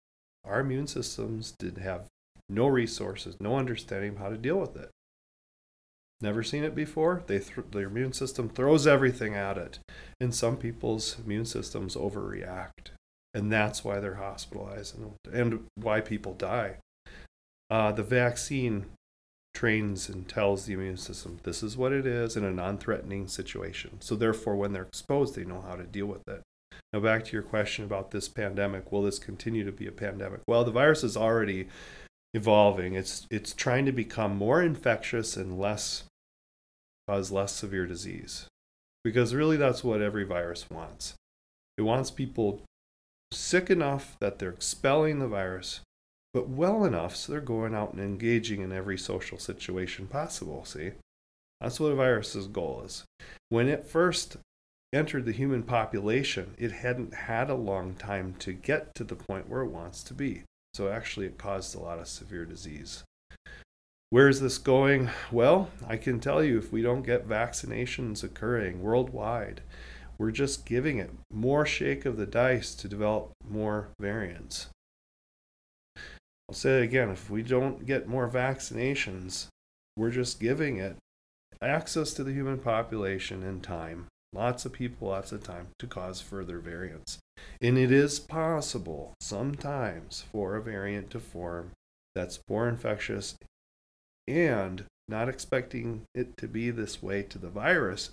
our 0.48 0.62
immune 0.62 0.88
systems 0.88 1.54
did 1.60 1.78
have 1.78 2.08
no 2.50 2.68
resources, 2.68 3.36
no 3.40 3.58
understanding 3.58 4.12
of 4.12 4.18
how 4.18 4.30
to 4.30 4.38
deal 4.38 4.58
with 4.58 4.76
it. 4.78 4.90
Never 6.22 6.42
seen 6.42 6.64
it 6.64 6.74
before. 6.74 7.24
They 7.28 7.40
th- 7.40 7.68
their 7.72 7.88
immune 7.88 8.14
system 8.14 8.50
throws 8.50 8.88
everything 8.88 9.36
at 9.36 9.58
it, 9.58 9.80
and 10.20 10.34
some 10.34 10.58
people's 10.58 11.18
immune 11.24 11.46
systems 11.46 11.96
overreact, 11.96 12.92
and 13.34 13.52
that's 13.52 13.84
why 13.84 14.00
they're 14.00 14.16
hospitalized 14.16 14.98
and, 14.98 15.12
and 15.32 15.66
why 15.76 16.02
people 16.02 16.34
die. 16.34 16.78
Uh, 17.70 17.92
the 17.92 18.04
vaccine 18.04 18.86
trains 19.58 20.08
and 20.08 20.28
tells 20.28 20.66
the 20.66 20.74
immune 20.74 20.98
system 20.98 21.40
this 21.42 21.64
is 21.64 21.76
what 21.76 21.92
it 21.92 22.06
is 22.06 22.38
in 22.38 22.44
a 22.44 22.52
non-threatening 22.52 23.28
situation. 23.28 23.98
So 24.00 24.16
therefore, 24.16 24.56
when 24.56 24.72
they're 24.72 24.84
exposed, 24.84 25.34
they 25.34 25.46
know 25.46 25.62
how 25.62 25.76
to 25.76 25.84
deal 25.84 26.06
with 26.06 26.28
it. 26.28 26.44
Now, 26.94 27.00
back 27.00 27.26
to 27.26 27.34
your 27.34 27.42
question 27.42 27.84
about 27.84 28.12
this 28.12 28.30
pandemic. 28.30 28.92
Will 28.92 29.02
this 29.02 29.18
continue 29.18 29.66
to 29.66 29.72
be 29.72 29.88
a 29.88 29.92
pandemic? 29.92 30.42
Well, 30.48 30.64
the 30.64 30.70
virus 30.70 31.04
is 31.04 31.18
already 31.18 31.70
evolving. 32.36 32.94
It's 32.94 33.26
it's 33.32 33.52
trying 33.52 33.88
to 33.88 33.92
become 33.92 34.38
more 34.38 34.62
infectious 34.62 35.36
and 35.36 35.58
less 35.58 36.04
cause 37.08 37.32
less 37.32 37.52
severe 37.52 37.88
disease. 37.88 38.46
Because 39.04 39.34
really 39.34 39.58
that's 39.58 39.84
what 39.84 40.04
every 40.04 40.24
virus 40.24 40.70
wants. 40.70 41.16
It 41.80 41.82
wants 41.82 42.12
people 42.12 42.62
sick 43.34 43.72
enough 43.72 44.18
that 44.20 44.38
they're 44.38 44.50
expelling 44.50 45.18
the 45.18 45.28
virus, 45.28 45.82
but 46.38 46.50
well 46.50 46.86
enough 46.86 47.16
so 47.16 47.32
they're 47.32 47.42
going 47.42 47.74
out 47.74 47.94
and 47.94 48.00
engaging 48.00 48.62
in 48.62 48.72
every 48.72 48.96
social 48.96 49.40
situation 49.40 50.06
possible, 50.06 50.64
see? 50.66 50.92
That's 51.60 51.80
what 51.80 51.92
a 51.92 51.96
virus's 51.96 52.46
goal 52.46 52.84
is. 52.86 53.06
When 53.50 53.68
it 53.68 53.88
first 53.88 54.38
entered 54.94 55.26
the 55.26 55.32
human 55.32 55.64
population, 55.64 56.54
it 56.60 56.72
hadn't 56.72 57.16
had 57.16 57.50
a 57.50 57.56
long 57.56 57.96
time 57.96 58.36
to 58.38 58.54
get 58.54 58.94
to 58.94 59.04
the 59.04 59.16
point 59.16 59.50
where 59.50 59.64
it 59.64 59.72
wants 59.72 60.04
to 60.04 60.14
be. 60.14 60.44
So 60.76 60.90
actually, 60.90 61.26
it 61.26 61.40
caused 61.40 61.74
a 61.74 61.80
lot 61.80 61.98
of 61.98 62.08
severe 62.08 62.46
disease. 62.46 63.04
Where's 64.12 64.40
this 64.40 64.60
going? 64.60 65.10
Well, 65.32 65.72
I 65.88 65.98
can 65.98 66.20
tell 66.20 66.44
you 66.44 66.60
if 66.60 66.72
we 66.72 66.84
don't 66.84 67.02
get 67.02 67.28
vaccinations 67.28 68.24
occurring 68.24 68.84
worldwide, 68.84 69.62
we're 70.20 70.30
just 70.30 70.68
giving 70.68 71.00
it 71.00 71.10
more 71.34 71.66
shake 71.66 72.06
of 72.06 72.16
the 72.16 72.28
dice 72.28 72.76
to 72.76 72.88
develop 72.88 73.32
more 73.50 73.90
variants. 74.00 74.68
I'll 76.50 76.56
say 76.56 76.80
it 76.80 76.84
again 76.84 77.10
if 77.10 77.30
we 77.30 77.44
don't 77.44 77.86
get 77.86 78.08
more 78.08 78.30
vaccinations, 78.30 79.48
we're 79.98 80.12
just 80.12 80.40
giving 80.40 80.78
it 80.78 80.96
access 81.62 82.14
to 82.14 82.24
the 82.24 82.32
human 82.32 82.60
population 82.60 83.44
in 83.44 83.60
time, 83.60 84.08
lots 84.32 84.66
of 84.66 84.72
people, 84.72 85.10
lots 85.10 85.32
of 85.32 85.44
time 85.44 85.68
to 85.80 85.88
cause 85.88 86.22
further 86.22 86.60
variants. 86.60 87.20
And 87.62 87.78
it 87.78 87.92
is 87.92 88.20
possible 88.20 89.14
sometimes 89.20 90.24
for 90.32 90.56
a 90.56 90.62
variant 90.62 91.10
to 91.12 91.20
form 91.20 91.72
that's 92.16 92.40
more 92.50 92.70
infectious 92.70 93.36
and 94.28 94.86
not 95.08 95.30
expecting 95.30 96.04
it 96.14 96.38
to 96.38 96.48
be 96.48 96.70
this 96.70 97.02
way 97.02 97.24
to 97.24 97.38
the 97.38 97.50
virus, 97.50 98.12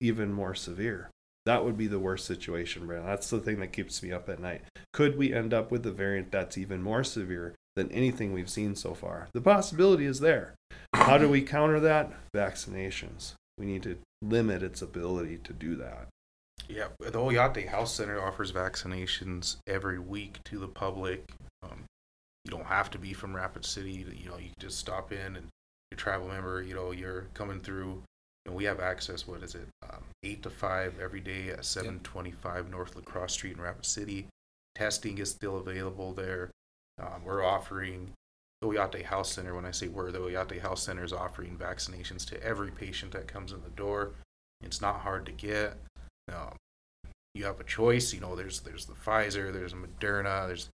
even 0.00 0.32
more 0.32 0.54
severe. 0.54 1.10
That 1.46 1.64
would 1.64 1.76
be 1.76 1.86
the 1.86 1.98
worst 1.98 2.26
situation, 2.26 2.86
Brandon. 2.86 3.08
That's 3.08 3.30
the 3.30 3.40
thing 3.40 3.60
that 3.60 3.72
keeps 3.72 4.02
me 4.02 4.12
up 4.12 4.28
at 4.28 4.40
night. 4.40 4.62
Could 4.92 5.18
we 5.18 5.32
end 5.32 5.52
up 5.52 5.70
with 5.70 5.84
a 5.86 5.90
variant 5.90 6.30
that's 6.30 6.56
even 6.56 6.82
more 6.82 7.02
severe 7.02 7.54
than 7.74 7.90
anything 7.90 8.32
we've 8.32 8.50
seen 8.50 8.76
so 8.76 8.94
far? 8.94 9.28
The 9.34 9.40
possibility 9.40 10.06
is 10.06 10.20
there. 10.20 10.54
How 10.94 11.18
do 11.18 11.28
we 11.28 11.42
counter 11.42 11.80
that? 11.80 12.12
Vaccinations. 12.34 13.34
We 13.58 13.66
need 13.66 13.82
to 13.82 13.98
limit 14.22 14.62
its 14.62 14.82
ability 14.82 15.38
to 15.44 15.52
do 15.52 15.74
that. 15.76 16.08
Yeah, 16.68 16.88
the 17.00 17.18
Oyate 17.18 17.68
Health 17.68 17.88
Center 17.88 18.22
offers 18.22 18.52
vaccinations 18.52 19.56
every 19.66 19.98
week 19.98 20.38
to 20.44 20.58
the 20.58 20.68
public. 20.68 21.24
Um, 21.62 21.84
you 22.44 22.50
don't 22.50 22.66
have 22.66 22.90
to 22.90 22.98
be 22.98 23.12
from 23.12 23.34
Rapid 23.34 23.64
City. 23.64 24.06
You 24.16 24.28
know, 24.28 24.38
you 24.38 24.50
can 24.50 24.60
just 24.60 24.78
stop 24.78 25.12
in 25.12 25.36
and 25.36 25.48
your 25.90 25.96
travel 25.96 26.28
member. 26.28 26.62
You 26.62 26.74
know, 26.74 26.92
you're 26.92 27.26
coming 27.34 27.60
through. 27.60 28.02
Know, 28.46 28.52
we 28.52 28.64
have 28.64 28.80
access. 28.80 29.26
What 29.26 29.42
is 29.42 29.54
it? 29.54 29.68
Um, 29.88 30.02
eight 30.24 30.42
to 30.42 30.50
five 30.50 30.94
every 31.00 31.20
day 31.20 31.50
at 31.50 31.64
725 31.64 32.70
North 32.70 32.96
Lacrosse 32.96 33.32
Street 33.32 33.56
in 33.56 33.62
Rapid 33.62 33.86
City. 33.86 34.26
Testing 34.74 35.18
is 35.18 35.30
still 35.30 35.58
available 35.58 36.12
there. 36.12 36.50
Um, 37.00 37.24
we're 37.24 37.44
offering 37.44 38.10
the 38.60 38.68
Oyate 38.68 39.04
Health 39.04 39.26
Center. 39.26 39.54
When 39.54 39.66
I 39.66 39.70
say 39.70 39.88
we're, 39.88 40.10
the 40.10 40.20
Oyate 40.20 40.60
Health 40.60 40.78
Center 40.78 41.04
is 41.04 41.12
offering 41.12 41.56
vaccinations 41.56 42.24
to 42.26 42.42
every 42.42 42.70
patient 42.70 43.12
that 43.12 43.28
comes 43.28 43.52
in 43.52 43.62
the 43.62 43.70
door. 43.70 44.12
It's 44.62 44.80
not 44.80 45.00
hard 45.00 45.26
to 45.26 45.32
get. 45.32 45.76
Um, 46.28 46.56
you 47.34 47.44
have 47.44 47.60
a 47.60 47.64
choice. 47.64 48.12
You 48.12 48.20
know, 48.20 48.36
there's 48.36 48.60
there's 48.60 48.86
the 48.86 48.94
Pfizer, 48.94 49.52
there's 49.52 49.74
Moderna, 49.74 50.46
there's 50.46 50.68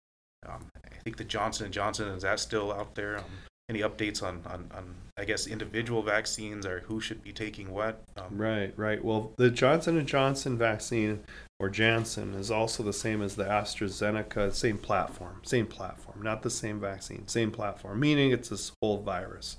um, 0.46 0.66
I 0.84 0.96
think 1.02 1.16
the 1.16 1.24
Johnson 1.24 1.66
and 1.66 1.74
Johnson 1.74 2.08
is 2.08 2.22
that 2.22 2.40
still 2.40 2.72
out 2.72 2.94
there? 2.94 3.18
Um, 3.18 3.24
any 3.68 3.80
updates 3.80 4.22
on, 4.22 4.42
on, 4.46 4.70
on 4.74 4.94
I 5.16 5.24
guess 5.24 5.46
individual 5.46 6.02
vaccines 6.02 6.66
or 6.66 6.80
who 6.80 7.00
should 7.00 7.22
be 7.22 7.32
taking 7.32 7.70
what? 7.72 8.02
Um, 8.16 8.36
right, 8.36 8.72
right. 8.76 9.02
Well, 9.02 9.32
the 9.36 9.50
Johnson 9.50 9.96
and 9.96 10.08
Johnson 10.08 10.58
vaccine 10.58 11.20
or 11.60 11.68
Janssen 11.68 12.34
is 12.34 12.50
also 12.50 12.82
the 12.82 12.92
same 12.92 13.22
as 13.22 13.36
the 13.36 13.44
AstraZeneca, 13.44 14.52
same 14.52 14.78
platform, 14.78 15.40
same 15.44 15.66
platform, 15.66 16.20
not 16.22 16.42
the 16.42 16.50
same 16.50 16.80
vaccine, 16.80 17.28
same 17.28 17.50
platform, 17.50 18.00
meaning 18.00 18.32
it's 18.32 18.48
this 18.48 18.72
whole 18.82 18.98
virus. 18.98 19.56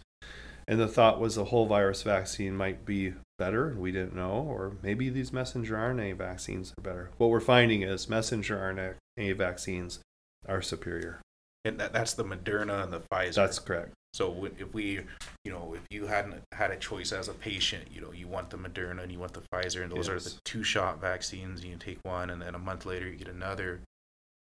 And 0.67 0.79
the 0.79 0.87
thought 0.87 1.19
was 1.19 1.37
a 1.37 1.45
whole 1.45 1.67
virus 1.67 2.01
vaccine 2.01 2.55
might 2.55 2.85
be 2.85 3.13
better, 3.37 3.75
we 3.77 3.91
didn't 3.91 4.15
know, 4.15 4.31
or 4.31 4.77
maybe 4.81 5.09
these 5.09 5.31
messenger 5.31 5.75
RNA 5.75 6.17
vaccines 6.17 6.73
are 6.77 6.81
better. 6.81 7.11
What 7.17 7.29
we're 7.29 7.39
finding 7.39 7.81
is 7.81 8.09
messenger 8.09 8.57
RNA 8.57 9.37
vaccines 9.37 9.99
are 10.47 10.61
superior. 10.61 11.21
And 11.65 11.79
that, 11.79 11.91
that's 11.91 12.13
the 12.13 12.23
Moderna 12.23 12.83
and 12.83 12.93
the 12.93 13.01
Pfizer. 13.11 13.35
That's 13.35 13.59
correct. 13.59 13.91
So 14.13 14.47
if 14.57 14.73
we, 14.73 15.01
you 15.43 15.51
know, 15.51 15.75
if 15.75 15.81
you 15.89 16.07
hadn't 16.07 16.41
had 16.53 16.71
a 16.71 16.77
choice 16.77 17.11
as 17.11 17.27
a 17.27 17.33
patient, 17.33 17.89
you 17.91 17.99
know, 17.99 18.13
you 18.13 18.27
want 18.27 18.49
the 18.49 18.57
Moderna 18.57 19.03
and 19.03 19.11
you 19.11 19.19
want 19.19 19.33
the 19.33 19.41
Pfizer, 19.51 19.83
and 19.83 19.91
those 19.91 20.07
yes. 20.07 20.09
are 20.09 20.19
the 20.29 20.35
two-shot 20.45 21.01
vaccines. 21.01 21.65
You 21.65 21.75
take 21.75 21.99
one, 22.03 22.29
and 22.29 22.41
then 22.41 22.55
a 22.55 22.59
month 22.59 22.85
later 22.85 23.09
you 23.09 23.15
get 23.15 23.27
another. 23.27 23.81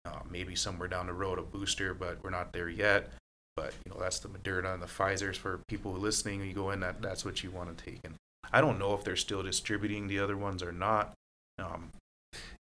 Uh, 0.04 0.20
maybe 0.30 0.56
somewhere 0.56 0.90
down 0.90 1.06
the 1.06 1.14
road 1.14 1.38
a 1.38 1.44
booster, 1.44 1.94
but 1.94 2.18
we're 2.24 2.32
not 2.32 2.52
there 2.52 2.68
yet. 2.68 3.12
But 3.56 3.74
you 3.86 3.94
know, 3.94 4.00
that's 4.00 4.20
the 4.20 4.28
Moderna 4.28 4.74
and 4.74 4.82
the 4.82 4.88
Pfizer's 4.88 5.38
for 5.38 5.62
people 5.68 5.94
listening. 5.94 6.42
You 6.42 6.54
go 6.54 6.72
in, 6.72 6.80
that 6.80 7.02
that's 7.02 7.24
what 7.24 7.44
you 7.44 7.52
want 7.52 7.78
to 7.78 7.86
take. 7.86 8.00
And 8.04 8.16
I 8.52 8.60
don't 8.62 8.80
know 8.80 8.94
if 8.94 9.04
they're 9.04 9.16
still 9.16 9.44
distributing 9.44 10.08
the 10.08 10.20
other 10.20 10.36
ones 10.36 10.64
or 10.64 10.72
not. 10.72 11.14
Um, 11.60 11.92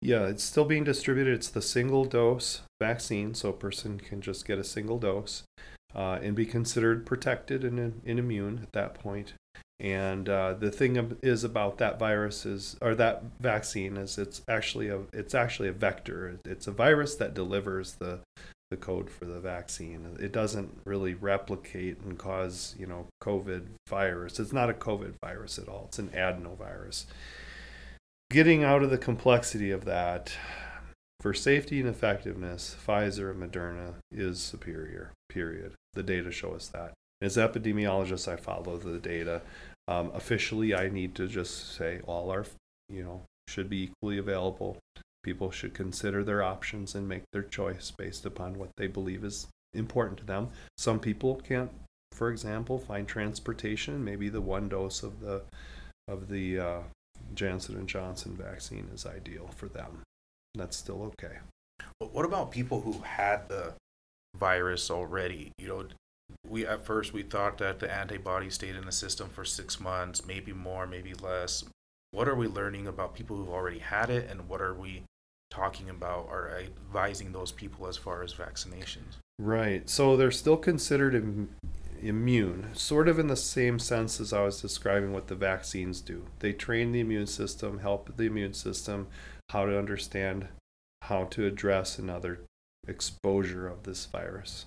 yeah, 0.01 0.25
it's 0.25 0.43
still 0.43 0.65
being 0.65 0.83
distributed. 0.83 1.33
It's 1.33 1.49
the 1.49 1.61
single 1.61 2.05
dose 2.05 2.61
vaccine, 2.81 3.33
so 3.33 3.49
a 3.49 3.53
person 3.53 3.99
can 3.99 4.21
just 4.21 4.47
get 4.47 4.59
a 4.59 4.63
single 4.63 4.97
dose 4.97 5.43
uh, 5.95 6.19
and 6.21 6.35
be 6.35 6.45
considered 6.45 7.05
protected 7.05 7.63
and, 7.63 8.01
and 8.05 8.19
immune 8.19 8.59
at 8.63 8.71
that 8.73 8.93
point. 8.95 9.33
And 9.79 10.29
uh, 10.29 10.53
the 10.53 10.69
thing 10.69 11.17
is 11.23 11.43
about 11.43 11.79
that 11.79 11.97
virus 11.97 12.45
is, 12.45 12.77
or 12.81 12.93
that 12.95 13.23
vaccine 13.39 13.97
is, 13.97 14.17
it's 14.17 14.43
actually 14.47 14.89
a, 14.89 14.99
it's 15.11 15.33
actually 15.33 15.69
a 15.69 15.73
vector. 15.73 16.37
It's 16.45 16.67
a 16.67 16.71
virus 16.71 17.15
that 17.15 17.33
delivers 17.33 17.93
the, 17.95 18.19
the 18.69 18.77
code 18.77 19.09
for 19.09 19.25
the 19.25 19.39
vaccine. 19.39 20.17
It 20.19 20.31
doesn't 20.31 20.81
really 20.85 21.15
replicate 21.15 21.99
and 22.01 22.15
cause, 22.15 22.75
you 22.77 22.85
know, 22.85 23.07
COVID 23.23 23.65
virus. 23.89 24.39
It's 24.39 24.53
not 24.53 24.69
a 24.69 24.73
COVID 24.73 25.13
virus 25.23 25.57
at 25.57 25.67
all. 25.67 25.85
It's 25.87 25.99
an 25.99 26.09
adenovirus 26.09 27.05
getting 28.31 28.63
out 28.63 28.81
of 28.81 28.89
the 28.89 28.97
complexity 28.97 29.71
of 29.71 29.85
that 29.85 30.31
for 31.19 31.33
safety 31.33 31.79
and 31.79 31.89
effectiveness, 31.89 32.75
Pfizer 32.87 33.29
and 33.29 33.41
Moderna 33.43 33.95
is 34.11 34.39
superior, 34.39 35.11
period. 35.29 35.73
The 35.93 36.01
data 36.01 36.31
show 36.31 36.53
us 36.53 36.69
that. 36.69 36.93
As 37.21 37.37
epidemiologists, 37.37 38.31
I 38.31 38.37
follow 38.37 38.77
the 38.77 38.97
data. 38.97 39.41
Um, 39.87 40.11
officially, 40.15 40.73
I 40.73 40.89
need 40.89 41.13
to 41.15 41.27
just 41.27 41.75
say 41.75 41.99
all 42.07 42.31
our, 42.31 42.45
you 42.89 43.03
know, 43.03 43.21
should 43.47 43.69
be 43.69 43.83
equally 43.83 44.17
available. 44.17 44.77
People 45.23 45.51
should 45.51 45.73
consider 45.73 46.23
their 46.23 46.41
options 46.41 46.95
and 46.95 47.07
make 47.07 47.23
their 47.33 47.43
choice 47.43 47.91
based 47.91 48.25
upon 48.25 48.57
what 48.57 48.69
they 48.77 48.87
believe 48.87 49.23
is 49.23 49.47
important 49.73 50.17
to 50.19 50.25
them. 50.25 50.49
Some 50.77 50.99
people 50.99 51.35
can't, 51.35 51.69
for 52.13 52.31
example, 52.31 52.79
find 52.79 53.07
transportation. 53.07 54.03
Maybe 54.03 54.29
the 54.29 54.41
one 54.41 54.69
dose 54.69 55.03
of 55.03 55.19
the 55.19 55.43
of 56.07 56.29
the 56.29 56.59
uh, 56.59 56.79
Janssen 57.33 57.75
and 57.75 57.87
Johnson 57.87 58.35
vaccine 58.35 58.89
is 58.93 59.05
ideal 59.05 59.49
for 59.55 59.67
them. 59.67 60.01
That's 60.55 60.77
still 60.77 61.03
okay. 61.03 61.37
But 61.99 62.13
what 62.13 62.25
about 62.25 62.51
people 62.51 62.81
who 62.81 63.01
had 63.03 63.47
the 63.47 63.73
virus 64.37 64.91
already? 64.91 65.51
You 65.57 65.67
know, 65.67 65.85
we 66.47 66.65
at 66.65 66.85
first 66.85 67.13
we 67.13 67.23
thought 67.23 67.57
that 67.59 67.79
the 67.79 67.91
antibody 67.91 68.49
stayed 68.49 68.75
in 68.75 68.85
the 68.85 68.91
system 68.91 69.29
for 69.29 69.45
six 69.45 69.79
months, 69.79 70.25
maybe 70.25 70.53
more, 70.53 70.87
maybe 70.87 71.13
less. 71.13 71.63
What 72.11 72.27
are 72.27 72.35
we 72.35 72.47
learning 72.47 72.87
about 72.87 73.15
people 73.15 73.37
who've 73.37 73.49
already 73.49 73.79
had 73.79 74.09
it, 74.09 74.29
and 74.29 74.49
what 74.49 74.61
are 74.61 74.73
we 74.73 75.03
talking 75.49 75.89
about 75.89 76.27
or 76.29 76.51
advising 76.57 77.31
those 77.31 77.51
people 77.51 77.87
as 77.87 77.97
far 77.97 78.23
as 78.23 78.33
vaccinations? 78.33 79.17
Right. 79.39 79.89
So 79.89 80.17
they're 80.17 80.31
still 80.31 80.57
considered 80.57 81.47
immune, 82.01 82.69
sort 82.73 83.07
of 83.07 83.19
in 83.19 83.27
the 83.27 83.35
same 83.35 83.79
sense 83.79 84.19
as 84.19 84.33
I 84.33 84.43
was 84.43 84.61
describing 84.61 85.13
what 85.13 85.27
the 85.27 85.35
vaccines 85.35 86.01
do. 86.01 86.25
They 86.39 86.53
train 86.53 86.91
the 86.91 86.99
immune 86.99 87.27
system, 87.27 87.79
help 87.79 88.15
the 88.15 88.25
immune 88.25 88.53
system 88.53 89.07
how 89.49 89.65
to 89.65 89.77
understand 89.77 90.47
how 91.03 91.25
to 91.25 91.45
address 91.45 91.99
another 91.99 92.41
exposure 92.87 93.67
of 93.67 93.83
this 93.83 94.05
virus. 94.05 94.65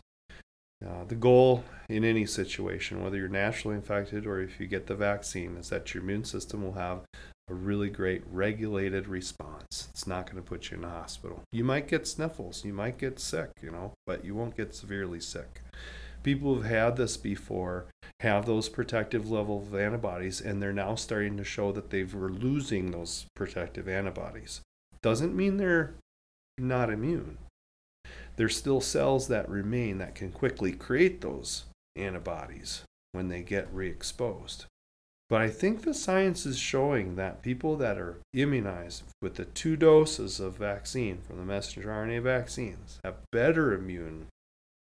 Uh, 0.85 1.05
the 1.05 1.15
goal 1.15 1.65
in 1.89 2.05
any 2.05 2.27
situation, 2.27 3.03
whether 3.03 3.17
you're 3.17 3.29
naturally 3.29 3.77
infected 3.77 4.27
or 4.27 4.41
if 4.41 4.61
you 4.61 4.67
get 4.67 4.87
the 4.87 4.95
vaccine, 4.95 5.57
is 5.57 5.71
that 5.71 5.95
your 5.95 6.03
immune 6.03 6.25
system 6.25 6.63
will 6.63 6.75
have 6.75 7.01
a 7.49 7.55
really 7.55 7.89
great 7.89 8.23
regulated 8.31 9.07
response. 9.07 9.89
It's 9.91 10.07
not 10.07 10.27
going 10.27 10.43
to 10.43 10.49
put 10.49 10.71
you 10.71 10.77
in 10.77 10.83
the 10.83 10.89
hospital. 10.89 11.43
You 11.53 11.65
might 11.65 11.89
get 11.89 12.07
sniffles, 12.07 12.65
you 12.65 12.73
might 12.73 12.99
get 12.99 13.19
sick, 13.19 13.51
you 13.63 13.71
know, 13.71 13.95
but 14.07 14.25
you 14.25 14.35
won't 14.35 14.57
get 14.57 14.75
severely 14.75 15.21
sick 15.21 15.63
people 16.25 16.55
who've 16.55 16.65
had 16.65 16.97
this 16.97 17.17
before 17.17 17.87
have 18.21 18.47
those 18.47 18.69
protective 18.69 19.31
level 19.31 19.63
of 19.63 19.75
antibodies 19.75 20.41
and 20.41 20.61
they're 20.61 20.73
now 20.73 20.97
starting 20.97 21.37
to 21.37 21.45
show 21.45 21.71
that 21.71 21.91
they 21.91 22.03
were 22.03 22.31
losing 22.31 22.91
those 22.91 23.27
protective 23.37 23.89
antibodies. 23.89 24.61
Doesn't 25.03 25.37
mean 25.37 25.59
they're 25.59 25.95
not 26.59 26.91
immune. 26.91 27.39
There's 28.37 28.57
still 28.57 28.81
cells 28.81 29.29
that 29.29 29.49
remain 29.49 29.99
that 29.99 30.15
can 30.15 30.33
quickly 30.33 30.73
create 30.73 31.21
those 31.21 31.65
antibodies 31.95 32.83
when 33.13 33.29
they 33.29 33.43
get 33.43 33.73
re-exposed. 33.73 34.65
But 35.31 35.41
I 35.41 35.49
think 35.49 35.83
the 35.83 35.95
science 35.95 36.45
is 36.45 36.59
showing 36.59 37.17
that 37.17 37.43
people 37.43 37.77
that 37.77 37.97
are 37.97 38.19
immunized 38.33 39.05
with 39.23 39.37
the 39.37 39.45
two 39.45 39.77
doses 39.77 40.39
of 40.41 40.57
vaccine 40.57 41.19
from 41.19 41.39
the 41.39 41.45
messenger 41.45 41.89
RNA 41.89 42.23
vaccines 42.23 42.99
have 43.05 43.17
better 43.31 43.73
immune 43.73 44.27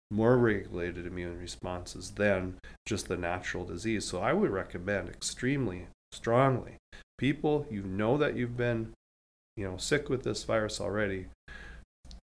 more 0.09 0.37
regulated 0.37 1.05
immune 1.05 1.39
responses 1.39 2.11
than 2.11 2.55
just 2.85 3.07
the 3.07 3.17
natural 3.17 3.65
disease. 3.65 4.05
So 4.05 4.21
I 4.21 4.33
would 4.33 4.51
recommend 4.51 5.09
extremely 5.09 5.87
strongly 6.11 6.77
people 7.17 7.65
you 7.69 7.81
know 7.83 8.17
that 8.17 8.35
you've 8.35 8.57
been 8.57 8.93
you 9.55 9.69
know 9.69 9.77
sick 9.77 10.09
with 10.09 10.23
this 10.23 10.43
virus 10.43 10.79
already 10.79 11.25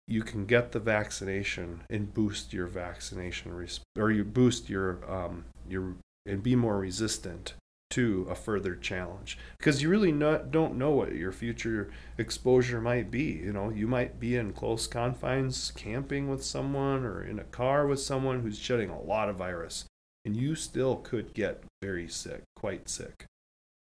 you 0.06 0.22
can 0.22 0.46
get 0.46 0.72
the 0.72 0.80
vaccination 0.80 1.82
and 1.90 2.14
boost 2.14 2.52
your 2.52 2.66
vaccination 2.66 3.52
res- 3.52 3.80
or 3.98 4.10
you 4.10 4.24
boost 4.24 4.70
your 4.70 4.98
um, 5.10 5.44
your 5.68 5.94
and 6.24 6.42
be 6.42 6.56
more 6.56 6.78
resistant 6.78 7.54
to 7.90 8.26
a 8.28 8.34
further 8.34 8.74
challenge. 8.74 9.38
Because 9.58 9.82
you 9.82 9.88
really 9.88 10.12
not 10.12 10.50
don't 10.50 10.76
know 10.76 10.90
what 10.90 11.14
your 11.14 11.32
future 11.32 11.90
exposure 12.18 12.80
might 12.80 13.10
be 13.10 13.22
you 13.22 13.52
know? 13.52 13.70
You 13.70 13.86
might 13.86 14.20
be 14.20 14.36
in 14.36 14.52
close 14.52 14.86
confines 14.86 15.72
camping 15.74 16.28
with 16.28 16.44
someone 16.44 17.04
or 17.04 17.22
in 17.22 17.38
a 17.38 17.44
car 17.44 17.86
with 17.86 18.00
someone 18.00 18.40
who's 18.40 18.58
shedding 18.58 18.90
a 18.90 19.00
lot 19.00 19.28
of 19.28 19.36
virus 19.36 19.84
and 20.24 20.36
you 20.36 20.54
still 20.54 20.96
could 20.96 21.32
get 21.32 21.62
very 21.82 22.08
sick 22.08 22.42
quite 22.56 22.88
sick. 22.88 23.24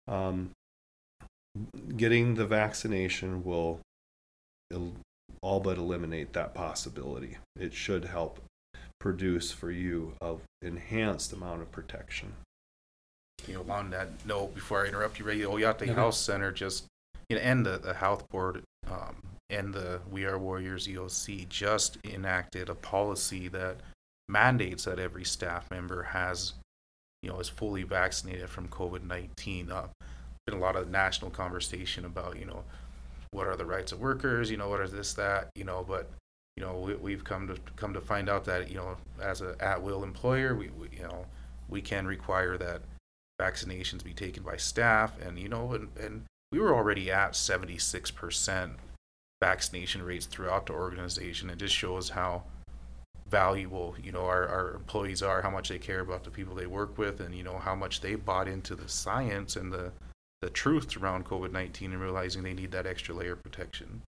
Um, 0.07 0.51
getting 1.95 2.35
the 2.35 2.47
vaccination 2.47 3.43
will 3.43 3.79
all 5.41 5.59
but 5.59 5.77
eliminate 5.77 6.33
that 6.33 6.53
possibility. 6.53 7.37
It 7.55 7.73
should 7.73 8.05
help 8.05 8.39
produce 8.99 9.51
for 9.51 9.71
you 9.71 10.13
a 10.21 10.35
enhanced 10.61 11.33
amount 11.33 11.61
of 11.61 11.71
protection 11.71 12.33
you 13.47 13.55
know, 13.55 13.73
on 13.73 13.89
that 13.91 14.09
note, 14.25 14.53
before 14.55 14.85
I 14.85 14.87
interrupt 14.87 15.19
you, 15.19 15.25
Ray, 15.25 15.39
Oyate 15.39 15.83
okay. 15.83 15.93
Health 15.93 16.15
Center 16.15 16.51
just, 16.51 16.85
you 17.29 17.35
know, 17.35 17.41
and 17.41 17.65
the, 17.65 17.77
the 17.77 17.93
health 17.93 18.27
board 18.29 18.63
um, 18.89 19.15
and 19.49 19.73
the 19.73 19.99
We 20.09 20.25
Are 20.25 20.37
Warriors 20.37 20.87
EOC 20.87 21.49
just 21.49 21.97
enacted 22.05 22.69
a 22.69 22.75
policy 22.75 23.47
that 23.49 23.77
mandates 24.29 24.85
that 24.85 24.99
every 24.99 25.25
staff 25.25 25.69
member 25.71 26.03
has, 26.03 26.53
you 27.21 27.29
know, 27.29 27.39
is 27.39 27.49
fully 27.49 27.83
vaccinated 27.83 28.49
from 28.49 28.67
COVID 28.69 29.03
19. 29.03 29.71
Uh, 29.71 29.87
been 30.45 30.55
a 30.55 30.59
lot 30.59 30.75
of 30.75 30.89
national 30.89 31.31
conversation 31.31 32.05
about, 32.05 32.39
you 32.39 32.45
know, 32.45 32.63
what 33.31 33.47
are 33.47 33.55
the 33.55 33.65
rights 33.65 33.91
of 33.91 33.99
workers, 33.99 34.49
you 34.49 34.57
know, 34.57 34.69
what 34.69 34.81
is 34.81 34.91
this, 34.91 35.13
that, 35.13 35.49
you 35.55 35.63
know, 35.63 35.85
but 35.87 36.09
you 36.57 36.63
know, 36.63 36.77
we, 36.77 36.95
we've 36.95 37.23
come 37.23 37.47
to 37.47 37.55
come 37.75 37.93
to 37.93 38.01
find 38.01 38.29
out 38.29 38.45
that 38.45 38.69
you 38.69 38.75
know, 38.75 38.97
as 39.21 39.41
a 39.41 39.55
at 39.59 39.81
will 39.81 40.03
employer, 40.03 40.55
we, 40.55 40.69
we 40.69 40.89
you 40.95 41.03
know, 41.03 41.25
we 41.69 41.81
can 41.81 42.05
require 42.05 42.57
that 42.57 42.81
vaccinations 43.41 44.03
be 44.03 44.13
taken 44.13 44.43
by 44.43 44.57
staff 44.57 45.19
and 45.21 45.39
you 45.39 45.49
know 45.49 45.73
and, 45.73 45.89
and 45.99 46.23
we 46.51 46.59
were 46.59 46.75
already 46.75 47.09
at 47.09 47.31
76% 47.31 48.71
vaccination 49.41 50.03
rates 50.03 50.25
throughout 50.25 50.65
the 50.65 50.73
organization. 50.73 51.49
It 51.49 51.57
just 51.57 51.75
shows 51.75 52.09
how 52.09 52.43
valuable 53.29 53.95
you 54.03 54.11
know 54.11 54.25
our, 54.25 54.45
our 54.45 54.73
employees 54.73 55.23
are 55.23 55.41
how 55.41 55.49
much 55.49 55.69
they 55.69 55.79
care 55.79 56.01
about 56.01 56.25
the 56.25 56.29
people 56.29 56.53
they 56.53 56.65
work 56.65 56.97
with 56.97 57.21
and 57.21 57.33
you 57.33 57.43
know 57.43 57.57
how 57.57 57.73
much 57.73 58.01
they 58.01 58.13
bought 58.13 58.45
into 58.45 58.75
the 58.75 58.89
science 58.89 59.55
and 59.55 59.71
the 59.71 59.89
the 60.41 60.49
truth 60.49 60.97
around 60.97 61.23
covid-19 61.25 61.85
and 61.85 62.01
realizing 62.01 62.43
they 62.43 62.53
need 62.53 62.71
that 62.71 62.85
extra 62.85 63.15
layer 63.15 63.33
of 63.33 63.43
protection. 63.43 64.01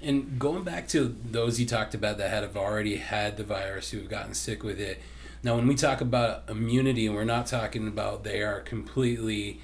And 0.00 0.38
going 0.38 0.64
back 0.64 0.88
to 0.88 1.14
those 1.30 1.60
you 1.60 1.66
talked 1.66 1.94
about 1.94 2.16
that 2.16 2.30
have 2.30 2.56
already 2.56 2.96
had 2.96 3.36
the 3.36 3.44
virus 3.44 3.90
who 3.90 3.98
have 3.98 4.08
gotten 4.08 4.32
sick 4.32 4.62
with 4.62 4.80
it 4.80 5.02
now, 5.44 5.56
when 5.56 5.66
we 5.66 5.74
talk 5.74 6.00
about 6.00 6.48
immunity, 6.48 7.08
we're 7.08 7.24
not 7.24 7.46
talking 7.46 7.88
about 7.88 8.22
they 8.22 8.42
are 8.42 8.60
completely 8.60 9.60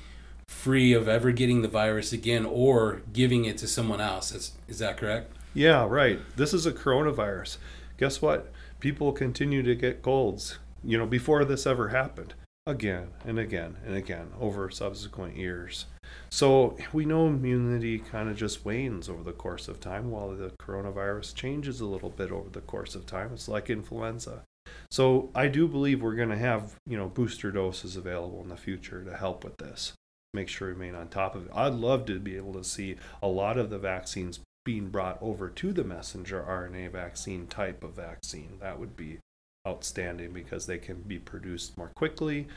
free 0.49 0.93
of 0.93 1.07
ever 1.07 1.31
getting 1.31 1.63
the 1.63 1.69
virus 1.69 2.13
again 2.13 2.45
or 2.45 3.03
giving 3.13 3.45
it 3.45 3.59
to 3.59 3.69
someone 3.69 4.01
else. 4.01 4.33
Is, 4.33 4.53
is 4.67 4.81
that 4.81 4.97
correct? 4.97 5.33
Yeah, 5.55 5.87
right. 5.89 6.19
This 6.37 6.53
is 6.53 6.67
a 6.67 6.73
coronavirus. 6.73 7.59
Guess 7.97 8.21
what? 8.21 8.53
People 8.81 9.13
continue 9.13 9.63
to 9.63 9.75
get 9.77 10.03
colds, 10.03 10.59
you 10.83 10.99
know, 10.99 11.07
before 11.07 11.45
this 11.45 11.67
ever 11.67 11.89
happened, 11.89 12.35
again 12.67 13.09
and 13.25 13.39
again 13.39 13.77
and 13.87 13.95
again 13.95 14.29
over 14.41 14.71
subsequent 14.71 15.37
years. 15.37 15.87
So 16.31 16.77
we 16.93 17.05
know 17.05 17.29
immunity 17.29 17.99
kind 17.99 18.29
of 18.29 18.37
just 18.37 18.65
wanes 18.65 19.09
over 19.09 19.23
the 19.23 19.33
course 19.33 19.69
of 19.69 19.81
time 19.81 20.11
while 20.11 20.31
the 20.31 20.53
coronavirus 20.61 21.35
changes 21.35 21.81
a 21.81 21.87
little 21.87 22.11
bit 22.11 22.33
over 22.33 22.51
the 22.51 22.61
course 22.61 22.95
of 22.95 23.07
time. 23.07 23.31
It's 23.33 23.49
like 23.49 23.71
influenza. 23.71 24.43
So 24.91 25.31
I 25.35 25.49
do 25.49 25.69
believe 25.69 26.03
we're 26.03 26.15
going 26.15 26.31
to 26.31 26.37
have, 26.37 26.77
you 26.87 26.97
know, 26.97 27.09
booster 27.09 27.51
doses 27.51 27.97
available 27.97 28.41
in 28.43 28.49
the 28.49 28.57
future 28.57 29.05
to 29.05 29.17
help 29.17 29.45
with 29.45 29.57
this. 29.59 29.93
Make 30.35 30.49
sure 30.49 30.69
we 30.69 30.75
remain 30.75 30.95
on 30.95 31.09
top 31.09 31.35
of 31.35 31.47
it. 31.47 31.53
I'd 31.55 31.75
love 31.75 32.05
to 32.07 32.19
be 32.19 32.37
able 32.37 32.53
to 32.55 32.65
see 32.65 32.97
a 33.23 33.29
lot 33.29 33.59
of 33.59 33.71
the 33.71 33.79
vaccines 33.79 34.41
being 34.65 34.91
brought 34.91 35.19
over 35.23 35.49
to 35.49 35.73
the 35.73 35.85
messenger 35.85 36.45
RNA 36.47 36.93
vaccine 36.93 37.47
type 37.47 37.83
of 37.83 37.95
vaccine. 37.95 38.59
That 38.61 38.79
would 38.79 38.97
be 38.97 39.19
outstanding 39.67 40.33
because 40.33 40.67
they 40.67 40.79
can 40.79 41.03
be 41.03 41.19
produced 41.19 41.79
more 41.79 41.91
quickly, 41.95 42.49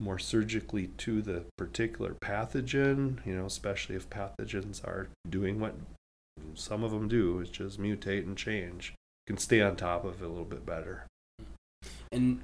more 0.00 0.18
surgically 0.18 0.88
to 0.98 1.20
the 1.20 1.44
particular 1.56 2.14
pathogen, 2.14 3.24
you 3.26 3.36
know, 3.36 3.46
especially 3.46 3.96
if 3.96 4.08
pathogens 4.08 4.82
are 4.84 5.08
doing 5.28 5.60
what 5.60 5.74
some 6.54 6.82
of 6.82 6.90
them 6.90 7.08
do, 7.08 7.36
which 7.36 7.60
is 7.60 7.76
mutate 7.76 8.26
and 8.26 8.36
change. 8.36 8.94
You 9.26 9.34
can 9.34 9.38
stay 9.38 9.60
on 9.60 9.76
top 9.76 10.04
of 10.04 10.22
it 10.22 10.24
a 10.24 10.28
little 10.28 10.44
bit 10.44 10.64
better. 10.64 11.04
And 12.12 12.40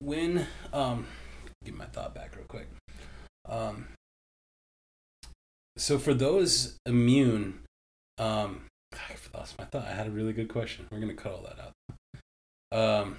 when 0.00 0.46
um, 0.72 1.06
get 1.64 1.74
my 1.74 1.86
thought 1.86 2.14
back 2.14 2.34
real 2.36 2.46
quick. 2.46 2.68
Um, 3.48 3.88
so 5.76 5.98
for 5.98 6.14
those 6.14 6.76
immune, 6.86 7.60
um, 8.18 8.66
I 8.94 9.14
lost 9.36 9.58
my 9.58 9.64
thought. 9.64 9.86
I 9.86 9.94
had 9.94 10.06
a 10.06 10.10
really 10.10 10.32
good 10.32 10.48
question. 10.48 10.86
We're 10.90 11.00
gonna 11.00 11.14
cut 11.14 11.32
all 11.32 11.42
that 11.42 11.58
out. 11.58 11.72
Um, 12.72 13.16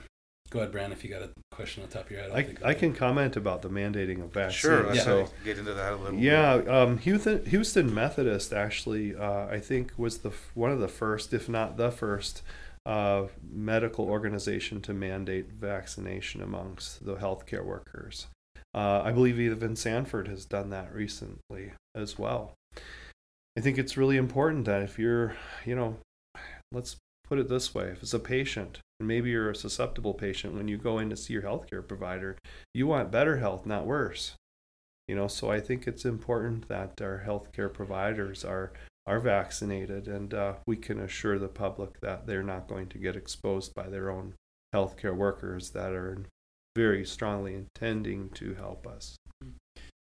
go 0.49 0.59
ahead, 0.59 0.71
Brand. 0.71 0.93
If 0.93 1.03
you 1.03 1.09
got 1.09 1.23
a 1.23 1.29
question 1.51 1.83
on 1.83 1.89
top 1.89 2.05
of 2.05 2.11
your 2.11 2.21
head, 2.21 2.31
I, 2.63 2.69
I 2.69 2.73
can 2.73 2.93
comment 2.93 3.35
about 3.35 3.61
the 3.61 3.69
mandating 3.69 4.23
of 4.23 4.33
vaccines. 4.33 4.55
Sure. 4.55 4.93
Yeah. 4.93 5.01
So 5.01 5.29
get 5.43 5.57
into 5.57 5.73
that 5.73 5.93
a 5.93 5.95
little. 5.95 6.19
Yeah. 6.19 6.53
Um, 6.53 6.99
Houston, 6.99 7.45
Houston 7.45 7.93
Methodist 7.93 8.53
actually, 8.53 9.15
uh, 9.15 9.47
I 9.47 9.59
think, 9.59 9.93
was 9.97 10.19
the 10.19 10.31
one 10.53 10.71
of 10.71 10.79
the 10.79 10.87
first, 10.87 11.33
if 11.33 11.49
not 11.49 11.77
the 11.77 11.91
first, 11.91 12.43
uh, 12.85 13.27
medical 13.49 14.05
organization 14.05 14.81
to 14.81 14.93
mandate 14.93 15.51
vaccination 15.51 16.41
amongst 16.41 17.05
the 17.05 17.15
healthcare 17.15 17.65
workers. 17.65 18.27
Uh, 18.73 19.01
I 19.03 19.11
believe 19.11 19.39
even 19.39 19.75
Sanford 19.75 20.27
has 20.27 20.45
done 20.45 20.69
that 20.71 20.93
recently 20.93 21.73
as 21.95 22.17
well. 22.17 22.53
I 23.55 23.61
think 23.61 23.77
it's 23.77 23.97
really 23.97 24.17
important 24.17 24.65
that 24.65 24.81
if 24.81 24.97
you're, 24.97 25.35
you 25.63 25.75
know, 25.75 25.97
let's 26.71 26.97
put 27.23 27.37
it 27.37 27.49
this 27.49 27.73
way 27.73 27.85
if 27.85 28.01
it's 28.01 28.13
a 28.13 28.19
patient, 28.19 28.79
and 28.99 29.07
maybe 29.07 29.29
you're 29.29 29.51
a 29.51 29.55
susceptible 29.55 30.13
patient 30.13 30.55
when 30.55 30.67
you 30.67 30.77
go 30.77 30.97
in 30.97 31.09
to 31.11 31.15
see 31.15 31.33
your 31.33 31.43
healthcare 31.43 31.87
provider, 31.87 32.37
you 32.73 32.87
want 32.87 33.11
better 33.11 33.37
health, 33.37 33.65
not 33.65 33.85
worse. 33.85 34.33
You 35.07 35.15
know, 35.15 35.27
so 35.27 35.51
I 35.51 35.59
think 35.59 35.85
it's 35.85 36.05
important 36.05 36.67
that 36.69 37.01
our 37.01 37.23
healthcare 37.27 37.71
providers 37.71 38.43
are 38.43 38.71
are 39.05 39.19
vaccinated, 39.19 40.07
and 40.07 40.33
uh, 40.33 40.53
we 40.65 40.77
can 40.77 40.99
assure 40.99 41.37
the 41.37 41.47
public 41.47 41.99
that 42.01 42.25
they're 42.25 42.43
not 42.43 42.67
going 42.67 42.87
to 42.87 42.97
get 42.97 43.15
exposed 43.15 43.73
by 43.73 43.89
their 43.89 44.09
own 44.09 44.33
healthcare 44.73 45.15
workers 45.15 45.71
that 45.71 45.91
are 45.91 46.25
very 46.75 47.05
strongly 47.05 47.53
intending 47.53 48.29
to 48.29 48.55
help 48.55 48.87
us. 48.87 49.15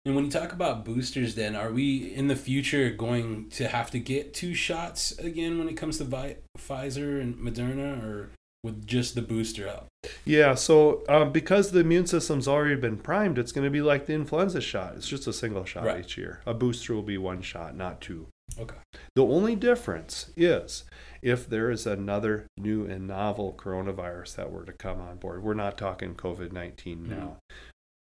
And 0.07 0.15
when 0.15 0.25
you 0.27 0.31
talk 0.31 0.53
about 0.53 0.85
boosters, 0.85 1.35
then 1.35 1.55
are 1.55 1.71
we 1.71 2.15
in 2.15 2.29
the 2.29 2.37
future 2.37 2.89
going 2.91 3.51
to 3.51 3.69
have 3.69 3.91
to 3.91 3.99
get 3.99 4.33
two 4.33 4.55
shots 4.55 5.13
again 5.19 5.59
when 5.59 5.69
it 5.69 5.77
comes 5.77 5.99
to 5.99 6.05
Vi- 6.05 6.37
Pfizer 6.59 7.21
and 7.21 7.35
Moderna, 7.37 8.03
or 8.03 8.31
with 8.63 8.87
just 8.87 9.15
the 9.15 9.23
booster 9.23 9.69
up? 9.69 9.89
Yeah, 10.25 10.55
so 10.55 11.03
um, 11.09 11.33
because 11.33 11.73
the 11.73 11.81
immune 11.81 12.07
system's 12.07 12.49
already 12.49 12.77
been 12.77 12.97
primed, 12.97 13.39
it's 13.39 13.53
going 13.53 13.67
to 13.67 13.71
be 13.71 13.83
like 13.83 14.07
the 14.07 14.15
influenza 14.15 14.63
shot. 14.63 14.95
It's 14.97 15.09
just 15.09 15.27
a 15.27 15.33
single 15.35 15.65
shot 15.65 15.85
right. 15.85 16.01
each 16.01 16.17
year. 16.17 16.41
A 16.47 16.55
booster 16.55 16.95
will 16.95 17.03
be 17.03 17.19
one 17.19 17.43
shot, 17.43 17.77
not 17.77 18.01
two. 18.01 18.27
Okay. 18.61 18.77
The 19.15 19.25
only 19.25 19.57
difference 19.57 20.31
is 20.37 20.85
if 21.23 21.49
there 21.49 21.71
is 21.71 21.87
another 21.87 22.47
new 22.59 22.85
and 22.85 23.07
novel 23.07 23.55
coronavirus 23.59 24.37
that 24.37 24.53
were 24.53 24.65
to 24.65 24.73
come 24.73 25.01
on 25.01 25.17
board. 25.17 25.43
We're 25.43 25.55
not 25.55 25.79
talking 25.79 26.15
COVID 26.15 26.53
19 26.53 26.99
mm-hmm. 26.99 27.11
now. 27.11 27.37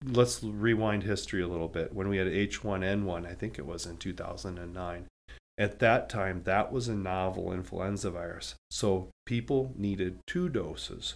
Let's 0.04 0.42
rewind 0.42 1.02
history 1.02 1.42
a 1.42 1.48
little 1.48 1.68
bit. 1.68 1.94
When 1.94 2.08
we 2.08 2.18
had 2.18 2.26
H1N1, 2.26 3.26
I 3.26 3.34
think 3.34 3.58
it 3.58 3.66
was 3.66 3.86
in 3.86 3.96
2009, 3.96 5.06
at 5.56 5.78
that 5.78 6.08
time, 6.08 6.42
that 6.44 6.72
was 6.72 6.88
a 6.88 6.94
novel 6.94 7.52
influenza 7.52 8.10
virus. 8.10 8.54
So 8.70 9.08
people 9.24 9.72
needed 9.76 10.18
two 10.26 10.48
doses 10.48 11.14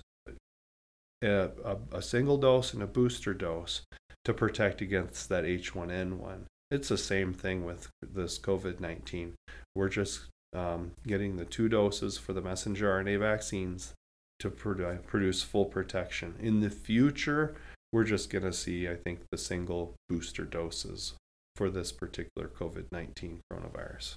a, 1.23 1.51
a, 1.65 1.77
a 1.93 2.03
single 2.03 2.39
dose 2.39 2.73
and 2.73 2.83
a 2.83 2.87
booster 2.87 3.35
dose 3.35 3.83
to 4.25 4.33
protect 4.33 4.81
against 4.81 5.29
that 5.29 5.45
H1N1. 5.45 6.45
It's 6.71 6.89
the 6.89 6.99
same 6.99 7.33
thing 7.33 7.65
with 7.65 7.89
this 8.03 8.39
COVID 8.39 8.81
19. 8.81 9.35
We're 9.75 9.89
just 9.89 10.27
um, 10.55 10.93
getting 11.07 11.37
the 11.37 11.45
two 11.45 11.69
doses 11.69 12.19
for 12.19 12.33
the 12.33 12.43
messenger 12.43 12.89
RNA 12.89 13.21
vaccines 13.21 13.95
to 14.41 14.51
produ- 14.51 15.05
produce 15.05 15.43
full 15.43 15.65
protection. 15.65 16.35
In 16.41 16.61
the 16.61 16.71
future, 16.71 17.55
we're 17.93 18.05
just 18.05 18.31
going 18.31 18.45
to 18.45 18.53
see, 18.53 18.89
I 18.89 18.97
think, 18.97 19.21
the 19.31 19.39
single 19.39 19.95
booster 20.09 20.45
doses 20.45 21.15
for 21.57 21.71
this 21.71 21.91
particular 21.91 22.49
COVID 22.49 22.87
19 22.93 23.41
coronavirus. 23.51 24.17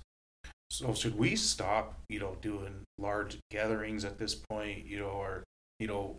So, 0.69 0.93
should 0.93 1.17
we 1.17 1.35
stop, 1.35 1.99
you 2.07 2.19
know, 2.19 2.37
doing 2.41 2.83
large 2.97 3.39
gatherings 3.49 4.05
at 4.05 4.19
this 4.19 4.35
point, 4.35 4.85
you 4.85 4.99
know, 4.99 5.09
or, 5.09 5.43
you 5.79 5.87
know, 5.87 6.17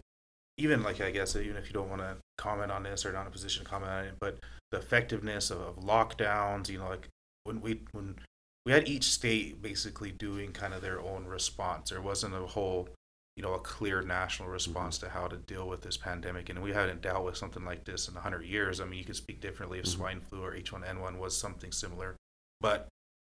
even 0.56 0.82
like 0.82 1.00
I 1.00 1.10
guess 1.10 1.34
even 1.36 1.56
if 1.56 1.66
you 1.66 1.72
don't 1.72 1.88
want 1.88 2.02
to 2.02 2.16
comment 2.38 2.70
on 2.70 2.82
this 2.82 3.04
or 3.06 3.12
not 3.12 3.22
in 3.22 3.26
a 3.28 3.30
position 3.30 3.64
to 3.64 3.70
comment 3.70 3.90
on 3.92 4.04
it, 4.04 4.14
but 4.20 4.38
the 4.70 4.78
effectiveness 4.78 5.50
of, 5.50 5.60
of 5.60 5.76
lockdowns, 5.76 6.68
you 6.68 6.78
know, 6.78 6.88
like 6.88 7.08
when 7.44 7.60
we 7.60 7.80
when 7.92 8.16
we 8.64 8.72
had 8.72 8.88
each 8.88 9.04
state 9.04 9.60
basically 9.60 10.12
doing 10.12 10.52
kind 10.52 10.72
of 10.74 10.82
their 10.82 11.00
own 11.00 11.24
response. 11.26 11.90
There 11.90 12.00
wasn't 12.00 12.34
a 12.34 12.46
whole, 12.46 12.88
you 13.36 13.42
know, 13.42 13.54
a 13.54 13.58
clear 13.58 14.02
national 14.02 14.48
response 14.48 14.98
to 14.98 15.08
how 15.08 15.26
to 15.26 15.36
deal 15.36 15.66
with 15.68 15.82
this 15.82 15.96
pandemic, 15.96 16.48
and 16.48 16.62
we 16.62 16.72
hadn't 16.72 17.02
dealt 17.02 17.24
with 17.24 17.36
something 17.36 17.64
like 17.64 17.84
this 17.84 18.08
in 18.08 18.14
hundred 18.14 18.44
years. 18.44 18.80
I 18.80 18.84
mean, 18.84 18.98
you 18.98 19.04
could 19.04 19.16
speak 19.16 19.40
differently 19.40 19.78
if 19.78 19.86
Mhm. 19.86 19.96
swine 19.96 20.20
flu 20.20 20.42
or 20.42 20.54
H1N1 20.54 21.18
was 21.18 21.36
something 21.36 21.72
similar, 21.72 22.16
but 22.60 22.88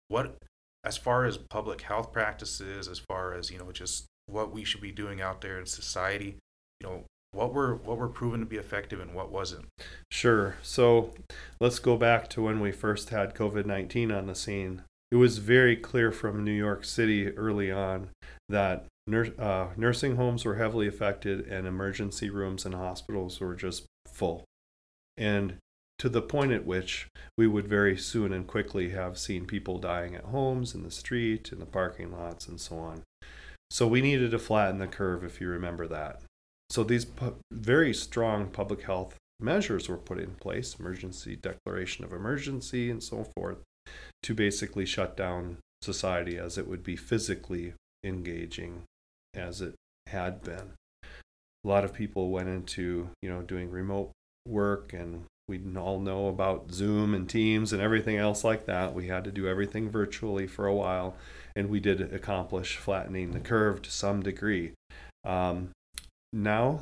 what, 0.09 0.37
as 0.85 0.99
far 0.99 1.25
as 1.25 1.39
public 1.39 1.81
health 1.83 2.13
practices, 2.13 2.87
as 2.89 2.99
far 2.99 3.33
as 3.33 3.51
you 3.51 3.59
know, 3.59 3.73
just 3.73 4.05
what 4.27 4.53
we 4.53 4.65
should 4.65 4.81
be 4.83 4.93
doing 4.93 5.21
out 5.23 5.41
there 5.41 5.59
in 5.59 5.65
society, 5.67 6.37
you 6.81 6.87
know, 6.87 7.05
what 7.33 7.53
were 7.53 7.75
what 7.75 7.99
were 7.99 8.09
proven 8.09 8.41
to 8.41 8.47
be 8.47 8.57
effective 8.57 9.01
and 9.01 9.15
what 9.15 9.33
wasn't. 9.33 9.67
Sure. 10.11 10.57
So 10.63 11.13
let's 11.61 11.79
go 11.79 11.97
back 11.97 12.29
to 12.31 12.43
when 12.43 12.61
we 12.61 12.73
first 12.73 13.11
had 13.11 13.35
COVID 13.35 13.67
19 13.67 14.13
on 14.13 14.27
the 14.27 14.35
scene. 14.35 14.83
It 15.11 15.17
was 15.17 15.39
very 15.39 15.77
clear 15.77 16.13
from 16.13 16.45
New 16.45 16.53
York 16.53 16.85
City 16.85 17.29
early 17.37 17.71
on 17.71 18.09
that 18.49 18.87
uh, 19.39 19.67
nursing 19.77 20.17
homes 20.17 20.45
were 20.45 20.55
heavily 20.55 20.87
affected 20.87 21.47
and 21.47 21.67
emergency 21.67 22.31
rooms 22.31 22.65
and 22.65 22.75
hospitals 22.75 23.41
were 23.41 23.55
just 23.55 23.85
full. 24.07 24.45
And 25.17 25.57
to 25.99 26.09
the 26.09 26.23
point 26.23 26.53
at 26.53 26.65
which 26.65 27.09
we 27.37 27.47
would 27.47 27.67
very 27.69 27.97
soon 27.97 28.33
and 28.33 28.47
quickly 28.47 28.91
have 28.91 29.19
seen 29.19 29.47
people 29.47 29.79
dying 29.79 30.15
at 30.15 30.25
homes, 30.25 30.75
in 30.75 30.83
the 30.83 30.91
street, 30.91 31.53
in 31.53 31.59
the 31.59 31.67
parking 31.67 32.13
lots, 32.13 32.49
and 32.49 32.61
so 32.61 32.79
on. 32.79 33.03
So 33.71 33.87
we 33.87 34.01
needed 34.01 34.31
to 34.33 34.39
flatten 34.39 34.79
the 34.79 34.87
curve, 34.87 35.25
if 35.25 35.41
you 35.41 35.49
remember 35.49 35.87
that. 35.89 36.23
So 36.73 36.83
these 36.83 37.05
pu- 37.05 37.37
very 37.53 37.93
strong 37.93 38.49
public 38.49 38.85
health 38.85 39.19
measures 39.39 39.91
were 39.91 39.99
put 39.99 40.19
in 40.19 40.31
place, 40.37 40.77
emergency 40.81 41.37
declaration 41.37 42.03
of 42.03 42.15
emergency 42.15 42.91
and 42.91 43.03
so 43.03 43.27
forth, 43.37 43.59
to 44.23 44.33
basically 44.33 44.87
shut 44.87 45.15
down 45.15 45.59
society 45.83 46.39
as 46.39 46.57
it 46.57 46.67
would 46.67 46.83
be 46.83 46.97
physically 46.97 47.75
engaging 48.03 48.85
as 49.35 49.61
it 49.61 49.75
had 50.07 50.43
been. 50.43 50.73
A 51.03 51.69
lot 51.69 51.85
of 51.85 51.93
people 51.93 52.31
went 52.31 52.49
into, 52.49 53.11
you 53.21 53.29
know, 53.29 53.43
doing 53.43 53.71
remote 53.71 54.11
work 54.49 54.95
and 54.95 55.25
we 55.49 55.61
all 55.77 56.01
know 56.01 56.29
about 56.29 56.73
Zoom 56.73 57.13
and 57.13 57.29
Teams 57.29 57.75
and 57.75 57.83
everything 57.83 58.17
else 58.17 58.45
like 58.45 58.65
that. 58.65 58.95
We 58.95 59.09
had 59.09 59.25
to 59.25 59.31
do 59.31 59.47
everything 59.47 59.91
virtually 59.91 60.47
for 60.47 60.67
a 60.67 60.75
while, 60.75 61.17
and 61.55 61.69
we 61.69 61.81
did 61.81 62.01
accomplish 62.01 62.77
flattening 62.79 63.33
the 63.33 63.41
curve 63.41 63.83
to 63.83 63.91
some 63.91 64.23
degree. 64.23 64.73
Um, 65.23 65.73
now 66.33 66.81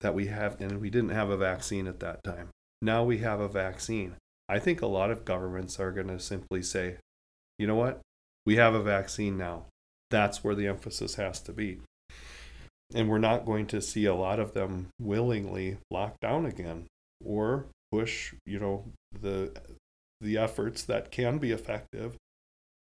that 0.00 0.14
we 0.14 0.26
have, 0.26 0.60
and 0.60 0.80
we 0.80 0.90
didn't 0.90 1.10
have 1.10 1.30
a 1.30 1.36
vaccine 1.36 1.86
at 1.86 2.00
that 2.00 2.22
time, 2.24 2.50
now 2.82 3.04
we 3.04 3.18
have 3.18 3.40
a 3.40 3.48
vaccine. 3.48 4.16
I 4.48 4.58
think 4.58 4.82
a 4.82 4.86
lot 4.86 5.10
of 5.10 5.24
governments 5.24 5.80
are 5.80 5.92
going 5.92 6.08
to 6.08 6.20
simply 6.20 6.62
say, 6.62 6.96
you 7.58 7.66
know 7.66 7.74
what? 7.74 8.00
We 8.44 8.56
have 8.56 8.74
a 8.74 8.82
vaccine 8.82 9.38
now. 9.38 9.66
That's 10.10 10.44
where 10.44 10.54
the 10.54 10.66
emphasis 10.66 11.14
has 11.14 11.40
to 11.40 11.52
be. 11.52 11.80
And 12.94 13.08
we're 13.08 13.18
not 13.18 13.46
going 13.46 13.66
to 13.68 13.80
see 13.80 14.04
a 14.04 14.14
lot 14.14 14.38
of 14.38 14.52
them 14.52 14.88
willingly 15.00 15.78
lock 15.90 16.20
down 16.20 16.44
again 16.44 16.86
or 17.24 17.66
push, 17.90 18.34
you 18.44 18.58
know, 18.58 18.84
the 19.18 19.52
the 20.20 20.36
efforts 20.36 20.82
that 20.84 21.10
can 21.10 21.38
be 21.38 21.50
effective 21.50 22.16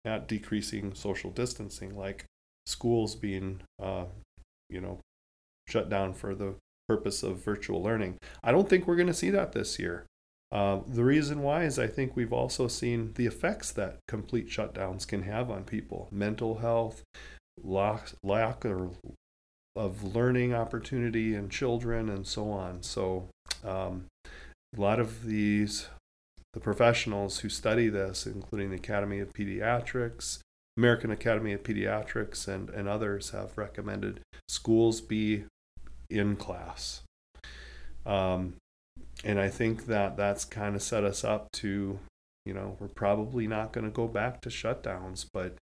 at 0.06 0.28
decreasing 0.28 0.94
social 0.94 1.32
distancing, 1.32 1.96
like 1.98 2.26
schools 2.66 3.16
being, 3.16 3.62
uh, 3.82 4.06
you 4.70 4.82
know, 4.82 5.00
shut 5.68 5.90
down 5.90 6.14
for 6.14 6.36
the 6.36 6.56
purpose 6.88 7.24
of 7.24 7.44
virtual 7.44 7.82
learning. 7.82 8.18
I 8.44 8.52
don't 8.52 8.70
think 8.70 8.88
we're 8.88 8.96
going 8.96 9.08
to 9.08 9.14
see 9.14 9.30
that 9.32 9.54
this 9.54 9.80
year. 9.80 10.06
Uh, 10.52 10.82
the 10.88 11.04
reason 11.04 11.42
why 11.42 11.64
is 11.64 11.80
I 11.80 11.88
think 11.88 12.16
we've 12.16 12.34
also 12.34 12.68
seen 12.68 13.14
the 13.16 13.26
effects 13.26 13.72
that 13.72 13.98
complete 14.08 14.48
shutdowns 14.50 15.08
can 15.08 15.24
have 15.24 15.50
on 15.50 15.64
people 15.64 16.08
mental 16.12 16.60
health, 16.60 17.02
lack, 17.64 18.12
lack 18.22 18.64
or 18.64 18.92
of 19.76 20.16
learning 20.16 20.54
opportunity 20.54 21.34
in 21.34 21.50
children, 21.50 22.08
and 22.08 22.28
so 22.28 22.52
on. 22.52 22.84
So, 22.84 23.30
um, 23.64 24.06
a 24.26 24.82
lot 24.82 25.00
of 25.00 25.26
these, 25.26 25.88
the 26.54 26.60
professionals 26.60 27.40
who 27.40 27.50
study 27.50 27.90
this, 27.90 28.28
including 28.28 28.70
the 28.70 28.76
Academy 28.76 29.20
of 29.20 29.34
Pediatrics, 29.34 30.40
American 30.78 31.10
Academy 31.10 31.54
of 31.54 31.64
Pediatrics, 31.64 32.48
and, 32.48 32.70
and 32.70 32.88
others, 32.88 33.32
have 33.32 33.58
recommended 33.58 34.20
schools 34.48 35.02
be 35.02 35.46
in 36.14 36.36
class. 36.36 37.02
Um, 38.06 38.56
and 39.24 39.40
I 39.40 39.50
think 39.50 39.86
that 39.88 40.18
that's 40.18 40.46
kind 40.46 40.76
of 40.76 40.82
set 40.82 41.04
us 41.04 41.24
up 41.24 41.52
to, 41.54 42.00
you 42.46 42.54
know, 42.54 42.78
we're 42.80 42.88
probably 42.88 43.48
not 43.48 43.72
going 43.72 43.86
to 43.86 43.92
go 43.92 44.08
back 44.08 44.42
to 44.42 44.50
shutdowns, 44.50 45.26
but 45.34 45.56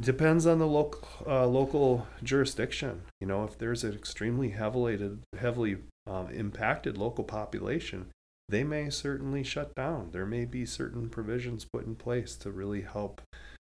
depends 0.00 0.46
on 0.46 0.58
the 0.58 0.66
local 0.66 1.08
uh, 1.26 1.46
local 1.46 2.06
jurisdiction. 2.22 3.02
You 3.20 3.26
know, 3.26 3.44
if 3.44 3.58
there's 3.58 3.84
an 3.84 3.94
extremely 3.94 4.50
heavily 4.50 4.98
heavily 5.38 5.78
um, 6.06 6.28
impacted 6.30 6.98
local 6.98 7.24
population, 7.24 8.10
they 8.48 8.64
may 8.64 8.90
certainly 8.90 9.42
shut 9.42 9.74
down. 9.74 10.10
There 10.12 10.26
may 10.26 10.44
be 10.44 10.66
certain 10.66 11.08
provisions 11.08 11.66
put 11.72 11.86
in 11.86 11.94
place 11.94 12.36
to 12.36 12.50
really 12.50 12.82
help, 12.82 13.22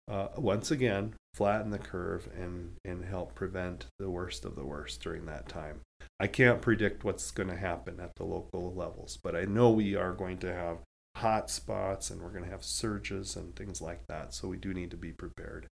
uh, 0.08 0.28
once 0.38 0.70
again, 0.70 1.14
flatten 1.38 1.70
the 1.70 1.78
curve 1.78 2.28
and 2.36 2.76
and 2.84 3.06
help 3.06 3.36
prevent 3.36 3.86
the 4.00 4.10
worst 4.10 4.44
of 4.44 4.56
the 4.56 4.66
worst 4.66 5.02
during 5.04 5.28
that 5.28 5.48
time. 5.48 5.82
I 6.20 6.26
can't 6.26 6.62
predict 6.62 7.04
what's 7.04 7.30
going 7.30 7.50
to 7.50 7.56
happen 7.56 8.00
at 8.00 8.16
the 8.16 8.24
local 8.24 8.74
levels, 8.74 9.20
but 9.22 9.36
I 9.36 9.46
know 9.46 9.70
we 9.70 9.96
are 9.96 10.14
going 10.14 10.40
to 10.40 10.52
have 10.52 10.80
hot 11.18 11.52
spots 11.52 12.10
and 12.10 12.22
we're 12.22 12.32
going 12.32 12.44
to 12.44 12.50
have 12.50 12.64
surges 12.64 13.36
and 13.36 13.56
things 13.56 13.82
like 13.82 14.02
that. 14.08 14.34
So 14.34 14.48
we 14.48 14.58
do 14.58 14.74
need 14.74 14.90
to 14.92 14.98
be 14.98 15.12
prepared. 15.12 15.68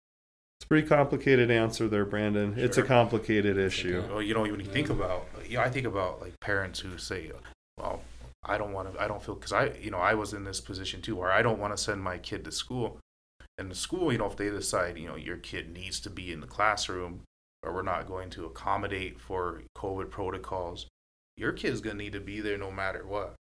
It's 0.58 0.64
a 0.64 0.68
pretty 0.68 0.88
complicated 0.88 1.48
answer 1.48 1.88
there, 1.88 2.04
Brandon. 2.04 2.54
It's 2.56 2.78
a 2.78 2.82
complicated 2.82 3.56
issue. 3.56 4.02
Well, 4.08 4.22
you 4.22 4.34
know, 4.34 4.42
when 4.42 4.58
you 4.58 4.66
think 4.66 4.90
about, 4.90 5.28
yeah, 5.48 5.62
I 5.62 5.70
think 5.70 5.86
about 5.86 6.20
like 6.20 6.38
parents 6.40 6.80
who 6.80 6.98
say, 6.98 7.30
"Well, 7.78 8.02
I 8.44 8.58
don't 8.58 8.72
want 8.72 8.92
to, 8.92 9.00
I 9.00 9.06
don't 9.06 9.22
feel," 9.22 9.36
because 9.36 9.52
I, 9.52 9.70
you 9.80 9.92
know, 9.92 9.98
I 9.98 10.14
was 10.14 10.32
in 10.32 10.42
this 10.42 10.60
position 10.60 11.02
too, 11.02 11.14
where 11.14 11.30
I 11.30 11.42
don't 11.42 11.60
want 11.60 11.76
to 11.76 11.82
send 11.82 12.02
my 12.02 12.18
kid 12.18 12.44
to 12.46 12.52
school, 12.52 12.98
and 13.58 13.70
the 13.70 13.74
school, 13.74 14.12
you 14.12 14.18
know, 14.18 14.26
if 14.26 14.36
they 14.36 14.50
decide, 14.50 14.98
you 14.98 15.06
know, 15.06 15.16
your 15.16 15.36
kid 15.36 15.72
needs 15.72 16.00
to 16.00 16.10
be 16.10 16.32
in 16.32 16.40
the 16.40 16.46
classroom, 16.46 17.22
or 17.62 17.72
we're 17.72 17.82
not 17.82 18.06
going 18.06 18.30
to 18.30 18.46
accommodate 18.46 19.20
for 19.20 19.62
COVID 19.76 20.10
protocols, 20.10 20.86
your 21.36 21.52
kid's 21.52 21.80
gonna 21.80 21.96
need 21.96 22.12
to 22.12 22.20
be 22.20 22.40
there 22.40 22.58
no 22.58 22.70
matter 22.70 23.06
what. 23.06 23.34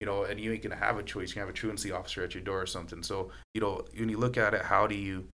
You 0.00 0.06
know, 0.06 0.24
and 0.24 0.40
you 0.40 0.52
ain't 0.52 0.62
gonna 0.62 0.76
have 0.76 0.98
a 0.98 1.02
choice. 1.02 1.34
You 1.34 1.40
have 1.40 1.50
a 1.50 1.54
truancy 1.54 1.92
officer 1.92 2.24
at 2.24 2.34
your 2.34 2.42
door 2.42 2.62
or 2.62 2.66
something. 2.66 3.02
So, 3.02 3.30
you 3.54 3.60
know, 3.60 3.84
when 3.96 4.08
you 4.08 4.18
look 4.18 4.36
at 4.36 4.54
it, 4.54 4.62
how 4.62 4.86
do 4.86 4.94
you, 4.94 5.28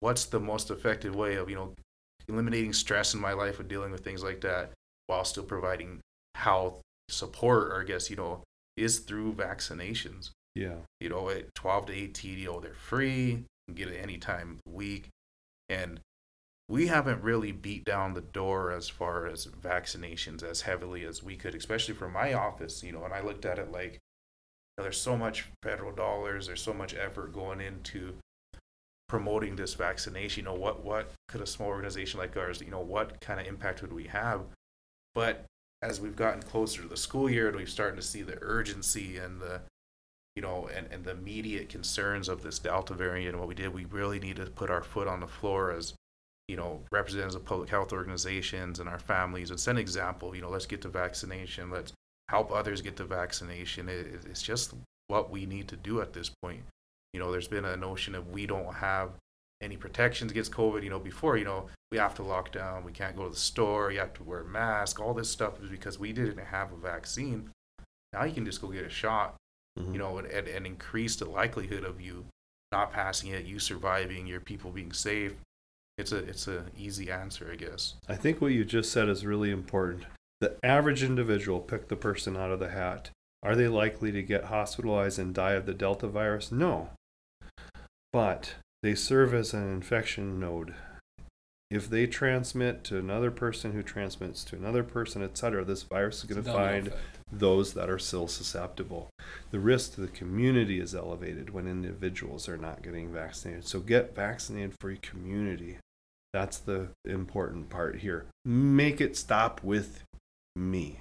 what's 0.00 0.24
the 0.24 0.40
most 0.40 0.70
effective 0.70 1.14
way 1.14 1.36
of, 1.36 1.48
you 1.48 1.56
know, 1.56 1.74
eliminating 2.28 2.72
stress 2.72 3.14
in 3.14 3.20
my 3.20 3.32
life 3.32 3.58
with 3.58 3.68
dealing 3.68 3.92
with 3.92 4.02
things 4.02 4.22
like 4.22 4.40
that 4.40 4.72
while 5.06 5.24
still 5.24 5.44
providing 5.44 6.00
health 6.34 6.80
support 7.08 7.68
or 7.68 7.82
I 7.82 7.84
guess 7.84 8.10
you 8.10 8.16
know 8.16 8.42
is 8.76 9.00
through 9.00 9.34
vaccinations 9.34 10.30
Yeah. 10.54 10.76
you 11.00 11.08
know 11.08 11.28
at 11.30 11.54
12 11.54 11.86
to 11.86 11.92
18 11.92 12.38
you 12.38 12.46
know 12.46 12.60
they're 12.60 12.74
free 12.74 13.26
you 13.26 13.44
can 13.66 13.74
get 13.74 13.88
it 13.88 13.98
any 14.00 14.18
time 14.18 14.52
of 14.52 14.60
the 14.64 14.76
week 14.76 15.08
and 15.68 16.00
we 16.68 16.86
haven't 16.86 17.22
really 17.22 17.52
beat 17.52 17.84
down 17.84 18.14
the 18.14 18.20
door 18.20 18.70
as 18.70 18.88
far 18.88 19.26
as 19.26 19.46
vaccinations 19.46 20.42
as 20.42 20.62
heavily 20.62 21.04
as 21.04 21.22
we 21.22 21.36
could 21.36 21.54
especially 21.54 21.94
from 21.94 22.12
my 22.12 22.32
office 22.32 22.82
you 22.82 22.92
know 22.92 23.04
and 23.04 23.12
I 23.12 23.20
looked 23.20 23.44
at 23.44 23.58
it 23.58 23.72
like 23.72 23.92
you 23.94 24.78
know, 24.78 24.84
there's 24.84 25.00
so 25.00 25.16
much 25.16 25.46
federal 25.62 25.92
dollars 25.92 26.46
there's 26.46 26.62
so 26.62 26.74
much 26.74 26.94
effort 26.94 27.32
going 27.32 27.60
into 27.60 28.14
promoting 29.14 29.54
this 29.54 29.74
vaccination. 29.74 30.44
You 30.44 30.50
know, 30.50 30.58
what 30.58 30.84
what 30.84 31.12
could 31.28 31.40
a 31.40 31.46
small 31.46 31.68
organization 31.68 32.18
like 32.18 32.36
ours, 32.36 32.60
you 32.60 32.70
know, 32.70 32.80
what 32.80 33.20
kind 33.20 33.38
of 33.38 33.46
impact 33.46 33.82
would 33.82 33.92
we 33.92 34.04
have? 34.04 34.42
But 35.14 35.44
as 35.82 36.00
we've 36.00 36.16
gotten 36.16 36.42
closer 36.42 36.82
to 36.82 36.88
the 36.88 36.96
school 36.96 37.30
year 37.30 37.48
and 37.48 37.56
we've 37.56 37.70
started 37.70 37.94
to 37.96 38.02
see 38.02 38.22
the 38.22 38.38
urgency 38.40 39.18
and 39.18 39.40
the 39.40 39.60
you 40.36 40.42
know 40.42 40.68
and, 40.74 40.86
and 40.90 41.04
the 41.04 41.12
immediate 41.12 41.68
concerns 41.68 42.28
of 42.28 42.42
this 42.42 42.58
delta 42.58 42.94
variant 42.94 43.30
and 43.30 43.38
what 43.38 43.48
we 43.48 43.54
did 43.54 43.72
we 43.72 43.84
really 43.86 44.18
need 44.18 44.36
to 44.36 44.46
put 44.46 44.70
our 44.70 44.82
foot 44.82 45.08
on 45.08 45.20
the 45.20 45.26
floor 45.26 45.70
as 45.70 45.94
you 46.48 46.56
know 46.56 46.80
representatives 46.92 47.34
of 47.34 47.44
public 47.44 47.68
health 47.68 47.92
organizations 47.92 48.80
and 48.80 48.88
our 48.88 48.98
families 48.98 49.50
and 49.50 49.58
set 49.60 49.72
an 49.72 49.78
example 49.78 50.34
you 50.34 50.42
know 50.42 50.50
let's 50.50 50.66
get 50.66 50.82
to 50.82 50.88
vaccination 50.88 51.70
let's 51.70 51.92
help 52.28 52.50
others 52.50 52.80
get 52.82 52.96
to 52.96 53.04
vaccination 53.04 53.88
it- 53.88 54.24
it's 54.26 54.42
just 54.42 54.74
what 55.08 55.30
we 55.30 55.46
need 55.46 55.68
to 55.68 55.76
do 55.76 56.00
at 56.00 56.12
this 56.12 56.30
point 56.42 56.62
you 57.14 57.20
know, 57.20 57.30
there's 57.30 57.46
been 57.48 57.64
a 57.64 57.76
notion 57.76 58.16
of 58.16 58.32
we 58.32 58.44
don't 58.44 58.74
have 58.74 59.10
any 59.62 59.76
protections 59.76 60.32
against 60.32 60.50
COVID. 60.50 60.82
You 60.82 60.90
know, 60.90 60.98
before, 60.98 61.36
you 61.36 61.44
know, 61.44 61.68
we 61.92 61.98
have 61.98 62.12
to 62.16 62.24
lock 62.24 62.50
down, 62.50 62.82
we 62.82 62.90
can't 62.90 63.16
go 63.16 63.22
to 63.22 63.30
the 63.30 63.36
store, 63.36 63.92
you 63.92 64.00
have 64.00 64.12
to 64.14 64.24
wear 64.24 64.40
a 64.40 64.44
mask. 64.44 64.98
All 64.98 65.14
this 65.14 65.30
stuff 65.30 65.62
is 65.62 65.70
because 65.70 65.96
we 65.96 66.12
didn't 66.12 66.44
have 66.44 66.72
a 66.72 66.76
vaccine. 66.76 67.50
Now 68.12 68.24
you 68.24 68.34
can 68.34 68.44
just 68.44 68.60
go 68.60 68.68
get 68.68 68.84
a 68.84 68.90
shot, 68.90 69.36
Mhm. 69.78 69.92
you 69.92 69.98
know, 69.98 70.18
and, 70.18 70.26
and, 70.28 70.46
and 70.46 70.66
increase 70.66 71.16
the 71.16 71.24
likelihood 71.24 71.84
of 71.84 72.00
you 72.00 72.26
not 72.70 72.92
passing 72.92 73.30
it, 73.30 73.44
you 73.44 73.58
surviving, 73.58 74.26
your 74.26 74.40
people 74.40 74.70
being 74.70 74.92
safe. 74.92 75.34
It's 75.96 76.10
a 76.10 76.18
it's 76.18 76.48
a 76.48 76.64
easy 76.76 77.10
answer, 77.10 77.48
I 77.52 77.56
guess. 77.56 77.94
I 78.08 78.16
think 78.16 78.40
what 78.40 78.52
you 78.52 78.64
just 78.64 78.90
said 78.90 79.08
is 79.08 79.24
really 79.24 79.50
important. 79.50 80.04
The 80.40 80.56
average 80.64 81.02
individual, 81.02 81.60
pick 81.60 81.88
the 81.88 81.96
person 81.96 82.36
out 82.36 82.50
of 82.50 82.58
the 82.58 82.70
hat. 82.70 83.10
Are 83.44 83.54
they 83.54 83.68
likely 83.68 84.10
to 84.10 84.22
get 84.22 84.44
hospitalized 84.44 85.18
and 85.18 85.32
die 85.32 85.52
of 85.52 85.66
the 85.66 85.74
Delta 85.74 86.08
virus? 86.08 86.50
No. 86.50 86.90
But 88.12 88.54
they 88.82 88.94
serve 88.94 89.34
as 89.34 89.54
an 89.54 89.70
infection 89.70 90.40
node. 90.40 90.74
If 91.70 91.88
they 91.88 92.06
transmit 92.06 92.84
to 92.84 92.98
another 92.98 93.30
person 93.30 93.72
who 93.72 93.82
transmits 93.82 94.44
to 94.44 94.56
another 94.56 94.82
person, 94.82 95.22
etc., 95.22 95.64
this 95.64 95.82
virus 95.82 96.18
is 96.18 96.24
going 96.24 96.42
to 96.42 96.52
find 96.52 96.92
those 97.32 97.74
that 97.74 97.90
are 97.90 97.98
still 97.98 98.28
susceptible. 98.28 99.10
The 99.50 99.58
risk 99.58 99.94
to 99.94 100.00
the 100.00 100.08
community 100.08 100.80
is 100.80 100.94
elevated 100.94 101.50
when 101.50 101.66
individuals 101.66 102.48
are 102.48 102.56
not 102.56 102.82
getting 102.82 103.12
vaccinated. 103.12 103.66
So 103.66 103.80
get 103.80 104.14
vaccinated 104.14 104.74
for 104.78 104.90
your 104.90 105.00
community. 105.00 105.78
That's 106.32 106.58
the 106.58 106.88
important 107.04 107.70
part 107.70 107.96
here. 107.96 108.26
Make 108.44 109.00
it 109.00 109.16
stop 109.16 109.62
with 109.62 110.02
me. 110.56 111.00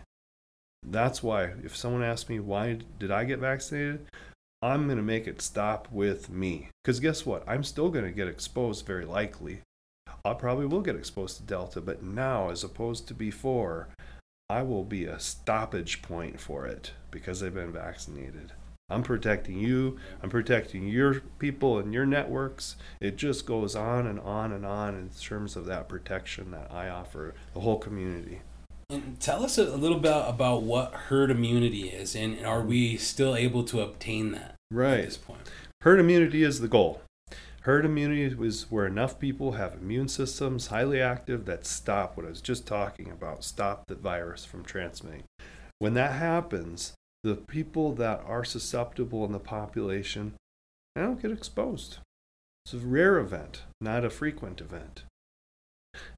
That's 0.86 1.24
why, 1.24 1.54
if 1.64 1.76
someone 1.76 2.04
asks 2.04 2.30
me, 2.30 2.40
why 2.40 2.80
did 3.00 3.10
I 3.10 3.24
get 3.24 3.40
vaccinated? 3.40 4.06
I'm 4.62 4.86
going 4.86 4.98
to 4.98 5.04
make 5.04 5.28
it 5.28 5.42
stop 5.42 5.88
with 5.92 6.30
me. 6.30 6.70
Because 6.84 7.00
guess 7.00 7.26
what? 7.26 7.44
I'm 7.48 7.64
still 7.64 7.90
going 7.90 8.06
to 8.06 8.12
get 8.12 8.28
exposed, 8.28 8.86
very 8.86 9.06
likely. 9.06 9.62
I 10.26 10.34
probably 10.34 10.66
will 10.66 10.82
get 10.82 10.96
exposed 10.96 11.38
to 11.38 11.44
Delta, 11.44 11.82
but 11.82 12.02
now, 12.02 12.50
as 12.50 12.64
opposed 12.64 13.08
to 13.08 13.14
before, 13.14 13.90
I 14.54 14.62
will 14.62 14.84
be 14.84 15.06
a 15.06 15.20
stoppage 15.20 16.04
point 16.04 16.40
for 16.40 16.68
it 16.68 16.92
because 17.10 17.42
I've 17.42 17.56
been 17.56 17.74
vaccinated. 17.74 18.52
I'm 18.88 19.02
protecting 19.02 19.58
you. 19.58 19.98
I'm 20.22 20.30
protecting 20.30 20.88
your 20.88 21.22
people 21.40 21.80
and 21.80 21.92
your 21.92 22.06
networks. 22.06 22.76
It 23.02 23.16
just 23.16 23.48
goes 23.48 23.76
on 23.76 24.06
and 24.06 24.20
on 24.20 24.52
and 24.52 24.64
on 24.64 24.94
in 24.94 25.10
terms 25.10 25.56
of 25.56 25.66
that 25.66 25.90
protection 25.90 26.52
that 26.52 26.72
I 26.72 26.88
offer 26.88 27.34
the 27.56 27.62
whole 27.62 27.80
community. 27.80 28.42
And 28.92 29.20
tell 29.20 29.44
us 29.44 29.58
a 29.58 29.76
little 29.76 29.98
bit 29.98 30.12
about 30.14 30.62
what 30.62 30.94
herd 30.94 31.32
immunity 31.32 31.90
is, 31.90 32.16
and 32.16 32.46
are 32.46 32.62
we 32.62 32.96
still 32.98 33.36
able 33.36 33.64
to 33.64 33.82
obtain 33.82 34.34
that 34.34 34.54
right. 34.70 35.00
at 35.00 35.06
this 35.06 35.18
point? 35.18 35.50
Herd 35.82 36.00
immunity 36.00 36.44
is 36.44 36.60
the 36.60 36.68
goal. 36.68 37.02
Herd 37.64 37.86
immunity 37.86 38.24
is 38.24 38.70
where 38.70 38.86
enough 38.86 39.20
people 39.20 39.54
have 39.54 39.76
immune 39.76 40.10
systems 40.10 40.68
highly 40.68 41.00
active 41.00 41.46
that 41.46 41.66
stop 41.66 42.18
what 42.18 42.26
I 42.26 42.30
was 42.30 42.42
just 42.42 42.68
talking 42.68 43.10
about, 43.10 43.46
stop 43.46 43.88
the 43.88 43.96
virus 43.96 44.44
from 44.44 44.66
transmitting. 44.66 45.24
When 45.80 45.94
that 45.94 46.14
happens, 46.14 46.94
the 47.24 47.36
people 47.36 47.94
that 47.94 48.22
are 48.26 48.44
susceptible 48.44 49.24
in 49.24 49.32
the 49.32 49.40
population 49.40 50.34
they 50.96 51.02
don't 51.02 51.22
get 51.22 51.32
exposed. 51.32 51.98
It's 52.66 52.74
a 52.74 52.78
rare 52.80 53.18
event, 53.18 53.64
not 53.82 54.06
a 54.06 54.10
frequent 54.10 54.62
event. 54.62 55.04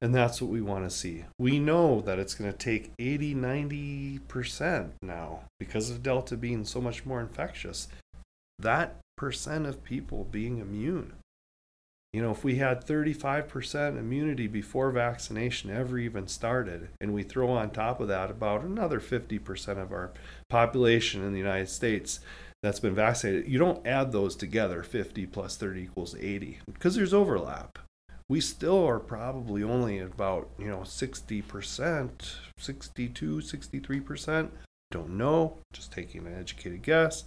And 0.00 0.14
that's 0.14 0.42
what 0.42 0.50
we 0.50 0.60
want 0.60 0.84
to 0.84 0.94
see. 0.94 1.24
We 1.38 1.58
know 1.58 2.00
that 2.02 2.18
it's 2.18 2.34
going 2.34 2.50
to 2.50 2.58
take 2.58 2.92
80, 2.98 3.34
90% 3.34 4.90
now 5.02 5.44
because 5.58 5.90
of 5.90 6.02
Delta 6.02 6.36
being 6.36 6.64
so 6.64 6.80
much 6.80 7.06
more 7.06 7.20
infectious. 7.20 7.88
That 8.58 8.96
percent 9.16 9.66
of 9.66 9.84
people 9.84 10.24
being 10.24 10.58
immune. 10.58 11.14
You 12.16 12.22
know, 12.22 12.30
if 12.30 12.44
we 12.44 12.54
had 12.54 12.86
35% 12.86 13.98
immunity 13.98 14.46
before 14.46 14.90
vaccination 14.90 15.68
ever 15.68 15.98
even 15.98 16.28
started, 16.28 16.88
and 16.98 17.12
we 17.12 17.22
throw 17.22 17.50
on 17.50 17.68
top 17.68 18.00
of 18.00 18.08
that 18.08 18.30
about 18.30 18.62
another 18.62 19.00
50% 19.00 19.76
of 19.76 19.92
our 19.92 20.12
population 20.48 21.22
in 21.22 21.34
the 21.34 21.38
United 21.38 21.68
States 21.68 22.20
that's 22.62 22.80
been 22.80 22.94
vaccinated, 22.94 23.50
you 23.50 23.58
don't 23.58 23.86
add 23.86 24.12
those 24.12 24.34
together 24.34 24.82
50 24.82 25.26
plus 25.26 25.58
30 25.58 25.82
equals 25.82 26.16
80 26.18 26.60
because 26.64 26.94
there's 26.96 27.12
overlap. 27.12 27.78
We 28.30 28.40
still 28.40 28.82
are 28.88 28.98
probably 28.98 29.62
only 29.62 29.98
about, 29.98 30.48
you 30.58 30.68
know, 30.68 30.84
60%, 30.84 32.34
62, 32.56 33.36
63%, 33.36 34.48
don't 34.90 35.18
know, 35.18 35.58
just 35.74 35.92
taking 35.92 36.26
an 36.26 36.34
educated 36.34 36.80
guess, 36.80 37.24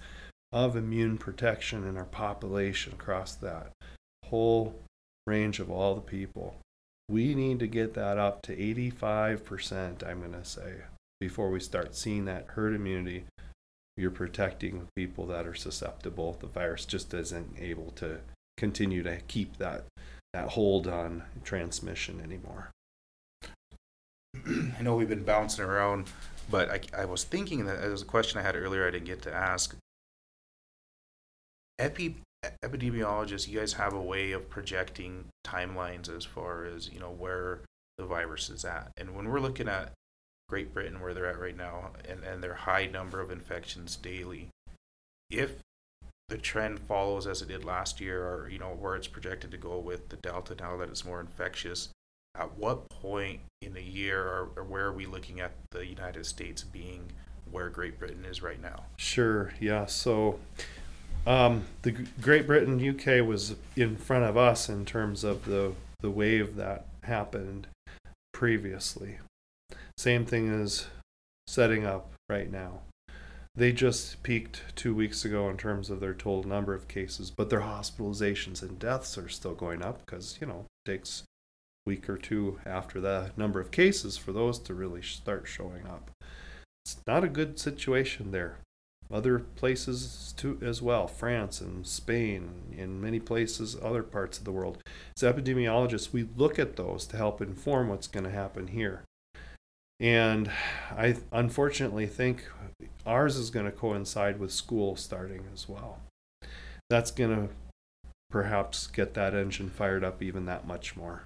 of 0.51 0.75
immune 0.75 1.19
protection 1.19 1.87
in 1.87 1.95
our 1.95 2.05
population 2.05 2.93
across 2.93 3.35
that 3.35 3.71
whole 4.29 4.75
range 5.27 5.59
of 5.59 5.69
all 5.69 5.95
the 5.95 6.01
people. 6.01 6.57
We 7.07 7.33
need 7.33 7.59
to 7.59 7.67
get 7.67 7.93
that 7.95 8.17
up 8.17 8.41
to 8.43 8.55
85%, 8.55 10.07
I'm 10.07 10.19
going 10.19 10.33
to 10.33 10.45
say, 10.45 10.75
before 11.19 11.49
we 11.49 11.59
start 11.59 11.95
seeing 11.95 12.25
that 12.25 12.47
herd 12.49 12.75
immunity. 12.75 13.25
You're 13.97 14.11
protecting 14.11 14.87
people 14.95 15.25
that 15.27 15.45
are 15.45 15.55
susceptible. 15.55 16.37
The 16.39 16.47
virus 16.47 16.85
just 16.85 17.13
isn't 17.13 17.57
able 17.59 17.91
to 17.97 18.19
continue 18.57 19.03
to 19.03 19.17
keep 19.27 19.57
that 19.57 19.85
that 20.33 20.49
hold 20.49 20.87
on 20.87 21.23
transmission 21.43 22.21
anymore. 22.21 22.69
I 24.47 24.81
know 24.81 24.95
we've 24.95 25.09
been 25.09 25.23
bouncing 25.23 25.65
around, 25.65 26.07
but 26.49 26.69
I, 26.69 27.01
I 27.01 27.05
was 27.05 27.23
thinking 27.23 27.65
that 27.65 27.81
there 27.81 27.89
was 27.89 28.03
a 28.03 28.05
question 28.05 28.39
I 28.39 28.43
had 28.43 28.55
earlier 28.55 28.87
I 28.87 28.91
didn't 28.91 29.07
get 29.07 29.23
to 29.23 29.33
ask. 29.33 29.75
Epi, 31.79 32.17
epidemiologists, 32.63 33.47
you 33.47 33.59
guys 33.59 33.73
have 33.73 33.93
a 33.93 34.01
way 34.01 34.31
of 34.31 34.49
projecting 34.49 35.25
timelines 35.45 36.15
as 36.15 36.25
far 36.25 36.65
as 36.65 36.89
you 36.91 36.99
know 36.99 37.11
where 37.11 37.61
the 37.97 38.05
virus 38.05 38.49
is 38.49 38.63
at, 38.65 38.91
and 38.97 39.15
when 39.15 39.27
we're 39.27 39.39
looking 39.39 39.67
at 39.67 39.91
Great 40.47 40.73
Britain, 40.73 40.99
where 40.99 41.13
they're 41.13 41.27
at 41.27 41.39
right 41.39 41.57
now, 41.57 41.91
and, 42.07 42.23
and 42.23 42.41
their 42.43 42.53
high 42.53 42.85
number 42.85 43.19
of 43.19 43.31
infections 43.31 43.95
daily, 43.95 44.49
if 45.29 45.55
the 46.29 46.37
trend 46.37 46.79
follows 46.79 47.27
as 47.27 47.41
it 47.41 47.47
did 47.47 47.65
last 47.65 47.99
year, 47.99 48.23
or 48.23 48.49
you 48.49 48.59
know 48.59 48.75
where 48.79 48.95
it's 48.95 49.07
projected 49.07 49.51
to 49.51 49.57
go 49.57 49.77
with 49.77 50.09
the 50.09 50.17
Delta 50.17 50.55
now 50.55 50.77
that 50.77 50.89
it's 50.89 51.05
more 51.05 51.19
infectious, 51.19 51.89
at 52.35 52.57
what 52.57 52.87
point 52.89 53.41
in 53.61 53.73
the 53.73 53.83
year 53.83 54.23
or, 54.23 54.49
or 54.55 54.63
where 54.63 54.85
are 54.85 54.93
we 54.93 55.05
looking 55.05 55.39
at 55.39 55.51
the 55.71 55.85
United 55.85 56.25
States 56.25 56.63
being 56.63 57.11
where 57.51 57.69
Great 57.69 57.99
Britain 57.99 58.25
is 58.25 58.41
right 58.41 58.61
now? 58.61 58.83
Sure. 58.95 59.53
Yeah. 59.59 59.85
So 59.85 60.39
um, 61.29 61.65
the 61.83 61.91
Great 62.19 62.47
Britain, 62.47 62.79
UK 62.79 63.25
was 63.25 63.55
in 63.75 63.97
front 63.97 64.25
of 64.25 64.35
us 64.35 64.67
in 64.67 64.83
terms 64.83 65.23
of 65.23 65.45
the 65.45 65.73
the 66.01 66.09
wave 66.09 66.55
that 66.55 66.87
happened 67.03 67.67
previously. 68.33 69.19
Same 69.97 70.25
thing 70.25 70.47
is 70.51 70.87
setting 71.45 71.85
up 71.85 72.13
right 72.29 72.51
now. 72.51 72.79
They 73.53 73.73
just 73.73 74.23
peaked 74.23 74.63
two 74.75 74.95
weeks 74.95 75.23
ago 75.23 75.49
in 75.49 75.57
terms 75.57 75.91
of 75.91 75.99
their 75.99 76.13
total 76.13 76.49
number 76.49 76.73
of 76.73 76.87
cases, 76.87 77.29
but 77.29 77.49
their 77.51 77.61
hospitalizations 77.61 78.63
and 78.63 78.79
deaths 78.79 79.17
are 79.17 79.29
still 79.29 79.53
going 79.53 79.83
up 79.83 80.03
because 80.05 80.39
you 80.41 80.47
know 80.47 80.65
it 80.85 80.89
takes 80.89 81.21
a 81.85 81.89
week 81.89 82.09
or 82.09 82.17
two 82.17 82.59
after 82.65 82.99
the 82.99 83.31
number 83.37 83.59
of 83.59 83.69
cases 83.69 84.17
for 84.17 84.31
those 84.31 84.57
to 84.57 84.73
really 84.73 85.03
start 85.03 85.47
showing 85.47 85.85
up. 85.85 86.09
It's 86.83 86.97
not 87.05 87.23
a 87.23 87.29
good 87.29 87.59
situation 87.59 88.31
there 88.31 88.57
other 89.11 89.39
places 89.39 90.33
too 90.37 90.59
as 90.61 90.81
well 90.81 91.07
france 91.07 91.61
and 91.61 91.87
spain 91.87 92.51
in 92.77 93.01
many 93.01 93.19
places 93.19 93.75
other 93.81 94.03
parts 94.03 94.37
of 94.37 94.45
the 94.45 94.51
world. 94.51 94.77
As 95.17 95.23
epidemiologists 95.23 96.13
we 96.13 96.27
look 96.37 96.59
at 96.59 96.75
those 96.75 97.05
to 97.07 97.17
help 97.17 97.41
inform 97.41 97.89
what's 97.89 98.07
going 98.07 98.25
to 98.25 98.31
happen 98.31 98.67
here. 98.67 99.03
And 99.99 100.51
i 100.95 101.17
unfortunately 101.31 102.05
think 102.05 102.45
ours 103.05 103.35
is 103.35 103.49
going 103.49 103.65
to 103.65 103.71
coincide 103.71 104.39
with 104.39 104.51
school 104.51 104.95
starting 104.95 105.45
as 105.53 105.67
well. 105.67 105.99
That's 106.89 107.11
going 107.11 107.35
to 107.35 107.53
perhaps 108.29 108.87
get 108.87 109.15
that 109.15 109.33
engine 109.33 109.69
fired 109.69 110.03
up 110.03 110.21
even 110.21 110.45
that 110.45 110.67
much 110.67 110.95
more. 110.95 111.23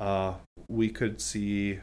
Uh, 0.00 0.34
we 0.68 0.88
could 0.88 1.20
see 1.20 1.80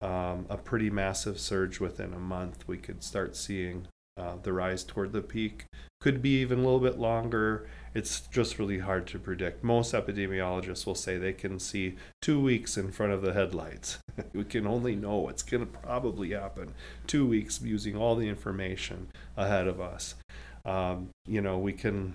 um, 0.00 0.46
a 0.48 0.56
pretty 0.56 0.90
massive 0.90 1.38
surge 1.38 1.80
within 1.80 2.12
a 2.12 2.18
month. 2.18 2.66
We 2.66 2.76
could 2.76 3.02
start 3.04 3.36
seeing 3.36 3.86
uh, 4.16 4.36
the 4.42 4.52
rise 4.52 4.84
toward 4.84 5.12
the 5.12 5.22
peak 5.22 5.64
could 6.00 6.20
be 6.20 6.40
even 6.40 6.58
a 6.58 6.62
little 6.62 6.80
bit 6.80 6.98
longer. 6.98 7.68
It's 7.94 8.20
just 8.20 8.58
really 8.58 8.80
hard 8.80 9.06
to 9.08 9.18
predict. 9.18 9.62
Most 9.62 9.94
epidemiologists 9.94 10.84
will 10.84 10.94
say 10.94 11.16
they 11.16 11.32
can 11.32 11.58
see 11.58 11.96
two 12.20 12.40
weeks 12.40 12.76
in 12.76 12.90
front 12.90 13.12
of 13.12 13.22
the 13.22 13.32
headlights. 13.32 13.98
we 14.32 14.44
can 14.44 14.66
only 14.66 14.96
know 14.96 15.16
what's 15.16 15.42
going 15.42 15.64
to 15.64 15.78
probably 15.78 16.32
happen 16.32 16.74
two 17.06 17.26
weeks 17.26 17.60
using 17.62 17.96
all 17.96 18.16
the 18.16 18.28
information 18.28 19.08
ahead 19.36 19.68
of 19.68 19.80
us. 19.80 20.16
Um, 20.64 21.10
you 21.26 21.40
know, 21.40 21.58
we 21.58 21.72
can 21.72 22.14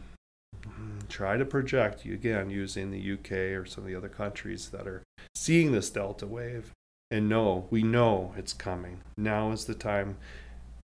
try 1.09 1.37
to 1.37 1.45
project 1.45 2.05
again 2.05 2.49
using 2.49 2.91
the 2.91 3.13
UK 3.13 3.31
or 3.57 3.65
some 3.65 3.83
of 3.83 3.89
the 3.89 3.95
other 3.95 4.09
countries 4.09 4.69
that 4.69 4.87
are 4.87 5.03
seeing 5.35 5.71
this 5.71 5.89
delta 5.89 6.27
wave 6.27 6.71
and 7.09 7.29
know 7.29 7.67
we 7.69 7.83
know 7.83 8.33
it's 8.37 8.53
coming. 8.53 9.01
Now 9.15 9.51
is 9.51 9.65
the 9.65 9.75
time 9.75 10.17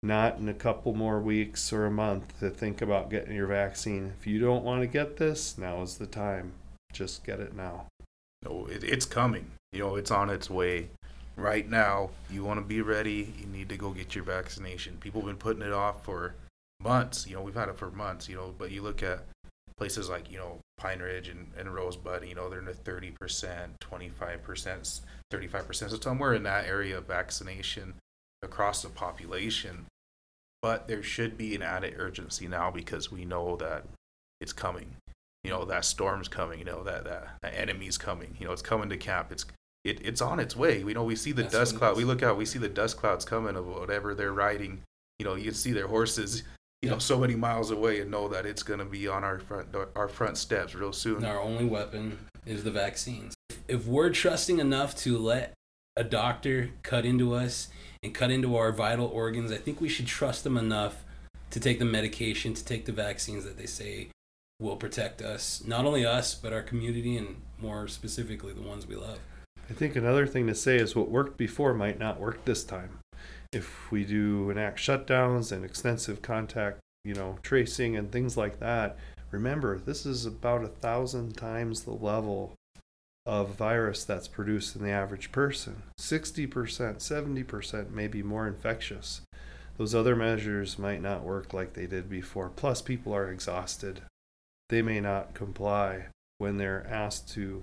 not 0.03 0.39
in 0.39 0.49
a 0.49 0.55
couple 0.55 0.95
more 0.95 1.21
weeks 1.21 1.73
or 1.73 1.87
a 1.87 1.91
month 1.91 2.39
to 2.41 2.51
think 2.51 2.83
about 2.83 3.11
getting 3.11 3.35
your 3.35 3.47
vaccine. 3.47 4.13
If 4.19 4.27
you 4.27 4.41
don't 4.41 4.65
want 4.65 4.83
to 4.83 4.89
get 4.89 5.17
this, 5.17 5.57
now 5.57 5.83
is 5.83 5.99
the 5.99 6.07
time. 6.07 6.53
Just 6.93 7.25
get 7.25 7.39
it 7.41 7.55
now. 7.55 7.87
No, 8.45 8.67
it, 8.67 8.83
it's 8.83 9.07
coming. 9.07 9.53
You 9.73 9.81
know, 9.81 9.97
it's 9.97 10.11
on 10.11 10.29
its 10.29 10.51
way. 10.51 10.89
Right 11.37 11.69
now, 11.69 12.11
you 12.31 12.45
want 12.45 12.61
to 12.61 12.67
be 12.67 12.83
ready. 12.83 13.33
You 13.39 13.47
need 13.47 13.69
to 13.69 13.77
go 13.77 13.91
get 13.91 14.15
your 14.15 14.25
vaccination. 14.25 14.99
People 15.01 15.21
have 15.21 15.29
been 15.29 15.37
putting 15.37 15.63
it 15.63 15.73
off 15.73 16.05
for 16.05 16.35
months. 16.81 17.27
You 17.27 17.37
know, 17.37 17.43
we've 17.43 17.55
had 17.55 17.69
it 17.69 17.77
for 17.77 17.91
months. 17.91 18.29
You 18.29 18.37
know, 18.37 18.55
but 18.59 18.71
you 18.71 18.83
look 18.83 19.03
at 19.03 19.21
places 19.79 20.11
like 20.11 20.31
you 20.31 20.37
know 20.37 20.59
Pine 20.77 20.99
Ridge 20.99 21.29
and, 21.29 21.47
and 21.57 21.73
Rosebud. 21.73 22.27
You 22.29 22.35
know, 22.35 22.51
they're 22.51 22.59
in 22.59 22.67
the 22.67 22.75
thirty 22.75 23.13
percent, 23.13 23.81
twenty 23.81 24.11
five 24.11 24.43
percent, 24.43 25.01
thirty 25.31 25.47
five 25.47 25.67
percent. 25.67 25.93
So 25.93 25.99
somewhere 25.99 26.35
in 26.35 26.43
that 26.43 26.67
area 26.67 26.99
of 26.99 27.07
vaccination 27.07 27.95
across 28.43 28.83
the 28.83 28.89
population 28.89 29.87
but 30.63 30.87
there 30.87 31.03
should 31.03 31.37
be 31.37 31.55
an 31.55 31.63
added 31.63 31.95
urgency 31.99 32.47
now 32.49 32.71
because 32.71 33.11
we 33.11 33.25
know 33.25 33.57
that 33.57 33.85
it's 34.41 34.53
coming. 34.53 34.97
you 35.45 35.51
know 35.51 35.65
that 35.65 35.85
storm's 35.85 36.29
coming, 36.29 36.59
you 36.61 36.65
know 36.65 36.85
that 36.85 37.05
that, 37.05 37.29
that 37.43 37.55
enemy's 37.59 37.99
coming, 37.99 38.37
you 38.39 38.47
know 38.47 38.53
it's 38.53 38.63
coming 38.63 38.89
to 38.89 38.97
camp. 38.97 39.33
It's 39.33 39.45
it, 39.85 40.01
it's 40.07 40.21
on 40.21 40.39
its 40.39 40.55
way. 40.55 40.85
We 40.85 40.95
know 40.95 41.03
we 41.03 41.17
see 41.17 41.33
the 41.33 41.43
That's 41.43 41.55
dust 41.55 41.77
cloud. 41.77 41.97
We 41.97 42.05
look 42.05 42.23
out, 42.23 42.37
we 42.37 42.47
see 42.47 42.61
the 42.61 42.69
dust 42.69 42.97
clouds 42.97 43.25
coming 43.25 43.57
of 43.57 43.67
whatever 43.67 44.15
they're 44.15 44.33
riding. 44.33 44.81
You 45.19 45.27
know, 45.27 45.35
you 45.35 45.45
can 45.47 45.55
see 45.55 45.73
their 45.73 45.89
horses, 45.89 46.45
you 46.83 46.89
know, 46.89 46.99
so 46.99 47.19
many 47.19 47.35
miles 47.35 47.73
away, 47.73 48.01
and 48.01 48.11
know 48.11 48.29
that 48.29 48.47
it's 48.47 48.63
gonna 48.63 48.85
be 48.85 49.09
on 49.09 49.25
our 49.25 49.41
front 49.41 49.75
our 49.97 50.09
front 50.09 50.39
steps 50.39 50.75
real 50.75 50.93
soon. 50.93 51.17
And 51.17 51.27
our 51.27 51.41
only 51.41 51.65
weapon 51.65 52.19
is 52.47 52.63
the 52.63 52.71
vaccines. 52.71 53.35
If 53.67 53.87
we're 53.87 54.11
trusting 54.11 54.61
enough 54.61 54.95
to 54.99 55.19
let 55.19 55.55
a 55.97 56.05
doctor 56.05 56.71
cut 56.83 57.05
into 57.05 57.35
us 57.35 57.69
and 58.03 58.15
cut 58.15 58.31
into 58.31 58.57
our 58.57 58.73
vital 58.73 59.07
organs, 59.07 59.53
I 59.53 59.57
think 59.57 59.81
we 59.81 59.89
should 59.89 60.07
trust 60.07 60.45
them 60.45 60.57
enough 60.57 61.05
to 61.51 61.61
take 61.61 61.79
the 61.79 61.85
medication, 61.85 62.55
to 62.55 62.65
take 62.65 62.85
the 62.85 62.93
vaccines 62.93 63.45
that 63.45 63.57
they 63.57 63.67
say 63.67 64.09
will 64.61 64.77
protect 64.77 65.23
us, 65.23 65.63
not 65.67 65.85
only 65.85 66.05
us, 66.05 66.35
but 66.35 66.53
our 66.53 66.63
community 66.63 67.17
and 67.17 67.37
more 67.61 67.87
specifically 67.89 68.53
the 68.53 68.63
ones 68.63 68.87
we 68.87 68.97
love. 68.97 69.19
I 69.71 69.75
think 69.75 69.97
another 69.97 70.27
thing 70.27 70.47
to 70.49 70.55
say 70.55 70.77
is 70.77 70.97
what 70.97 71.11
worked 71.11 71.37
before 71.37 71.75
might 71.75 71.99
not 71.99 72.21
work 72.21 72.45
this 72.45 72.65
time. 72.65 72.99
If 73.53 73.91
we 73.91 74.05
do 74.05 74.51
enact 74.51 74.79
shutdowns 74.79 75.53
and 75.53 75.65
extensive 75.65 76.23
contact, 76.23 76.79
you 77.05 77.15
know, 77.15 77.39
tracing 77.43 77.97
and 77.97 78.11
things 78.11 78.37
like 78.37 78.61
that, 78.61 78.97
remember 79.31 79.79
this 79.79 80.07
is 80.07 80.27
about 80.27 80.65
a 80.65 80.69
thousand 80.69 81.37
times 81.37 81.83
the 81.83 81.93
level 81.93 82.55
of 83.25 83.55
virus 83.55 84.05
that's 84.05 84.29
produced 84.29 84.75
in 84.75 84.83
the 84.83 84.91
average 84.91 85.31
person. 85.31 85.83
60%, 85.99 86.49
70% 86.49 87.91
may 87.91 88.09
be 88.09 88.23
more 88.23 88.47
infectious. 88.47 89.23
Those 89.79 89.95
other 89.95 90.17
measures 90.17 90.79
might 90.79 91.01
not 91.01 91.23
work 91.23 91.55
like 91.55 91.73
they 91.73 91.87
did 91.87 92.11
before. 92.11 92.51
Plus, 92.51 92.83
people 92.83 93.15
are 93.15 93.31
exhausted. 93.31 94.03
They 94.69 94.83
may 94.83 95.01
not 95.01 95.35
comply 95.35 96.07
when 96.39 96.57
they're 96.57 96.87
asked 96.91 97.33
to 97.35 97.63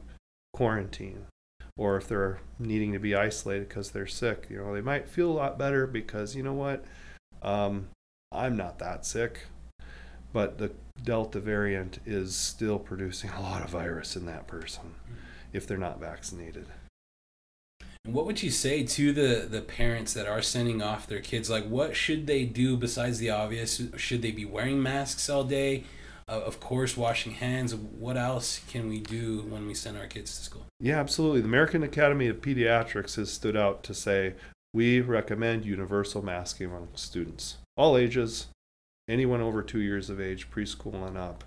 quarantine 0.53 1.25
or 1.77 1.97
if 1.97 2.07
they're 2.07 2.39
needing 2.57 2.93
to 2.93 2.99
be 2.99 3.15
isolated 3.15 3.67
because 3.67 3.91
they're 3.91 4.07
sick. 4.07 4.47
You 4.49 4.57
know, 4.57 4.73
they 4.73 4.81
might 4.81 5.09
feel 5.09 5.29
a 5.29 5.33
lot 5.33 5.59
better 5.59 5.85
because 5.87 6.35
you 6.35 6.43
know 6.43 6.53
what, 6.53 6.83
um, 7.41 7.87
I'm 8.31 8.57
not 8.57 8.79
that 8.79 9.05
sick, 9.05 9.41
but 10.33 10.57
the 10.57 10.71
Delta 11.03 11.39
variant 11.39 11.99
is 12.05 12.35
still 12.35 12.79
producing 12.79 13.29
a 13.31 13.41
lot 13.41 13.63
of 13.63 13.69
virus 13.69 14.15
in 14.15 14.25
that 14.25 14.47
person 14.47 14.95
if 15.53 15.67
they're 15.67 15.77
not 15.77 15.99
vaccinated. 15.99 16.67
And 18.05 18.13
what 18.13 18.25
would 18.25 18.41
you 18.41 18.49
say 18.49 18.83
to 18.83 19.11
the 19.11 19.47
the 19.49 19.61
parents 19.61 20.13
that 20.13 20.27
are 20.27 20.41
sending 20.41 20.81
off 20.81 21.07
their 21.07 21.19
kids? 21.19 21.49
Like, 21.49 21.67
what 21.67 21.95
should 21.95 22.27
they 22.27 22.45
do 22.45 22.77
besides 22.77 23.19
the 23.19 23.29
obvious? 23.29 23.81
Should 23.97 24.21
they 24.21 24.31
be 24.31 24.45
wearing 24.45 24.81
masks 24.81 25.29
all 25.29 25.43
day? 25.43 25.83
Uh, 26.27 26.41
of 26.45 26.59
course, 26.59 26.95
washing 26.95 27.33
hands. 27.33 27.73
What 27.75 28.15
else 28.15 28.61
can 28.69 28.87
we 28.87 28.99
do 28.99 29.41
when 29.49 29.65
we 29.65 29.73
send 29.73 29.97
our 29.97 30.05
kids 30.05 30.37
to 30.37 30.43
school? 30.43 30.65
Yeah, 30.79 30.99
absolutely. 30.99 31.41
The 31.41 31.47
American 31.47 31.81
Academy 31.83 32.27
of 32.27 32.41
Pediatrics 32.41 33.15
has 33.15 33.31
stood 33.31 33.57
out 33.57 33.83
to 33.83 33.93
say 33.93 34.35
we 34.73 35.01
recommend 35.01 35.65
universal 35.65 36.21
masking 36.21 36.67
among 36.67 36.89
students, 36.93 37.57
all 37.75 37.97
ages, 37.97 38.47
anyone 39.09 39.41
over 39.41 39.63
two 39.63 39.79
years 39.79 40.09
of 40.09 40.21
age, 40.21 40.51
preschool 40.51 41.07
and 41.07 41.17
up. 41.17 41.43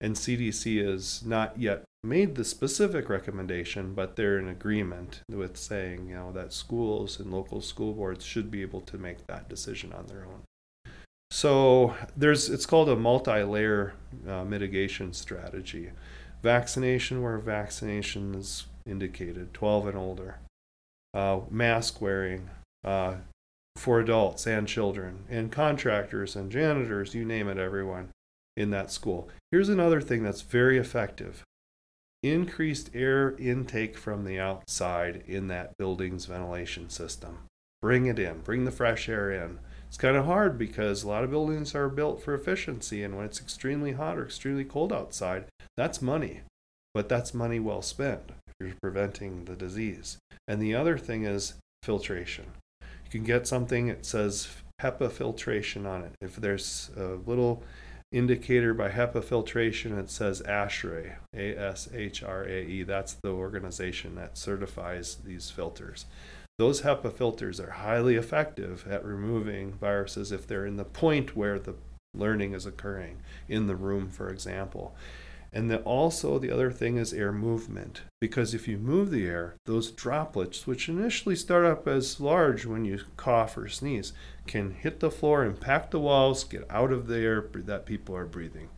And 0.00 0.14
CDC 0.14 0.84
has 0.86 1.24
not 1.24 1.58
yet 1.58 1.84
made 2.04 2.36
the 2.36 2.44
specific 2.44 3.08
recommendation, 3.08 3.94
but 3.94 4.16
they're 4.16 4.38
in 4.38 4.48
agreement 4.48 5.22
with 5.28 5.56
saying, 5.56 6.08
you 6.08 6.14
know, 6.14 6.32
that 6.32 6.52
schools 6.52 7.18
and 7.18 7.32
local 7.32 7.60
school 7.60 7.92
boards 7.92 8.24
should 8.24 8.50
be 8.50 8.62
able 8.62 8.80
to 8.82 8.96
make 8.96 9.26
that 9.26 9.48
decision 9.48 9.92
on 9.92 10.06
their 10.06 10.24
own. 10.24 10.42
So 11.30 11.94
there's 12.16 12.48
it's 12.48 12.66
called 12.66 12.88
a 12.88 12.96
multi-layer 12.96 13.94
uh, 14.26 14.44
mitigation 14.44 15.12
strategy. 15.12 15.90
Vaccination 16.42 17.22
where 17.22 17.38
vaccination 17.38 18.34
is 18.34 18.66
indicated, 18.86 19.52
12 19.52 19.88
and 19.88 19.98
older. 19.98 20.38
Uh, 21.12 21.40
mask 21.50 22.00
wearing 22.00 22.48
uh, 22.84 23.14
for 23.76 23.98
adults 23.98 24.46
and 24.46 24.68
children, 24.68 25.24
and 25.28 25.50
contractors 25.50 26.36
and 26.36 26.52
janitors, 26.52 27.14
you 27.14 27.24
name 27.24 27.48
it, 27.48 27.58
everyone 27.58 28.10
in 28.58 28.70
that 28.70 28.90
school. 28.90 29.28
Here's 29.52 29.68
another 29.68 30.00
thing 30.00 30.24
that's 30.24 30.42
very 30.42 30.78
effective 30.78 31.44
increased 32.24 32.90
air 32.92 33.36
intake 33.38 33.96
from 33.96 34.24
the 34.24 34.40
outside 34.40 35.22
in 35.28 35.46
that 35.46 35.76
building's 35.78 36.26
ventilation 36.26 36.90
system. 36.90 37.38
Bring 37.80 38.06
it 38.06 38.18
in, 38.18 38.40
bring 38.40 38.64
the 38.64 38.72
fresh 38.72 39.08
air 39.08 39.30
in. 39.30 39.60
It's 39.86 39.96
kind 39.96 40.16
of 40.16 40.26
hard 40.26 40.58
because 40.58 41.04
a 41.04 41.08
lot 41.08 41.22
of 41.22 41.30
buildings 41.30 41.76
are 41.76 41.88
built 41.88 42.20
for 42.20 42.34
efficiency, 42.34 43.04
and 43.04 43.16
when 43.16 43.24
it's 43.24 43.40
extremely 43.40 43.92
hot 43.92 44.18
or 44.18 44.24
extremely 44.24 44.64
cold 44.64 44.92
outside, 44.92 45.44
that's 45.76 46.02
money. 46.02 46.40
But 46.92 47.08
that's 47.08 47.32
money 47.32 47.60
well 47.60 47.82
spent 47.82 48.32
if 48.48 48.54
you're 48.58 48.74
preventing 48.82 49.44
the 49.44 49.54
disease. 49.54 50.18
And 50.48 50.60
the 50.60 50.74
other 50.74 50.98
thing 50.98 51.24
is 51.24 51.54
filtration. 51.84 52.46
You 52.80 53.10
can 53.12 53.22
get 53.22 53.46
something 53.46 53.86
that 53.86 54.04
says 54.04 54.48
HEPA 54.82 55.12
filtration 55.12 55.86
on 55.86 56.02
it. 56.02 56.12
If 56.20 56.34
there's 56.34 56.90
a 56.96 57.20
little 57.24 57.62
indicator 58.10 58.72
by 58.74 58.90
HEPA 58.90 59.22
filtration, 59.22 59.98
it 59.98 60.10
says 60.10 60.42
ASHRAE, 60.42 61.16
A 61.34 61.56
S 61.56 61.88
H 61.92 62.22
R 62.22 62.44
A 62.44 62.62
E. 62.64 62.82
That's 62.82 63.14
the 63.14 63.30
organization 63.30 64.14
that 64.14 64.38
certifies 64.38 65.16
these 65.16 65.50
filters. 65.50 66.06
Those 66.58 66.82
HEPA 66.82 67.12
filters 67.12 67.60
are 67.60 67.70
highly 67.70 68.16
effective 68.16 68.86
at 68.90 69.04
removing 69.04 69.72
viruses 69.74 70.32
if 70.32 70.46
they're 70.46 70.66
in 70.66 70.76
the 70.76 70.84
point 70.84 71.36
where 71.36 71.58
the 71.58 71.74
learning 72.14 72.52
is 72.52 72.66
occurring, 72.66 73.18
in 73.48 73.66
the 73.66 73.76
room, 73.76 74.08
for 74.08 74.28
example. 74.28 74.96
And 75.52 75.70
then 75.70 75.78
also 75.80 76.38
the 76.38 76.50
other 76.50 76.70
thing 76.70 76.98
is 76.98 77.12
air 77.12 77.32
movement, 77.32 78.02
because 78.20 78.52
if 78.52 78.68
you 78.68 78.76
move 78.76 79.10
the 79.10 79.26
air, 79.26 79.54
those 79.64 79.90
droplets, 79.90 80.66
which 80.66 80.88
initially 80.88 81.36
start 81.36 81.64
up 81.64 81.88
as 81.88 82.20
large 82.20 82.66
when 82.66 82.84
you 82.84 83.00
cough 83.16 83.56
or 83.56 83.68
sneeze, 83.68 84.12
can 84.46 84.72
hit 84.72 85.00
the 85.00 85.10
floor, 85.10 85.44
impact 85.44 85.90
the 85.90 86.00
walls, 86.00 86.44
get 86.44 86.66
out 86.70 86.92
of 86.92 87.06
the 87.06 87.18
air 87.18 87.44
that 87.54 87.86
people 87.86 88.14
are 88.14 88.26
breathing. 88.26 88.68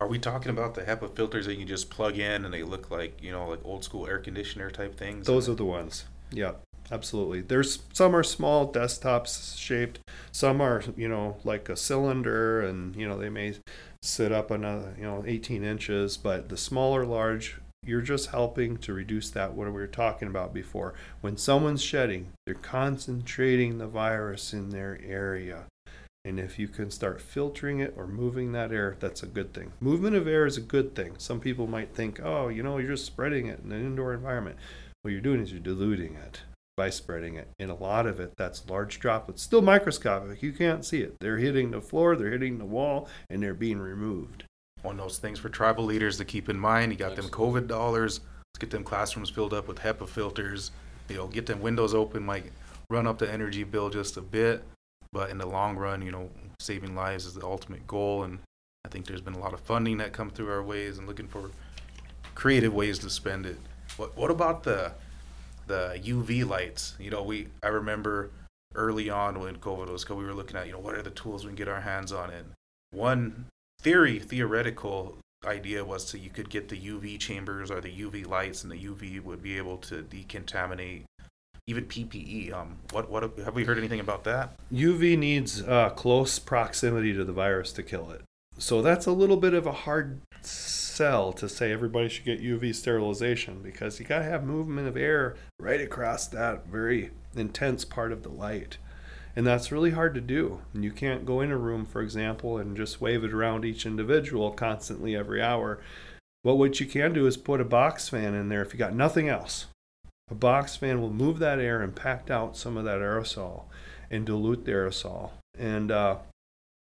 Are 0.00 0.06
we 0.06 0.18
talking 0.18 0.50
about 0.50 0.74
the 0.74 0.82
HEPA 0.82 1.16
filters 1.16 1.46
that 1.46 1.56
you 1.56 1.64
just 1.64 1.90
plug 1.90 2.18
in 2.18 2.44
and 2.44 2.54
they 2.54 2.62
look 2.62 2.90
like 2.90 3.20
you 3.20 3.32
know 3.32 3.48
like 3.48 3.60
old 3.64 3.82
school 3.84 4.06
air 4.06 4.18
conditioner 4.18 4.70
type 4.70 4.96
things? 4.96 5.26
Those 5.26 5.48
are 5.48 5.54
the 5.54 5.64
ones. 5.64 6.04
Yeah, 6.30 6.52
absolutely. 6.92 7.40
There's 7.40 7.80
some 7.92 8.14
are 8.14 8.22
small 8.22 8.72
desktops 8.72 9.58
shaped. 9.58 9.98
Some 10.30 10.60
are 10.60 10.84
you 10.96 11.08
know 11.08 11.38
like 11.42 11.68
a 11.68 11.76
cylinder, 11.76 12.60
and 12.60 12.94
you 12.94 13.08
know 13.08 13.18
they 13.18 13.28
may 13.28 13.54
sit 14.02 14.32
up 14.32 14.50
another 14.50 14.94
you 14.96 15.04
know 15.04 15.24
18 15.26 15.64
inches. 15.64 16.16
But 16.16 16.48
the 16.48 16.56
smaller, 16.56 17.04
large, 17.04 17.58
you're 17.84 18.00
just 18.00 18.30
helping 18.30 18.76
to 18.78 18.92
reduce 18.92 19.30
that 19.30 19.54
what 19.54 19.66
we 19.66 19.72
were 19.72 19.86
talking 19.86 20.28
about 20.28 20.52
before. 20.52 20.94
When 21.20 21.36
someone's 21.36 21.82
shedding, 21.82 22.32
they're 22.44 22.54
concentrating 22.54 23.78
the 23.78 23.86
virus 23.86 24.52
in 24.52 24.70
their 24.70 25.00
area. 25.04 25.64
And 26.24 26.38
if 26.38 26.58
you 26.58 26.68
can 26.68 26.90
start 26.90 27.22
filtering 27.22 27.80
it 27.80 27.94
or 27.96 28.06
moving 28.06 28.52
that 28.52 28.72
air, 28.72 28.96
that's 29.00 29.22
a 29.22 29.26
good 29.26 29.54
thing. 29.54 29.72
Movement 29.80 30.14
of 30.14 30.28
air 30.28 30.44
is 30.44 30.58
a 30.58 30.62
good 30.62 30.94
thing. 30.94 31.14
Some 31.16 31.40
people 31.40 31.66
might 31.66 31.94
think, 31.94 32.20
oh, 32.22 32.48
you 32.48 32.62
know, 32.62 32.76
you're 32.76 32.90
just 32.90 33.06
spreading 33.06 33.46
it 33.46 33.60
in 33.64 33.72
an 33.72 33.80
indoor 33.80 34.12
environment. 34.12 34.56
What 35.02 35.12
you're 35.12 35.20
doing 35.22 35.40
is 35.40 35.52
you're 35.52 35.60
diluting 35.60 36.16
it 36.16 36.42
by 36.78 36.88
spreading 36.88 37.34
it. 37.34 37.48
And 37.58 37.72
a 37.72 37.74
lot 37.74 38.06
of 38.06 38.20
it, 38.20 38.34
that's 38.38 38.70
large 38.70 39.00
droplets, 39.00 39.42
still 39.42 39.60
microscopic. 39.60 40.40
You 40.42 40.52
can't 40.52 40.84
see 40.84 41.02
it. 41.02 41.16
They're 41.20 41.36
hitting 41.36 41.72
the 41.72 41.80
floor, 41.80 42.14
they're 42.14 42.30
hitting 42.30 42.56
the 42.56 42.64
wall, 42.64 43.08
and 43.28 43.42
they're 43.42 43.52
being 43.52 43.80
removed. 43.80 44.44
One 44.82 44.94
of 44.94 45.04
those 45.04 45.18
things 45.18 45.40
for 45.40 45.48
tribal 45.48 45.84
leaders 45.84 46.16
to 46.18 46.24
keep 46.24 46.48
in 46.48 46.58
mind. 46.58 46.92
You 46.92 46.98
got 46.98 47.16
them 47.16 47.28
COVID 47.28 47.66
dollars. 47.66 48.20
Let's 48.20 48.60
get 48.60 48.70
them 48.70 48.84
classrooms 48.84 49.28
filled 49.28 49.52
up 49.52 49.66
with 49.66 49.80
HEPA 49.80 50.08
filters. 50.08 50.70
You 51.08 51.16
know, 51.16 51.26
get 51.26 51.46
them 51.46 51.60
windows 51.60 51.94
open. 51.94 52.24
Might 52.24 52.52
run 52.88 53.08
up 53.08 53.18
the 53.18 53.30
energy 53.30 53.64
bill 53.64 53.90
just 53.90 54.16
a 54.16 54.22
bit, 54.22 54.62
but 55.12 55.30
in 55.30 55.38
the 55.38 55.46
long 55.46 55.76
run, 55.76 56.00
you 56.00 56.12
know, 56.12 56.30
saving 56.60 56.94
lives 56.94 57.26
is 57.26 57.34
the 57.34 57.44
ultimate 57.44 57.88
goal. 57.88 58.22
And 58.22 58.38
I 58.84 58.88
think 58.88 59.06
there's 59.06 59.20
been 59.20 59.34
a 59.34 59.40
lot 59.40 59.52
of 59.52 59.60
funding 59.60 59.98
that 59.98 60.12
come 60.12 60.30
through 60.30 60.52
our 60.52 60.62
ways 60.62 60.96
and 60.96 61.08
looking 61.08 61.26
for 61.26 61.50
creative 62.36 62.72
ways 62.72 63.00
to 63.00 63.10
spend 63.10 63.46
it. 63.46 63.58
What 63.96 64.16
What 64.16 64.30
about 64.30 64.62
the 64.62 64.92
the 65.68 66.00
UV 66.02 66.48
lights? 66.48 66.96
You 66.98 67.10
know, 67.10 67.22
we 67.22 67.48
I 67.62 67.68
remember 67.68 68.30
early 68.74 69.08
on 69.08 69.40
when 69.40 69.56
COVID 69.56 69.90
was, 69.90 70.08
we 70.08 70.16
were 70.16 70.34
looking 70.34 70.56
at 70.56 70.66
you 70.66 70.72
know 70.72 70.78
what 70.78 70.94
are 70.94 71.02
the 71.02 71.10
tools 71.10 71.44
we 71.44 71.50
can 71.50 71.56
get 71.56 71.68
our 71.68 71.80
hands 71.80 72.12
on, 72.12 72.30
and 72.30 72.52
one 72.90 73.46
theory 73.80 74.18
theoretical 74.18 75.18
idea 75.46 75.84
was 75.84 76.04
to 76.06 76.18
you 76.18 76.30
could 76.30 76.50
get 76.50 76.68
the 76.68 76.76
UV 76.76 77.18
chambers 77.18 77.70
or 77.70 77.80
the 77.80 77.92
UV 77.92 78.26
lights, 78.26 78.62
and 78.62 78.72
the 78.72 78.78
UV 78.78 79.22
would 79.22 79.42
be 79.42 79.56
able 79.56 79.76
to 79.78 80.02
decontaminate 80.02 81.04
even 81.66 81.84
PPE. 81.84 82.52
Um, 82.52 82.78
what 82.90 83.10
what 83.10 83.22
have 83.22 83.54
we 83.54 83.64
heard 83.64 83.78
anything 83.78 84.00
about 84.00 84.24
that? 84.24 84.54
UV 84.72 85.16
needs 85.18 85.62
uh, 85.62 85.90
close 85.90 86.38
proximity 86.38 87.12
to 87.14 87.24
the 87.24 87.32
virus 87.32 87.72
to 87.72 87.82
kill 87.82 88.10
it. 88.10 88.22
So 88.58 88.82
that's 88.82 89.06
a 89.06 89.12
little 89.12 89.36
bit 89.36 89.54
of 89.54 89.66
a 89.66 89.72
hard 89.72 90.18
sell 90.98 91.32
to 91.32 91.48
say 91.48 91.70
everybody 91.70 92.08
should 92.08 92.24
get 92.24 92.42
UV 92.42 92.74
sterilization 92.74 93.60
because 93.62 94.00
you 94.00 94.04
got 94.04 94.18
to 94.18 94.24
have 94.24 94.42
movement 94.42 94.88
of 94.88 94.96
air 94.96 95.36
right 95.60 95.80
across 95.80 96.26
that 96.26 96.66
very 96.66 97.10
intense 97.36 97.84
part 97.84 98.10
of 98.10 98.24
the 98.24 98.28
light. 98.28 98.78
And 99.36 99.46
that's 99.46 99.70
really 99.70 99.92
hard 99.92 100.12
to 100.16 100.20
do. 100.20 100.60
And 100.74 100.82
you 100.82 100.90
can't 100.90 101.24
go 101.24 101.40
in 101.40 101.52
a 101.52 101.56
room, 101.56 101.86
for 101.86 102.02
example, 102.02 102.58
and 102.58 102.76
just 102.76 103.00
wave 103.00 103.22
it 103.22 103.32
around 103.32 103.64
each 103.64 103.86
individual 103.86 104.50
constantly 104.50 105.14
every 105.14 105.40
hour. 105.40 105.78
But 106.42 106.56
what 106.56 106.80
you 106.80 106.86
can 106.86 107.12
do 107.12 107.28
is 107.28 107.36
put 107.36 107.60
a 107.60 107.64
box 107.64 108.08
fan 108.08 108.34
in 108.34 108.48
there 108.48 108.62
if 108.62 108.72
you 108.72 108.78
got 108.80 108.92
nothing 108.92 109.28
else. 109.28 109.66
A 110.32 110.34
box 110.34 110.74
fan 110.74 111.00
will 111.00 111.12
move 111.12 111.38
that 111.38 111.60
air 111.60 111.80
and 111.80 111.94
pack 111.94 112.28
out 112.28 112.56
some 112.56 112.76
of 112.76 112.84
that 112.86 112.98
aerosol 112.98 113.66
and 114.10 114.26
dilute 114.26 114.64
the 114.64 114.72
aerosol. 114.72 115.30
And 115.56 115.92
uh, 115.92 116.16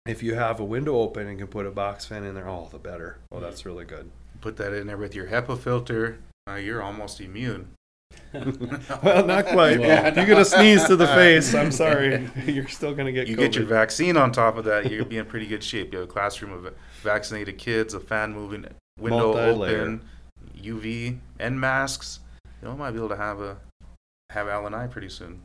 if 0.09 0.23
you 0.23 0.35
have 0.35 0.59
a 0.61 0.65
window 0.65 0.97
open 0.97 1.27
and 1.27 1.39
can 1.39 1.47
put 1.49 1.67
a 1.67 1.71
box 1.71 2.07
fan 2.07 2.25
in 2.25 2.35
there, 2.35 2.49
oh, 2.49 2.69
the 2.71 2.79
better. 2.79 3.19
Oh, 3.31 3.41
that's 3.41 3.67
really 3.67 3.85
good. 3.85 4.11
Put 4.41 4.57
that 4.57 4.73
in 4.73 4.87
there 4.87 4.97
with 4.97 5.15
your 5.15 5.27
HEPA 5.27 5.59
filter. 5.59 6.19
Uh, 6.49 6.55
you're 6.55 6.83
almost 6.83 7.21
immune. 7.21 7.69
well, 8.33 9.25
not 9.27 9.47
quite. 9.47 9.81
Yeah, 9.81 10.15
You're 10.15 10.27
gonna 10.27 10.45
sneeze 10.45 10.85
to 10.87 10.97
the 10.97 11.07
face. 11.19 11.55
I'm 11.55 11.71
sorry. 11.71 12.29
You're 12.47 12.69
still 12.69 12.95
gonna 12.95 13.13
get. 13.13 13.29
You 13.29 13.37
COVID. 13.37 13.41
get 13.41 13.55
your 13.57 13.67
vaccine 13.67 14.17
on 14.17 14.33
top 14.33 14.57
of 14.57 14.65
that, 14.65 14.91
you're 14.91 15.05
be 15.05 15.19
in 15.19 15.27
pretty 15.27 15.47
good 15.47 15.63
shape. 15.63 15.93
You 15.93 16.01
have 16.01 16.09
a 16.09 16.13
classroom 16.13 16.53
of 16.53 16.75
vaccinated 17.03 17.59
kids, 17.59 17.95
a 17.95 18.01
fan 18.01 18.33
moving, 18.33 18.67
window 18.99 19.35
Multi-layer. 19.35 19.81
open, 19.81 20.09
UV, 20.63 21.19
and 21.39 21.61
masks. 21.61 22.21
You 22.63 22.69
know, 22.69 22.77
might 22.77 22.93
be 22.93 22.99
able 22.99 23.11
to 23.11 23.17
have 23.17 23.41
a 23.41 23.59
have 24.31 24.47
LNI 24.47 24.91
pretty 24.91 25.09
soon. 25.11 25.43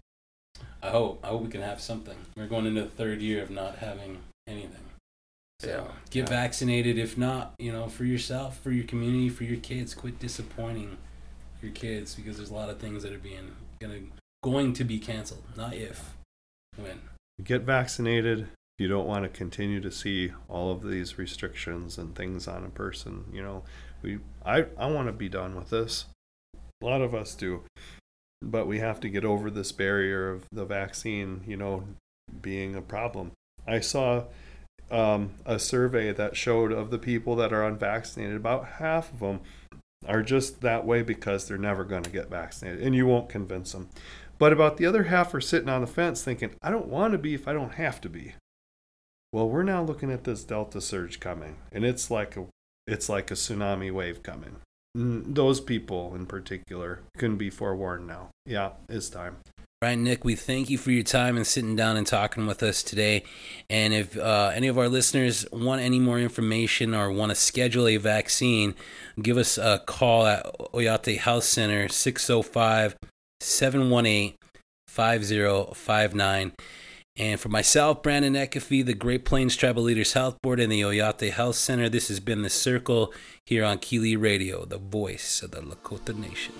I 0.81 0.89
hope. 0.89 1.19
I 1.23 1.27
hope 1.27 1.43
we 1.43 1.49
can 1.49 1.61
have 1.61 1.81
something. 1.81 2.17
We're 2.35 2.47
going 2.47 2.65
into 2.65 2.81
the 2.83 2.89
third 2.89 3.21
year 3.21 3.41
of 3.43 3.49
not 3.49 3.77
having 3.77 4.19
anything. 4.47 4.79
So 5.59 5.67
Yeah. 5.87 5.91
get 6.09 6.29
vaccinated. 6.29 6.97
If 6.97 7.17
not, 7.17 7.53
you 7.59 7.71
know, 7.71 7.87
for 7.87 8.05
yourself, 8.05 8.59
for 8.59 8.71
your 8.71 8.85
community, 8.85 9.29
for 9.29 9.43
your 9.45 9.59
kids. 9.59 9.93
Quit 9.95 10.19
disappointing 10.19 10.97
your 11.61 11.71
kids 11.71 12.15
because 12.15 12.37
there's 12.37 12.49
a 12.49 12.53
lot 12.53 12.69
of 12.69 12.79
things 12.79 13.03
that 13.03 13.13
are 13.13 13.19
being 13.19 13.55
gonna 13.79 14.01
going 14.43 14.73
to 14.73 14.83
be 14.83 14.99
canceled. 14.99 15.43
Not 15.55 15.73
if, 15.73 16.15
when. 16.75 16.99
get 17.43 17.61
vaccinated 17.61 18.39
if 18.41 18.47
you 18.79 18.87
don't 18.87 19.07
want 19.07 19.23
to 19.23 19.29
continue 19.29 19.79
to 19.79 19.91
see 19.91 20.31
all 20.49 20.71
of 20.71 20.83
these 20.83 21.17
restrictions 21.17 21.97
and 21.97 22.15
things 22.15 22.47
on 22.47 22.63
a 22.65 22.69
person 22.69 23.25
you 23.31 23.41
know 23.41 23.63
we 24.01 24.19
i 24.45 24.65
i 24.77 24.85
want 24.87 25.07
to 25.07 25.11
be 25.13 25.29
done 25.29 25.55
with 25.55 25.69
this 25.69 26.05
a 26.81 26.85
lot 26.85 27.01
of 27.01 27.13
us 27.13 27.35
do 27.35 27.61
but 28.41 28.67
we 28.67 28.79
have 28.79 28.99
to 28.99 29.09
get 29.09 29.23
over 29.23 29.49
this 29.49 29.71
barrier 29.71 30.29
of 30.31 30.45
the 30.51 30.65
vaccine 30.65 31.41
you 31.47 31.55
know 31.57 31.83
being 32.41 32.75
a 32.75 32.81
problem 32.81 33.31
i 33.67 33.79
saw 33.79 34.23
um, 34.91 35.31
a 35.45 35.57
survey 35.57 36.11
that 36.11 36.37
showed 36.37 36.71
of 36.71 36.91
the 36.91 36.99
people 36.99 37.35
that 37.37 37.51
are 37.51 37.65
unvaccinated 37.65 38.35
about 38.35 38.65
half 38.65 39.11
of 39.11 39.19
them 39.19 39.39
are 40.05 40.21
just 40.21 40.61
that 40.61 40.85
way 40.85 41.01
because 41.01 41.47
they're 41.47 41.57
never 41.57 41.83
going 41.83 42.03
to 42.03 42.09
get 42.09 42.29
vaccinated 42.29 42.81
and 42.81 42.93
you 42.93 43.07
won't 43.07 43.29
convince 43.29 43.71
them 43.71 43.89
but 44.37 44.51
about 44.51 44.77
the 44.77 44.85
other 44.85 45.03
half 45.03 45.33
are 45.33 45.41
sitting 45.41 45.69
on 45.69 45.81
the 45.81 45.87
fence 45.87 46.21
thinking, 46.21 46.51
I 46.61 46.71
don't 46.71 46.87
want 46.87 47.13
to 47.13 47.17
be 47.17 47.33
if 47.33 47.47
I 47.47 47.53
don't 47.53 47.75
have 47.75 48.01
to 48.01 48.09
be. 48.09 48.33
Well, 49.31 49.49
we're 49.49 49.63
now 49.63 49.81
looking 49.81 50.11
at 50.11 50.25
this 50.25 50.43
delta 50.43 50.81
surge 50.81 51.19
coming, 51.19 51.55
and 51.71 51.85
it's 51.85 52.11
like 52.11 52.37
a 52.37 52.47
it's 52.85 53.09
like 53.09 53.31
a 53.31 53.35
tsunami 53.35 53.91
wave 53.91 54.21
coming. 54.21 54.57
Those 54.95 55.59
people 55.59 56.13
in 56.13 56.25
particular 56.25 56.99
can 57.17 57.37
be 57.37 57.49
forewarned 57.49 58.05
now. 58.05 58.29
Yeah, 58.45 58.71
it's 58.89 59.09
time. 59.09 59.37
Right, 59.83 59.99
Nick, 59.99 60.23
we 60.23 60.35
thank 60.35 60.69
you 60.69 60.77
for 60.77 60.91
your 60.91 61.03
time 61.03 61.35
and 61.35 61.45
sitting 61.45 61.75
down 61.75 61.97
and 61.97 62.07
talking 62.07 62.47
with 62.47 62.63
us 62.63 62.83
today. 62.83 63.25
And 63.69 63.93
if 63.93 64.17
uh, 64.17 64.53
any 64.55 64.69
of 64.69 64.77
our 64.77 64.87
listeners 64.87 65.45
want 65.51 65.81
any 65.81 65.99
more 65.99 66.17
information 66.17 66.95
or 66.95 67.11
want 67.11 67.31
to 67.31 67.35
schedule 67.35 67.85
a 67.89 67.97
vaccine, 67.97 68.75
give 69.21 69.35
us 69.35 69.57
a 69.57 69.83
call 69.85 70.25
at 70.25 70.45
Oyate 70.73 71.17
Health 71.17 71.43
Center, 71.43 71.89
605 71.89 72.95
718 73.41 74.35
5059. 74.87 76.53
And 77.17 77.37
for 77.37 77.49
myself, 77.49 78.01
Brandon 78.01 78.35
Ekefee, 78.35 78.85
the 78.85 78.93
Great 78.93 79.25
Plains 79.25 79.57
Tribal 79.57 79.83
Leaders 79.83 80.13
Health 80.13 80.37
Board, 80.41 80.61
and 80.61 80.71
the 80.71 80.79
Oyate 80.79 81.29
Health 81.29 81.57
Center, 81.57 81.89
this 81.89 82.07
has 82.07 82.21
been 82.21 82.41
The 82.41 82.49
Circle 82.49 83.13
here 83.45 83.65
on 83.65 83.79
KILI 83.79 84.15
Radio, 84.15 84.63
the 84.63 84.77
voice 84.77 85.43
of 85.43 85.51
the 85.51 85.59
Lakota 85.59 86.17
Nation. 86.17 86.53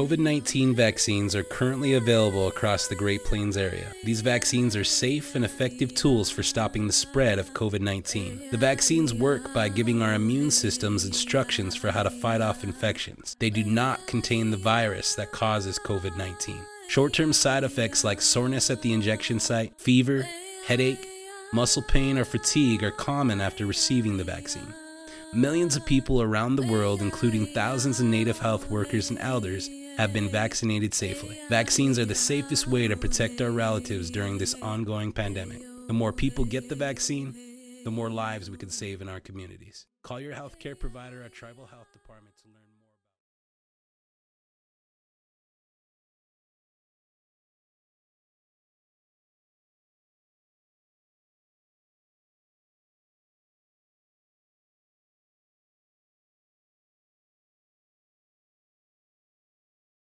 COVID 0.00 0.18
19 0.18 0.74
vaccines 0.74 1.34
are 1.34 1.42
currently 1.42 1.92
available 1.92 2.48
across 2.48 2.88
the 2.88 2.94
Great 2.94 3.22
Plains 3.22 3.58
area. 3.58 3.92
These 4.02 4.22
vaccines 4.22 4.74
are 4.74 4.82
safe 4.82 5.34
and 5.34 5.44
effective 5.44 5.94
tools 5.94 6.30
for 6.30 6.42
stopping 6.42 6.86
the 6.86 6.92
spread 6.94 7.38
of 7.38 7.52
COVID 7.52 7.80
19. 7.80 8.48
The 8.50 8.56
vaccines 8.56 9.12
work 9.12 9.52
by 9.52 9.68
giving 9.68 10.00
our 10.00 10.14
immune 10.14 10.50
systems 10.52 11.04
instructions 11.04 11.76
for 11.76 11.90
how 11.90 12.02
to 12.02 12.08
fight 12.08 12.40
off 12.40 12.64
infections. 12.64 13.36
They 13.40 13.50
do 13.50 13.62
not 13.62 14.06
contain 14.06 14.50
the 14.50 14.56
virus 14.56 15.14
that 15.16 15.32
causes 15.32 15.78
COVID 15.78 16.16
19. 16.16 16.56
Short 16.88 17.12
term 17.12 17.34
side 17.34 17.62
effects 17.62 18.02
like 18.02 18.22
soreness 18.22 18.70
at 18.70 18.80
the 18.80 18.94
injection 18.94 19.38
site, 19.38 19.74
fever, 19.76 20.26
headache, 20.66 21.06
muscle 21.52 21.82
pain, 21.82 22.16
or 22.16 22.24
fatigue 22.24 22.82
are 22.82 22.90
common 22.90 23.42
after 23.42 23.66
receiving 23.66 24.16
the 24.16 24.24
vaccine. 24.24 24.72
Millions 25.34 25.76
of 25.76 25.84
people 25.84 26.22
around 26.22 26.56
the 26.56 26.72
world, 26.72 27.02
including 27.02 27.44
thousands 27.46 28.00
of 28.00 28.06
native 28.06 28.38
health 28.38 28.68
workers 28.70 29.10
and 29.10 29.18
elders, 29.20 29.68
have 30.00 30.14
been 30.14 30.30
vaccinated 30.30 30.94
safely. 30.94 31.38
Vaccines 31.50 31.98
are 31.98 32.06
the 32.06 32.14
safest 32.14 32.66
way 32.66 32.88
to 32.88 32.96
protect 32.96 33.38
our 33.42 33.50
relatives 33.50 34.10
during 34.10 34.38
this 34.38 34.54
ongoing 34.62 35.12
pandemic. 35.12 35.60
The 35.88 35.92
more 35.92 36.10
people 36.10 36.46
get 36.46 36.70
the 36.70 36.74
vaccine, 36.74 37.34
the 37.84 37.90
more 37.90 38.08
lives 38.08 38.50
we 38.50 38.56
can 38.56 38.70
save 38.70 39.02
in 39.02 39.10
our 39.10 39.20
communities. 39.20 39.84
Call 40.02 40.18
your 40.18 40.32
healthcare 40.32 40.78
provider 40.78 41.22
or 41.22 41.28
tribal 41.28 41.66
health. 41.66 41.89